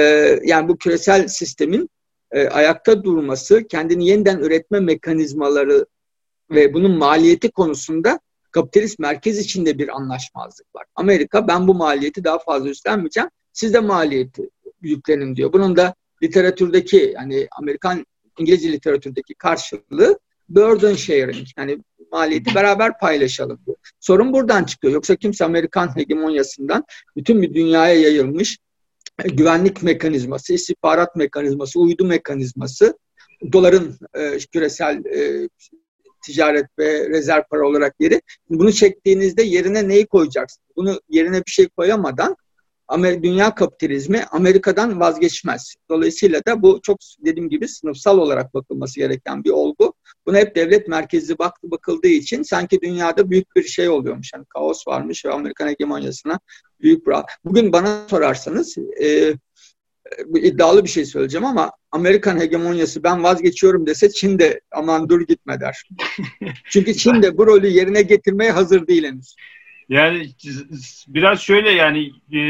yani 0.45 0.69
bu 0.69 0.77
küresel 0.77 1.29
sistemin 1.29 1.89
e, 2.31 2.49
ayakta 2.49 3.05
durması, 3.05 3.65
kendini 3.69 4.09
yeniden 4.09 4.39
üretme 4.39 4.81
mekanizmaları 4.81 5.87
ve 6.51 6.75
bunun 6.75 6.99
maliyeti 6.99 7.51
konusunda 7.51 8.21
kapitalist 8.51 8.99
merkez 8.99 9.39
içinde 9.39 9.79
bir 9.79 9.97
anlaşmazlık 9.97 10.75
var. 10.75 10.85
Amerika 10.95 11.49
ben 11.49 11.69
bu 11.69 11.75
maliyeti 11.75 12.25
daha 12.25 12.39
fazla 12.39 12.69
üstlenmeyeceğim. 12.69 13.31
Siz 13.53 13.75
de 13.75 13.81
maliyeti 13.81 14.51
yüklenin 14.83 15.37
diyor. 15.37 15.53
Bunun 15.53 15.77
da 15.77 15.95
literatürdeki 16.23 17.13
yani 17.15 17.49
Amerikan 17.59 18.07
İngilizce 18.39 18.73
literatürdeki 18.73 19.35
karşılığı 19.35 20.19
burden 20.49 20.95
sharing. 20.95 21.47
Yani 21.59 21.79
maliyeti 22.13 22.55
beraber 22.55 22.99
paylaşalım. 22.99 23.61
Sorun 24.01 24.33
buradan 24.33 24.65
çıkıyor. 24.65 24.95
Yoksa 24.95 25.17
kimse 25.17 25.45
Amerikan 25.45 25.97
hegemonyasından 25.97 26.85
bütün 27.17 27.43
bir 27.43 27.55
dünyaya 27.55 28.01
yayılmış 28.01 28.59
güvenlik 29.19 29.83
mekanizması, 29.83 30.55
istihbarat 30.55 31.17
mekanizması, 31.17 31.81
uydu 31.81 32.05
mekanizması, 32.05 32.99
doların 33.53 33.99
e, 34.15 34.39
küresel 34.39 35.05
e, 35.05 35.49
ticaret 36.25 36.67
ve 36.79 37.11
rezerv 37.11 37.43
para 37.51 37.69
olarak 37.69 37.95
yeri. 38.01 38.23
Bunu 38.51 38.73
çektiğinizde 38.73 39.43
yerine 39.43 39.89
neyi 39.89 40.07
koyacaksınız? 40.07 40.69
Bunu 40.77 41.01
yerine 41.09 41.37
bir 41.47 41.51
şey 41.51 41.69
koyamadan 41.69 42.37
dünya 43.23 43.55
kapitalizmi 43.55 44.25
Amerika'dan 44.31 45.01
vazgeçmez. 45.01 45.75
Dolayısıyla 45.91 46.41
da 46.49 46.63
bu 46.63 46.81
çok 46.83 46.99
dediğim 47.19 47.49
gibi 47.49 47.69
sınıfsal 47.69 48.19
olarak 48.19 48.55
bakılması 48.55 49.01
gereken 49.01 49.45
bir 49.45 49.51
olgu. 49.51 49.95
Buna 50.27 50.39
hep 50.39 50.57
devlet 50.57 50.89
merkezli 50.89 51.39
baktı 51.39 51.71
bakıldığı 51.71 52.09
için 52.09 52.43
sanki 52.43 52.81
dünyada 52.81 53.31
büyük 53.31 53.57
bir 53.57 53.63
şey 53.63 53.89
oluyormuş. 53.89 54.31
Yani 54.35 54.45
kaos 54.45 54.89
varmış 54.89 55.25
ve 55.25 55.33
Amerikan 55.33 55.69
hegemonyasına 55.69 56.41
büyük 56.81 57.07
bir... 57.07 57.15
Bugün 57.45 57.73
bana 57.73 58.09
sorarsanız 58.09 58.79
e, 59.03 59.35
iddialı 60.37 60.85
bir 60.85 60.89
şey 60.89 61.05
söyleyeceğim 61.05 61.45
ama 61.45 61.73
Amerikan 61.91 62.41
hegemonyası 62.41 63.03
ben 63.03 63.23
vazgeçiyorum 63.23 63.87
dese 63.87 64.11
Çin 64.11 64.39
de 64.39 64.61
aman 64.73 65.09
dur 65.09 65.21
gitme 65.21 65.61
der. 65.61 65.89
Çünkü 66.71 66.95
Çin 66.95 67.23
de 67.23 67.39
bu 67.39 67.47
rolü 67.47 67.69
yerine 67.69 68.03
getirmeye 68.03 68.51
hazır 68.51 68.87
değil 68.87 69.05
henüz. 69.05 69.35
Yani 69.89 70.29
biraz 71.09 71.41
şöyle 71.41 71.71
yani 71.71 72.11
e, 72.33 72.41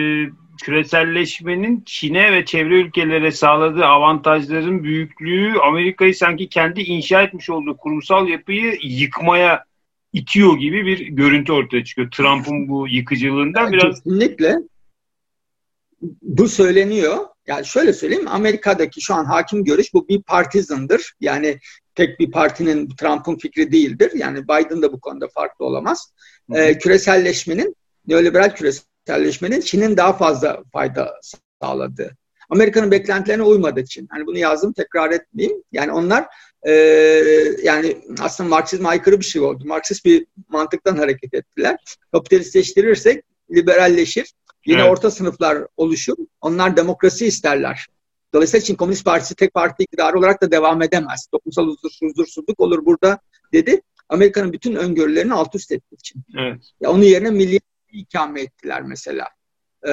küreselleşmenin 0.63 1.83
Çin'e 1.87 2.33
ve 2.33 2.45
çevre 2.45 2.81
ülkelere 2.81 3.31
sağladığı 3.31 3.85
avantajların 3.85 4.85
büyüklüğü 4.85 5.59
Amerika'yı 5.59 6.15
sanki 6.15 6.49
kendi 6.49 6.81
inşa 6.81 7.23
etmiş 7.23 7.51
olduğu 7.51 7.77
kurumsal 7.77 8.29
yapıyı 8.29 8.79
yıkmaya 8.83 9.65
itiyor 10.13 10.59
gibi 10.59 10.87
bir 10.87 11.07
görüntü 11.07 11.53
ortaya 11.53 11.85
çıkıyor. 11.85 12.11
Trump'ın 12.11 12.69
bu 12.69 12.89
yıkıcılığından 12.89 13.73
biraz... 13.73 14.03
Kesinlikle. 14.03 14.57
Bu 16.23 16.49
söyleniyor. 16.49 17.17
Yani 17.47 17.67
şöyle 17.67 17.93
söyleyeyim 17.93 18.29
Amerika'daki 18.29 19.01
şu 19.01 19.15
an 19.15 19.25
hakim 19.25 19.65
görüş 19.65 19.95
bu 19.95 20.09
bir 20.09 20.23
partizandır. 20.23 21.13
Yani 21.21 21.59
tek 21.95 22.21
bir 22.21 22.31
partinin 22.31 22.89
Trump'ın 22.89 23.37
fikri 23.37 23.73
değildir. 23.73 24.13
Yani 24.15 24.45
Biden 24.45 24.83
da 24.83 24.93
bu 24.93 25.01
konuda 25.01 25.29
farklı 25.29 25.65
olamaz. 25.65 26.13
Ee, 26.55 26.79
küreselleşmenin, 26.79 27.77
neoliberal 28.07 28.55
küreselleşmenin 28.55 29.61
Çin'in 29.61 29.97
daha 29.97 30.13
fazla 30.13 30.63
fayda 30.73 31.21
sağladığı. 31.63 32.17
Amerika'nın 32.51 32.91
beklentilerine 32.91 33.43
uymadığı 33.43 33.81
için. 33.81 34.09
Hani 34.11 34.27
bunu 34.27 34.39
yazdım 34.39 34.73
tekrar 34.73 35.11
etmeyeyim. 35.11 35.63
Yani 35.73 35.93
onlar 35.93 36.27
e, 36.63 36.73
yani 37.63 37.97
aslında 38.21 38.51
Marksizme 38.51 38.89
aykırı 38.89 39.21
bir 39.21 39.25
şey 39.25 39.43
oldu. 39.43 39.65
Marksist 39.67 40.05
bir 40.05 40.27
mantıktan 40.49 40.97
hareket 40.97 41.35
ettiler. 41.35 41.77
Kapitalistleştirirsek 42.13 43.25
liberalleşir. 43.55 44.33
Yine 44.67 44.81
evet. 44.81 44.91
orta 44.91 45.11
sınıflar 45.11 45.67
oluşur. 45.77 46.17
Onlar 46.41 46.77
demokrasi 46.77 47.27
isterler. 47.27 47.87
Dolayısıyla 48.35 48.65
Çin 48.65 48.75
Komünist 48.75 49.05
Partisi 49.05 49.35
tek 49.35 49.55
parti 49.55 49.83
iktidarı 49.83 50.19
olarak 50.19 50.43
da 50.43 50.51
devam 50.51 50.83
edemez. 50.83 51.27
Toplumsal 51.33 51.69
huzursuzluk 52.03 52.61
olur 52.61 52.87
burada 52.87 53.19
dedi. 53.53 53.83
Amerika'nın 54.09 54.53
bütün 54.53 54.75
öngörülerini 54.75 55.35
alt 55.35 55.55
üst 55.55 55.73
ettiği 55.73 55.95
için. 55.95 56.23
Evet. 56.39 56.63
Ya 56.81 56.91
onun 56.91 57.03
yerine 57.03 57.31
milli 57.31 57.61
ikame 57.93 58.41
ettiler 58.41 58.83
mesela. 58.83 59.29
Ee, 59.83 59.91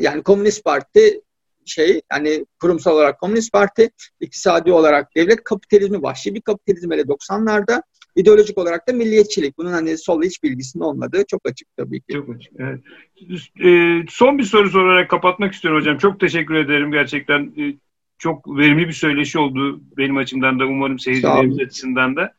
yani 0.00 0.22
Komünist 0.22 0.64
Parti 0.64 1.20
şey 1.64 2.02
yani 2.12 2.46
kurumsal 2.60 2.94
olarak 2.94 3.20
Komünist 3.20 3.52
Parti, 3.52 3.90
iktisadi 4.20 4.72
olarak 4.72 5.16
devlet 5.16 5.44
kapitalizmi, 5.44 6.02
vahşi 6.02 6.34
bir 6.34 6.40
kapitalizm 6.40 6.92
hele 6.92 7.02
90'larda 7.02 7.82
ideolojik 8.16 8.58
olarak 8.58 8.88
da 8.88 8.92
milliyetçilik. 8.92 9.58
Bunun 9.58 9.72
hani 9.72 9.98
sol 9.98 10.22
hiç 10.22 10.42
bilgisinin 10.42 10.84
olmadığı 10.84 11.24
çok 11.28 11.48
açık 11.48 11.68
tabii 11.76 12.00
ki. 12.00 12.12
Çok 12.12 12.28
açık, 12.36 12.52
evet. 12.58 12.80
Ee, 13.64 14.04
son 14.08 14.38
bir 14.38 14.44
soru 14.44 14.70
sorarak 14.70 15.10
kapatmak 15.10 15.54
istiyorum 15.54 15.80
hocam. 15.80 15.98
Çok 15.98 16.20
teşekkür 16.20 16.54
ederim 16.54 16.92
gerçekten. 16.92 17.52
Ee, 17.58 17.74
çok 18.18 18.58
verimli 18.58 18.88
bir 18.88 18.92
söyleşi 18.92 19.38
oldu 19.38 19.80
benim 19.96 20.16
açımdan 20.16 20.60
da 20.60 20.66
umarım 20.66 20.98
seyircilerimiz 20.98 21.60
açısından 21.60 22.16
da. 22.16 22.34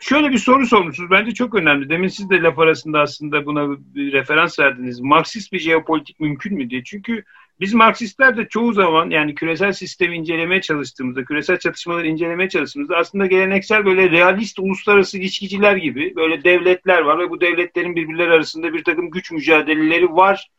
Şöyle 0.00 0.30
bir 0.30 0.38
soru 0.38 0.66
sormuşsunuz. 0.66 1.10
Bence 1.10 1.34
çok 1.34 1.54
önemli. 1.54 1.88
Demin 1.88 2.08
siz 2.08 2.30
de 2.30 2.40
laf 2.40 2.58
arasında 2.58 3.00
aslında 3.00 3.46
buna 3.46 3.76
bir 3.94 4.12
referans 4.12 4.58
verdiniz. 4.58 5.00
Marksist 5.00 5.52
bir 5.52 5.58
jeopolitik 5.58 6.20
mümkün 6.20 6.54
mü 6.54 6.70
diye. 6.70 6.84
Çünkü 6.84 7.24
biz 7.60 7.74
Marksistler 7.74 8.36
de 8.36 8.48
çoğu 8.48 8.72
zaman 8.72 9.10
yani 9.10 9.34
küresel 9.34 9.72
sistemi 9.72 10.16
incelemeye 10.16 10.60
çalıştığımızda, 10.60 11.24
küresel 11.24 11.58
çatışmaları 11.58 12.06
incelemeye 12.06 12.48
çalıştığımızda 12.48 12.96
aslında 12.96 13.26
geleneksel 13.26 13.84
böyle 13.84 14.10
realist 14.10 14.58
uluslararası 14.58 15.18
ilişkiciler 15.18 15.76
gibi 15.76 16.16
böyle 16.16 16.44
devletler 16.44 17.00
var 17.00 17.18
ve 17.18 17.30
bu 17.30 17.40
devletlerin 17.40 17.96
birbirleri 17.96 18.30
arasında 18.30 18.72
bir 18.72 18.84
takım 18.84 19.10
güç 19.10 19.32
mücadeleleri 19.32 20.08
var. 20.08 20.50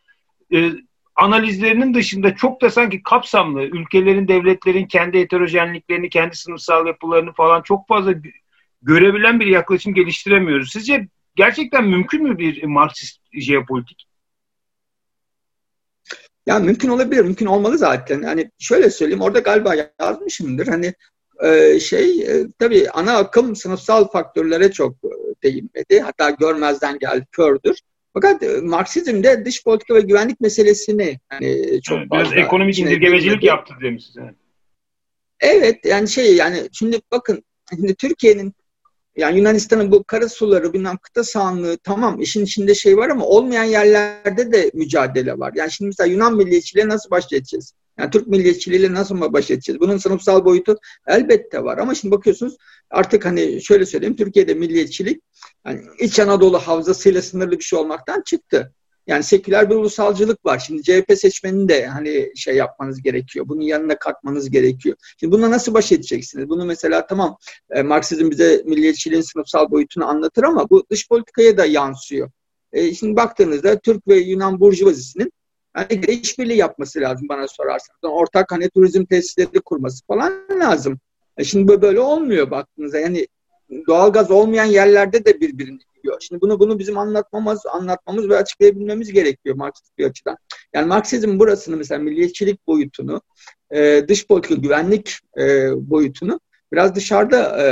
Ee, 0.53 0.69
analizlerinin 1.15 1.93
dışında 1.93 2.35
çok 2.35 2.61
da 2.61 2.69
sanki 2.69 3.03
kapsamlı 3.03 3.63
ülkelerin, 3.63 4.27
devletlerin 4.27 4.85
kendi 4.85 5.19
heterojenliklerini, 5.19 6.09
kendi 6.09 6.35
sınıfsal 6.35 6.87
yapılarını 6.87 7.33
falan 7.33 7.61
çok 7.61 7.87
fazla 7.87 8.13
görebilen 8.81 9.39
bir 9.39 9.47
yaklaşım 9.47 9.93
geliştiremiyoruz. 9.93 10.71
Sizce 10.71 11.07
gerçekten 11.35 11.87
mümkün 11.87 12.23
mü 12.23 12.37
bir 12.37 12.63
Marksist 12.63 13.21
jeopolitik? 13.33 14.08
Ya 16.49 16.59
mümkün 16.59 16.89
olabilir, 16.89 17.21
mümkün 17.21 17.45
olmalı 17.45 17.77
zaten. 17.77 18.23
Hani 18.23 18.51
şöyle 18.59 18.89
söyleyeyim, 18.89 19.21
orada 19.21 19.39
galiba 19.39 19.75
yazmışımdır. 20.01 20.67
Hani 20.67 20.93
e, 21.43 21.79
şey, 21.79 22.21
e, 22.21 22.47
tabii 22.59 22.89
ana 22.89 23.17
akım 23.17 23.55
sınıfsal 23.55 24.07
faktörlere 24.07 24.71
çok 24.71 24.95
e, 24.95 25.09
değinmedi. 25.43 25.99
Hatta 25.99 26.29
görmezden 26.29 26.99
geldi, 26.99 27.25
kördür. 27.31 27.79
Fakat 28.13 28.43
e, 28.43 28.61
Marksizm'de 28.61 29.45
dış 29.45 29.63
politika 29.63 29.95
ve 29.95 30.01
güvenlik 30.01 30.41
meselesini 30.41 31.19
hani 31.29 31.79
çok 31.83 31.97
evet, 31.97 32.09
fazla... 32.09 32.31
Biraz 32.31 32.45
ekonomik 32.45 32.79
indirgemecilik 32.79 33.43
yaptı 33.43 33.73
demişsiniz. 33.81 34.35
Evet, 35.39 35.85
yani 35.85 36.07
şey 36.07 36.35
yani 36.35 36.69
şimdi 36.71 37.01
bakın 37.11 37.43
şimdi 37.69 37.95
Türkiye'nin 37.95 38.53
yani 39.19 39.37
Yunanistan'ın 39.37 39.91
bu 39.91 40.03
kara 40.03 40.29
suları, 40.29 40.73
bilmem 40.73 40.97
kıta 40.97 41.23
sahanlığı 41.23 41.77
tamam 41.77 42.21
işin 42.21 42.43
içinde 42.45 42.75
şey 42.75 42.97
var 42.97 43.09
ama 43.09 43.25
olmayan 43.25 43.63
yerlerde 43.63 44.51
de 44.51 44.71
mücadele 44.73 45.39
var. 45.39 45.53
Yani 45.55 45.71
şimdi 45.71 45.87
mesela 45.87 46.07
Yunan 46.07 46.35
milliyetçiliğe 46.35 46.87
nasıl 46.87 47.09
baş 47.11 47.33
edeceğiz? 47.33 47.73
Yani 47.99 48.09
Türk 48.11 48.27
milliyetçiliğiyle 48.27 48.93
nasıl 48.93 49.33
baş 49.33 49.51
edeceğiz? 49.51 49.81
Bunun 49.81 49.97
sınıfsal 49.97 50.45
boyutu 50.45 50.77
elbette 51.07 51.63
var 51.63 51.77
ama 51.77 51.95
şimdi 51.95 52.15
bakıyorsunuz 52.15 52.57
artık 52.89 53.25
hani 53.25 53.61
şöyle 53.61 53.85
söyleyeyim 53.85 54.15
Türkiye'de 54.15 54.53
milliyetçilik 54.53 55.23
yani 55.65 55.81
İç 55.99 56.19
Anadolu 56.19 56.59
havzasıyla 56.59 57.21
sınırlı 57.21 57.59
bir 57.59 57.63
şey 57.63 57.79
olmaktan 57.79 58.21
çıktı. 58.21 58.73
Yani 59.09 59.23
seküler 59.23 59.69
bir 59.69 59.75
ulusalcılık 59.75 60.45
var. 60.45 60.59
Şimdi 60.59 60.83
CHP 60.83 61.17
seçmenini 61.17 61.69
de 61.69 61.87
hani 61.87 62.31
şey 62.35 62.55
yapmanız 62.55 63.01
gerekiyor. 63.01 63.47
Bunun 63.47 63.61
yanına 63.61 63.99
katmanız 63.99 64.49
gerekiyor. 64.49 64.95
Şimdi 65.19 65.33
bununla 65.33 65.51
nasıl 65.51 65.73
baş 65.73 65.91
edeceksiniz? 65.91 66.49
Bunu 66.49 66.65
mesela 66.65 67.07
tamam 67.07 67.37
e, 67.71 67.81
Marksizm 67.81 68.31
bize 68.31 68.63
milliyetçiliğin 68.65 69.21
sınıfsal 69.21 69.71
boyutunu 69.71 70.05
anlatır 70.05 70.43
ama 70.43 70.69
bu 70.69 70.85
dış 70.91 71.09
politikaya 71.09 71.57
da 71.57 71.65
yansıyor. 71.65 72.31
E, 72.73 72.93
şimdi 72.93 73.15
baktığınızda 73.15 73.79
Türk 73.79 74.07
ve 74.07 74.17
Yunan 74.17 74.59
burjuvazisinin 74.59 75.31
hani 75.73 76.05
işbirliği 76.05 76.57
yapması 76.57 76.99
lazım 76.99 77.29
bana 77.29 77.47
sorarsanız. 77.47 77.99
Ortak 78.03 78.51
hani 78.51 78.69
turizm 78.69 79.05
tesisleri 79.05 79.59
kurması 79.65 80.05
falan 80.05 80.33
lazım. 80.59 80.99
E 81.37 81.43
şimdi 81.43 81.81
böyle 81.81 81.99
olmuyor 81.99 82.51
baktığınızda. 82.51 82.99
Yani 82.99 83.27
doğalgaz 83.87 84.31
olmayan 84.31 84.65
yerlerde 84.65 85.25
de 85.25 85.41
birbirini 85.41 85.79
yiyor. 86.03 86.17
Şimdi 86.19 86.41
bunu 86.41 86.59
bunu 86.59 86.79
bizim 86.79 86.97
anlatmamız, 86.97 87.65
anlatmamız 87.65 88.29
ve 88.29 88.37
açıklayabilmemiz 88.37 89.11
gerekiyor 89.11 89.55
Marksist 89.55 89.97
bir 89.97 90.05
açıdan. 90.05 90.37
Yani 90.73 90.87
Marksizm 90.87 91.39
burasını 91.39 91.77
mesela 91.77 91.99
milliyetçilik 91.99 92.67
boyutunu, 92.67 93.21
e, 93.71 94.05
dış 94.07 94.27
politika 94.27 94.55
güvenlik 94.55 95.15
e, 95.39 95.71
boyutunu 95.89 96.39
biraz 96.73 96.95
dışarıda 96.95 97.61
e, 97.61 97.67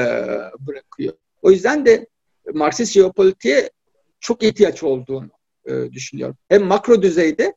bırakıyor. 0.59 1.13
O 1.41 1.51
yüzden 1.51 1.85
de 1.85 2.07
Marksist 2.53 2.91
jeopolitiğe 2.91 3.69
çok 4.19 4.43
ihtiyaç 4.43 4.83
olduğunu 4.83 5.29
e, 5.65 5.91
düşünüyorum. 5.91 6.37
Hem 6.49 6.63
makro 6.63 7.01
düzeyde 7.01 7.53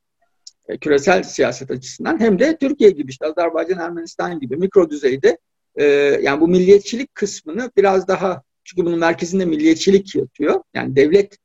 e, 0.69 0.79
küresel 0.79 1.23
siyaset 1.23 1.71
açısından 1.71 2.21
hem 2.21 2.39
de 2.39 2.57
Türkiye 2.57 2.91
gibi 2.91 3.11
işte 3.11 3.27
Azerbaycan, 3.27 3.79
Ermenistan 3.79 4.41
gibi 4.41 4.57
mikro 4.57 4.91
düzeyde 4.91 5.39
e, 5.77 5.85
yani 6.23 6.41
bu 6.41 6.49
milliyetçilik 6.49 7.15
kısmını 7.15 7.71
biraz 7.77 8.09
daha 8.09 8.43
Çünkü 8.65 8.87
bunun 8.87 8.99
merkezinde 8.99 9.45
milliyetçilik 9.45 10.15
yatıyor. 10.15 10.63
Yani 10.75 10.97
devlet 10.97 11.39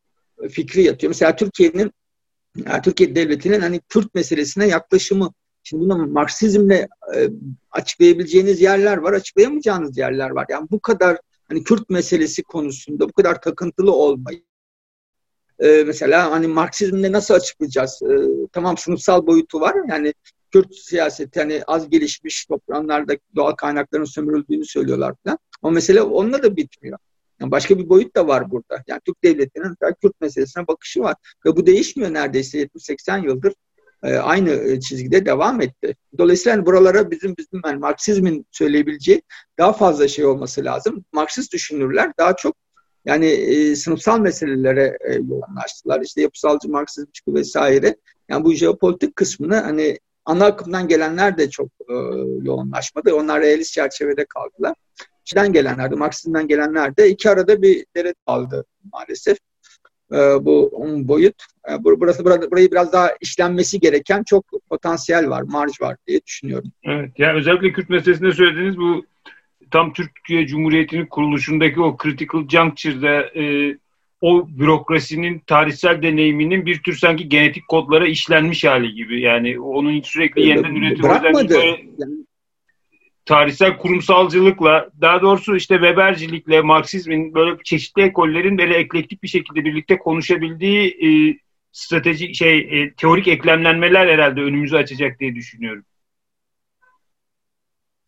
fikri 0.50 0.84
yatıyor. 0.84 1.10
Mesela 1.10 1.36
Türkiye'nin 1.36 1.92
Türkiye 2.84 3.16
devletinin 3.16 3.62
hani 3.62 3.82
Kürt 3.90 4.16
meselesine 4.16 4.68
yaklaşımı. 4.68 5.34
Şimdi 5.64 5.84
bunu 5.84 6.08
Marksizmle 6.08 6.88
e, 7.16 7.30
açıklayabileceğiniz 7.72 8.62
yerler 8.62 8.98
var, 8.98 9.14
açıklayamayacağınız 9.14 9.98
yerler 9.98 10.30
var. 10.30 10.46
Yani 10.50 10.68
bu 10.72 10.80
kadar 10.80 11.18
hani 11.48 11.64
Kürt 11.64 11.90
meselesi 11.90 12.44
konusunda 12.44 13.10
bu 13.10 13.14
kadar 13.14 13.42
takıntılı 13.42 13.92
olmayı 13.92 14.42
e, 15.60 15.84
mesela 15.88 16.32
hani 16.32 16.48
Marksizmle 16.48 17.12
nasıl 17.12 17.34
açıklayacağız? 17.34 18.02
E, 18.04 18.14
tamam 18.54 18.78
sınıfsal 18.78 19.28
boyutu 19.28 19.62
var. 19.62 19.76
Yani 19.90 20.14
Kürt 20.56 20.76
siyaseti 20.76 21.40
hani 21.40 21.64
az 21.68 21.90
gelişmiş 21.90 22.46
topraklarda 22.46 23.14
doğal 23.36 23.52
kaynakların 23.52 24.04
sömürüldüğünü 24.04 24.66
söylüyorlar 24.66 25.14
falan. 25.24 25.40
Ama 25.62 25.74
mesele 25.74 26.02
onunla 26.02 26.44
da 26.44 26.56
bitmiyor. 26.56 26.98
Yani 27.42 27.52
başka 27.52 27.80
bir 27.80 27.90
boyut 27.90 28.16
da 28.16 28.28
var 28.28 28.52
burada. 28.52 28.84
Yani 28.88 29.02
Türk 29.06 29.24
devletinin 29.24 29.76
Kürt 30.02 30.22
meselesine 30.22 30.68
bakışı 30.68 31.00
var. 31.02 31.16
Ve 31.46 31.56
bu 31.56 31.66
değişmiyor 31.66 32.14
neredeyse 32.14 32.64
70-80 32.64 33.26
yıldır. 33.26 33.54
E, 34.04 34.14
aynı 34.14 34.50
e, 34.50 34.80
çizgide 34.80 35.26
devam 35.26 35.62
etti. 35.62 35.96
Dolayısıyla 36.18 36.56
yani 36.56 36.66
buralara 36.66 37.12
bizim 37.12 37.38
bizim 37.38 37.62
yani 37.66 37.80
Marksizmin 37.80 38.46
söyleyebileceği 38.52 39.22
daha 39.58 39.74
fazla 39.74 40.08
şey 40.08 40.26
olması 40.26 40.66
lazım. 40.66 41.06
Marksist 41.14 41.54
düşünürler 41.54 42.12
daha 42.20 42.36
çok 42.36 42.56
yani 43.06 43.26
e, 43.26 43.76
sınıfsal 43.76 44.20
meselelere 44.20 44.98
e, 45.10 45.14
yoğunlaştılar. 45.14 46.02
İşte 46.02 46.22
yapısalcı 46.22 46.70
Marksizm 46.70 47.12
çıkı 47.12 47.34
vesaire. 47.34 47.96
Yani 48.30 48.46
bu 48.46 48.54
jeopolitik 48.54 49.16
kısmını 49.16 49.56
hani 49.56 50.00
ana 50.26 50.46
akımdan 50.46 50.88
gelenler 50.88 51.38
de 51.38 51.50
çok 51.50 51.68
e, 51.90 51.94
yoğunlaşmadı. 52.44 53.16
Onlar 53.16 53.42
realist 53.42 53.74
çerçevede 53.74 54.26
kaldılar. 54.26 54.76
Çin'den 55.24 55.54
gelenler 55.54 55.92
de, 55.92 55.96
Marksizm'den 55.96 56.48
gelenler 56.48 56.98
de 56.98 57.10
iki 57.10 57.30
arada 57.30 57.62
bir 57.62 57.86
dere 57.96 58.14
aldı 58.26 58.66
maalesef. 58.94 59.38
E, 60.12 60.18
bu 60.18 60.72
boyut. 61.08 61.36
E, 61.70 61.84
burası 61.84 62.26
burada, 62.26 62.52
burayı 62.52 62.72
biraz 62.72 62.94
daha 62.94 63.10
işlenmesi 63.22 63.80
gereken 63.80 64.24
çok 64.24 64.46
potansiyel 64.70 65.30
var, 65.30 65.42
marj 65.42 65.82
var 65.82 65.98
diye 66.08 66.22
düşünüyorum. 66.26 66.72
Evet. 66.84 67.12
Yani 67.18 67.38
özellikle 67.38 67.72
Kürt 67.72 67.90
meselesinde 67.90 68.32
söylediğiniz 68.32 68.78
bu 68.78 69.06
tam 69.72 69.94
Türkiye 69.94 70.48
Cumhuriyeti'nin 70.48 71.06
kuruluşundaki 71.06 71.82
o 71.82 71.98
critical 72.04 72.48
juncture'da 72.48 73.40
e, 73.42 73.78
o 74.22 74.48
bürokrasinin 74.50 75.40
tarihsel 75.40 76.02
deneyiminin 76.02 76.66
bir 76.66 76.84
tür 76.84 76.98
sanki 76.98 77.30
genetik 77.30 77.68
kodlara 77.68 78.08
işlenmiş 78.08 78.64
hali 78.64 78.94
gibi. 78.94 79.22
Yani 79.22 79.60
onun 79.60 80.02
sürekli 80.02 80.48
yeniden 80.48 80.76
üretimi. 80.76 81.04
Bırakmadı. 81.04 81.60
tarihsel 83.26 83.78
kurumsalcılıkla, 83.78 84.90
daha 85.02 85.22
doğrusu 85.22 85.56
işte 85.56 85.76
Webercilikle, 85.76 86.62
Marksizmin 86.62 87.34
böyle 87.34 87.58
çeşitli 87.64 88.02
ekollerin 88.02 88.58
böyle 88.58 88.76
eklektik 88.76 89.24
bir 89.24 89.28
şekilde 89.28 89.66
birlikte 89.66 89.98
konuşabildiği 89.98 90.90
e, 90.90 91.40
strateji 91.72 92.36
şey 92.36 92.58
e, 92.58 92.94
teorik 92.94 93.28
eklemlenmeler 93.28 94.08
herhalde 94.08 94.42
önümüzü 94.42 94.76
açacak 94.76 95.20
diye 95.20 95.36
düşünüyorum. 95.36 95.86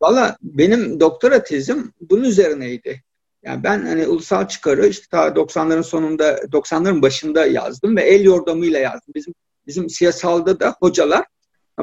Valla 0.00 0.36
benim 0.42 1.00
doktora 1.00 1.42
tezim 1.42 1.92
bunun 2.00 2.24
üzerineydi. 2.24 3.02
Yani 3.42 3.62
ben 3.64 3.86
hani 3.86 4.06
ulusal 4.06 4.48
çıkarı 4.48 4.86
işte 4.86 5.06
ta 5.10 5.28
90'ların 5.28 5.82
sonunda 5.82 6.38
90'ların 6.38 7.02
başında 7.02 7.46
yazdım 7.46 7.96
ve 7.96 8.02
el 8.02 8.24
yordamıyla 8.24 8.78
yazdım. 8.78 9.14
Bizim 9.14 9.34
bizim 9.66 9.90
siyasalda 9.90 10.60
da 10.60 10.76
hocalar 10.80 11.24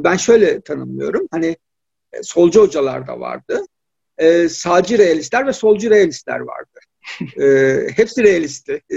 ben 0.03 0.18
şöyle 0.18 0.62
tanımlıyorum. 0.62 1.28
Hani 1.32 1.58
e, 2.14 2.24
solcu 2.24 2.62
hocalar 2.62 3.08
da 3.08 3.20
vardı. 3.20 3.66
E, 4.18 4.49
sağcı 4.49 4.97
realistler 4.97 5.47
ve 5.47 5.53
solcu 5.53 5.89
realistler 5.89 6.39
vardı. 6.39 6.80
E, 7.41 7.88
hepsi 7.95 8.24
realistti. 8.24 8.82
E, 8.91 8.95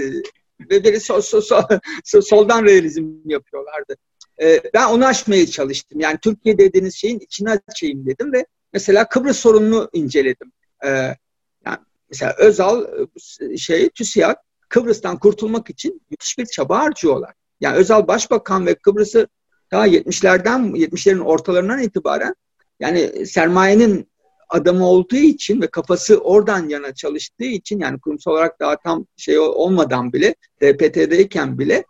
ve 0.71 0.83
biri 0.83 0.99
so, 0.99 1.21
so, 1.21 1.41
so, 1.41 1.61
so, 2.03 2.21
soldan 2.21 2.65
realizm 2.65 3.05
yapıyorlardı. 3.25 3.95
E, 4.41 4.61
ben 4.73 4.87
onu 4.87 5.05
aşmaya 5.05 5.47
çalıştım. 5.47 5.99
Yani 5.99 6.17
Türkiye 6.21 6.57
dediğiniz 6.57 6.95
şeyin 6.95 7.19
içine 7.19 7.59
açayım 7.67 8.05
dedim 8.05 8.33
ve 8.33 8.45
mesela 8.73 9.09
Kıbrıs 9.09 9.37
sorununu 9.37 9.89
inceledim. 9.93 10.51
E, 10.85 11.15
Mesela 12.09 12.35
Özal 12.37 12.85
e, 13.41 13.57
şey 13.57 13.89
TÜSİAD 13.89 14.35
Kıbrıs'tan 14.69 15.19
kurtulmak 15.19 15.69
için 15.69 16.01
müthiş 16.09 16.37
bir 16.37 16.45
çaba 16.45 16.79
harcıyorlar. 16.79 17.33
Yani 17.61 17.77
Özal 17.77 18.07
Başbakan 18.07 18.65
ve 18.65 18.75
Kıbrıs'ı 18.75 19.27
daha 19.71 19.87
70'lerden 19.87 20.61
70'lerin 20.75 21.23
ortalarından 21.23 21.79
itibaren 21.79 22.35
yani 22.79 23.25
sermayenin 23.25 24.09
adamı 24.49 24.87
olduğu 24.87 25.15
için 25.15 25.61
ve 25.61 25.67
kafası 25.67 26.17
oradan 26.17 26.69
yana 26.69 26.93
çalıştığı 26.93 27.43
için 27.43 27.79
yani 27.79 27.99
kurumsal 27.99 28.31
olarak 28.31 28.59
daha 28.59 28.77
tam 28.77 29.05
şey 29.17 29.39
olmadan 29.39 30.13
bile 30.13 30.35
DPT'deyken 30.61 31.59
bile 31.59 31.83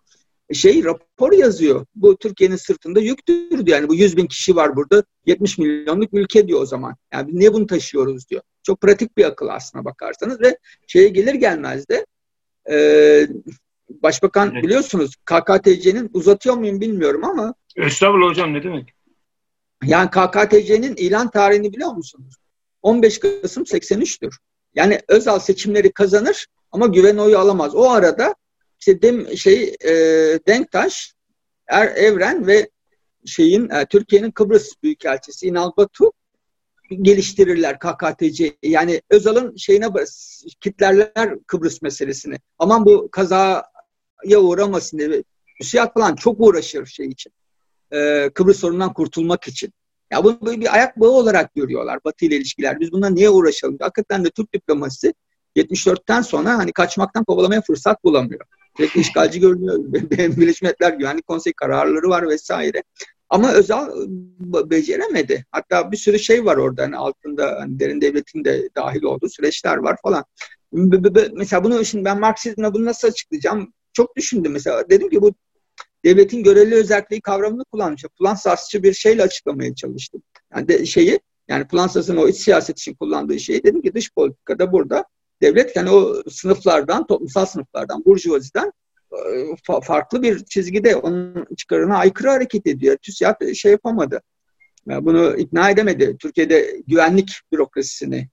şey 0.53 0.83
rapor 0.83 1.31
yazıyor. 1.31 1.85
Bu 1.95 2.17
Türkiye'nin 2.17 2.55
sırtında 2.55 2.99
yüktür 2.99 3.65
diyor. 3.65 3.67
Yani 3.67 3.87
bu 3.87 3.95
100 3.95 4.17
bin 4.17 4.27
kişi 4.27 4.55
var 4.55 4.75
burada 4.75 5.03
70 5.25 5.57
milyonluk 5.57 6.13
ülke 6.13 6.47
diyor 6.47 6.61
o 6.61 6.65
zaman. 6.65 6.95
Yani 7.13 7.39
niye 7.39 7.53
bunu 7.53 7.67
taşıyoruz 7.67 8.29
diyor. 8.29 8.41
Çok 8.69 8.81
pratik 8.81 9.17
bir 9.17 9.25
akıl 9.25 9.47
aslına 9.47 9.85
bakarsanız 9.85 10.41
ve 10.41 10.57
şeye 10.87 11.07
gelir 11.07 11.33
gelmez 11.33 11.89
de 11.89 12.05
e, 12.71 12.75
Başbakan 13.89 14.51
evet. 14.53 14.63
biliyorsunuz 14.63 15.15
KKTC'nin 15.15 16.09
uzatıyor 16.13 16.55
muyum 16.55 16.81
bilmiyorum 16.81 17.23
ama 17.23 17.53
Estağfurullah 17.75 18.29
hocam 18.29 18.53
ne 18.53 18.63
demek? 18.63 18.93
Yani 19.83 20.09
KKTC'nin 20.09 20.95
ilan 20.95 21.29
tarihini 21.31 21.73
biliyor 21.73 21.91
musunuz? 21.91 22.35
15 22.81 23.19
Kasım 23.19 23.63
83'tür. 23.63 24.37
Yani 24.75 24.99
Özal 25.07 25.39
seçimleri 25.39 25.91
kazanır 25.91 26.47
ama 26.71 26.87
güven 26.87 27.17
oyu 27.17 27.37
alamaz. 27.37 27.75
O 27.75 27.89
arada 27.89 28.35
işte 28.79 29.01
dem, 29.01 29.37
şey 29.37 29.75
e, 29.85 29.93
Denktaş, 30.47 31.13
Er, 31.67 31.87
Evren 31.87 32.47
ve 32.47 32.69
şeyin 33.25 33.69
e, 33.69 33.85
Türkiye'nin 33.85 34.31
Kıbrıs 34.31 34.73
Büyükelçisi 34.83 35.47
İnal 35.47 35.71
Batu 35.77 36.11
geliştirirler 36.89 37.79
KKTC. 37.79 38.57
Yani 38.63 39.01
Özal'ın 39.09 39.55
şeyine 39.55 39.87
kitlerler 40.59 41.39
Kıbrıs 41.47 41.81
meselesini. 41.81 42.35
Aman 42.59 42.85
bu 42.85 43.09
kazaya 43.11 43.63
uğramasın 44.39 44.99
diye. 44.99 45.23
TÜSİAD 45.61 45.93
falan 45.93 46.15
çok 46.15 46.39
uğraşır 46.39 46.85
şey 46.85 47.07
için. 47.07 47.31
Ee, 47.93 48.29
Kıbrıs 48.33 48.59
sorunundan 48.59 48.93
kurtulmak 48.93 49.47
için. 49.47 49.73
Ya 50.11 50.23
bunu 50.23 50.39
böyle 50.41 50.61
bir 50.61 50.73
ayak 50.73 50.99
bağı 50.99 51.09
olarak 51.09 51.55
görüyorlar 51.55 51.99
Batı 52.05 52.25
ile 52.25 52.35
ilişkiler. 52.35 52.79
Biz 52.79 52.91
bundan 52.91 53.15
niye 53.15 53.29
uğraşalım? 53.29 53.77
Hakikaten 53.81 54.25
de 54.25 54.29
Türk 54.29 54.53
diplomasisi 54.53 55.13
74'ten 55.55 56.21
sonra 56.21 56.57
hani 56.57 56.71
kaçmaktan 56.71 57.23
kovalamaya 57.23 57.61
fırsat 57.61 58.03
bulamıyor. 58.03 58.41
Sürekli 58.77 59.01
işgalci 59.01 59.39
görünüyor. 59.39 59.77
Birleşmiş 59.93 60.61
Milletler 60.61 60.93
Güvenlik 60.93 61.27
Konseyi 61.27 61.53
kararları 61.53 62.09
var 62.09 62.27
vesaire. 62.27 62.83
Ama 63.29 63.53
Özal 63.53 63.87
ıı, 63.87 64.69
beceremedi. 64.69 65.45
Hatta 65.51 65.91
bir 65.91 65.97
sürü 65.97 66.19
şey 66.19 66.45
var 66.45 66.57
orada 66.57 66.83
hani 66.83 66.97
altında 66.97 67.57
hani 67.59 67.79
derin 67.79 68.01
devletin 68.01 68.45
de 68.45 68.69
dahil 68.75 69.03
olduğu 69.03 69.29
süreçler 69.29 69.77
var 69.77 69.97
falan. 70.03 70.25
Mesela 71.33 71.63
bunu 71.63 71.85
şimdi 71.85 72.05
ben 72.05 72.19
Marksizmle 72.19 72.73
bunu 72.73 72.85
nasıl 72.85 73.07
açıklayacağım? 73.07 73.73
Çok 73.93 74.15
düşündüm 74.15 74.51
mesela. 74.51 74.89
Dedim 74.89 75.09
ki 75.09 75.21
bu 75.21 75.33
devletin 76.05 76.43
görevli 76.43 76.75
özelliği 76.75 77.21
kavramını 77.21 77.65
kullanmış. 77.71 78.03
Plan 78.19 78.35
sasçı 78.35 78.83
bir 78.83 78.93
şeyle 78.93 79.23
açıklamaya 79.23 79.75
çalıştım. 79.75 80.21
Yani 80.55 80.67
de 80.67 80.85
şeyi 80.85 81.19
yani 81.47 81.67
Plansas'ın 81.67 82.17
o 82.17 82.27
iç 82.27 82.35
siyaset 82.35 82.79
için 82.79 82.93
kullandığı 82.93 83.39
şeyi 83.39 83.63
dedim 83.63 83.81
ki 83.81 83.93
dış 83.93 84.11
politikada 84.11 84.71
burada 84.71 85.05
devlet 85.41 85.75
yani 85.75 85.89
o 85.89 86.23
sınıflardan, 86.29 87.07
toplumsal 87.07 87.45
sınıflardan, 87.45 88.05
burjuvaziden 88.05 88.67
e, 88.67 88.71
farklı 89.83 90.21
bir 90.21 90.45
çizgide 90.45 90.95
onun 90.95 91.45
çıkarına 91.57 91.97
aykırı 91.97 92.29
hareket 92.29 92.67
ediyor. 92.67 92.97
TÜSİAD 92.97 93.53
şey 93.53 93.71
yapamadı. 93.71 94.21
Bunu 94.87 95.37
ikna 95.37 95.69
edemedi. 95.69 96.17
Türkiye'de 96.19 96.81
güvenlik 96.87 97.31
bürokrasisini. 97.51 98.29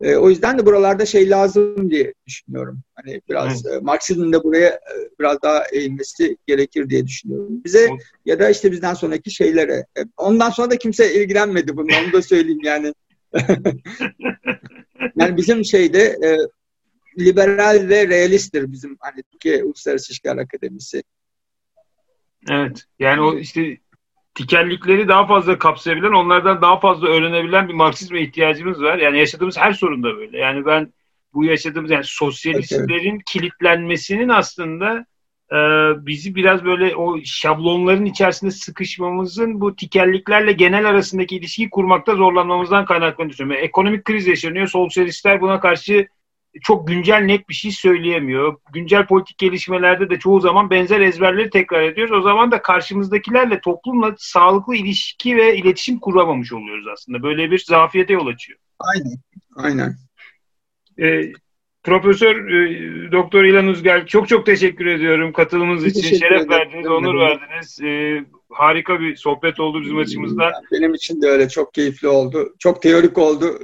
E, 0.00 0.16
o 0.16 0.30
yüzden 0.30 0.58
de 0.58 0.66
buralarda 0.66 1.06
şey 1.06 1.30
lazım 1.30 1.90
diye 1.90 2.14
düşünüyorum. 2.26 2.80
Hani 2.94 3.20
biraz 3.28 3.66
evet. 3.66 3.82
Marksizmin 3.82 4.32
de 4.32 4.44
buraya 4.44 4.68
e, 4.68 4.94
biraz 5.20 5.42
daha 5.42 5.64
eğilmesi 5.72 6.36
gerekir 6.46 6.90
diye 6.90 7.06
düşünüyorum. 7.06 7.64
Bize 7.64 7.88
ya 8.26 8.38
da 8.38 8.50
işte 8.50 8.72
bizden 8.72 8.94
sonraki 8.94 9.30
şeylere. 9.30 9.86
Ondan 10.16 10.50
sonra 10.50 10.70
da 10.70 10.76
kimse 10.76 11.14
ilgilenmedi 11.14 11.76
bunu. 11.76 11.88
Onu 12.04 12.12
da 12.12 12.22
söyleyeyim 12.22 12.60
yani. 12.64 12.94
yani 15.16 15.36
bizim 15.36 15.64
şeyde 15.64 16.02
e, 16.02 16.36
liberal 17.18 17.88
ve 17.88 18.08
realisttir 18.08 18.72
bizim 18.72 18.96
hani 19.00 19.22
Türkiye 19.32 19.64
Uluslararası 19.64 20.12
İlişkiler 20.12 20.36
Akademisi. 20.36 21.02
Evet. 22.48 22.84
Yani 22.98 23.20
o 23.20 23.38
işte 23.38 23.78
tikellikleri 24.34 25.08
daha 25.08 25.26
fazla 25.26 25.58
kapsayabilen, 25.58 26.12
onlardan 26.12 26.62
daha 26.62 26.80
fazla 26.80 27.08
öğrenebilen 27.08 27.68
bir 27.68 27.74
Marksizme 27.74 28.22
ihtiyacımız 28.22 28.82
var. 28.82 28.98
Yani 28.98 29.18
yaşadığımız 29.18 29.58
her 29.58 29.72
sorunda 29.72 30.16
böyle. 30.16 30.38
Yani 30.38 30.66
ben 30.66 30.92
bu 31.34 31.44
yaşadığımız 31.44 31.90
yani 31.90 32.04
sosyalistlerin 32.04 33.14
evet. 33.14 33.24
kilitlenmesinin 33.26 34.28
aslında 34.28 35.06
e, 35.52 35.56
bizi 36.06 36.34
biraz 36.34 36.64
böyle 36.64 36.96
o 36.96 37.16
şablonların 37.24 38.04
içerisinde 38.04 38.50
sıkışmamızın 38.50 39.60
bu 39.60 39.76
tikelliklerle 39.76 40.52
genel 40.52 40.88
arasındaki 40.88 41.36
ilişkiyi 41.36 41.70
kurmakta 41.70 42.14
zorlanmamızdan 42.14 42.84
kaynaklandığını 42.84 43.32
düşünüyorum. 43.32 43.56
Yani 43.56 43.66
ekonomik 43.66 44.04
kriz 44.04 44.26
yaşanıyor. 44.26 44.66
Sosyalistler 44.66 45.40
buna 45.40 45.60
karşı 45.60 46.08
çok 46.62 46.88
güncel 46.88 47.18
net 47.18 47.48
bir 47.48 47.54
şey 47.54 47.70
söyleyemiyor. 47.70 48.56
Güncel 48.72 49.06
politik 49.06 49.38
gelişmelerde 49.38 50.10
de 50.10 50.18
çoğu 50.18 50.40
zaman 50.40 50.70
benzer 50.70 51.00
ezberleri 51.00 51.50
tekrar 51.50 51.82
ediyoruz. 51.82 52.18
O 52.18 52.22
zaman 52.22 52.50
da 52.50 52.62
karşımızdakilerle 52.62 53.60
toplumla 53.60 54.14
sağlıklı 54.18 54.76
ilişki 54.76 55.36
ve 55.36 55.56
iletişim 55.56 55.98
kuramamış 55.98 56.52
oluyoruz 56.52 56.86
aslında. 56.92 57.22
Böyle 57.22 57.50
bir 57.50 57.58
zafiyete 57.58 58.12
yol 58.12 58.26
açıyor. 58.26 58.58
Aynen. 58.78 59.16
Aynen. 59.56 59.96
Ee, 61.00 61.32
Profesör 61.88 62.48
e, 62.48 63.12
Doktor 63.12 63.44
İlan 63.44 63.66
Uzgel 63.66 64.06
çok 64.06 64.28
çok 64.28 64.46
teşekkür 64.46 64.86
ediyorum 64.86 65.32
katılımınız 65.32 65.86
için. 65.86 66.00
Teşekkür 66.00 66.18
Şeref 66.18 66.40
ederim. 66.40 66.50
verdiniz, 66.50 66.86
onur 66.86 67.20
verdiniz. 67.20 67.80
Ee, 67.82 68.24
harika 68.50 69.00
bir 69.00 69.16
sohbet 69.16 69.60
oldu 69.60 69.82
bizim 69.82 69.98
açımızdan. 69.98 70.52
Benim 70.72 70.94
için 70.94 71.22
de 71.22 71.26
öyle 71.26 71.48
çok 71.48 71.74
keyifli 71.74 72.08
oldu. 72.08 72.54
Çok 72.58 72.82
teorik 72.82 73.18
oldu. 73.18 73.58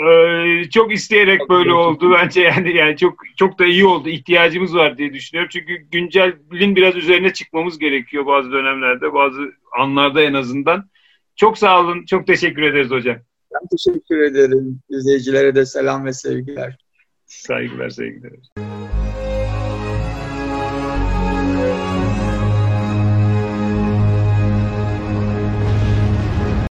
Ee, 0.00 0.70
çok 0.70 0.92
isteyerek 0.92 1.40
çok 1.40 1.50
böyle 1.50 1.72
oldu 1.72 2.12
bence 2.12 2.40
yani 2.40 2.76
yani 2.76 2.96
çok 2.96 3.14
çok 3.36 3.58
da 3.58 3.64
iyi 3.64 3.84
oldu. 3.84 4.08
İhtiyacımız 4.08 4.74
var 4.74 4.98
diye 4.98 5.12
düşünüyorum. 5.12 5.50
Çünkü 5.52 5.76
güncelin 5.76 6.76
biraz 6.76 6.96
üzerine 6.96 7.32
çıkmamız 7.32 7.78
gerekiyor 7.78 8.26
bazı 8.26 8.52
dönemlerde, 8.52 9.14
bazı 9.14 9.52
anlarda 9.78 10.22
en 10.22 10.34
azından. 10.34 10.90
Çok 11.36 11.58
sağ 11.58 11.80
olun. 11.80 12.04
Çok 12.04 12.26
teşekkür 12.26 12.62
ederiz 12.62 12.90
hocam. 12.90 13.16
Ben 13.54 13.68
teşekkür 13.76 14.18
ederim. 14.18 14.80
İzleyicilere 14.90 15.54
de 15.54 15.66
selam 15.66 16.04
ve 16.04 16.12
sevgiler. 16.12 16.78
Saygılar, 17.32 17.90
sevgiler. 17.90 18.32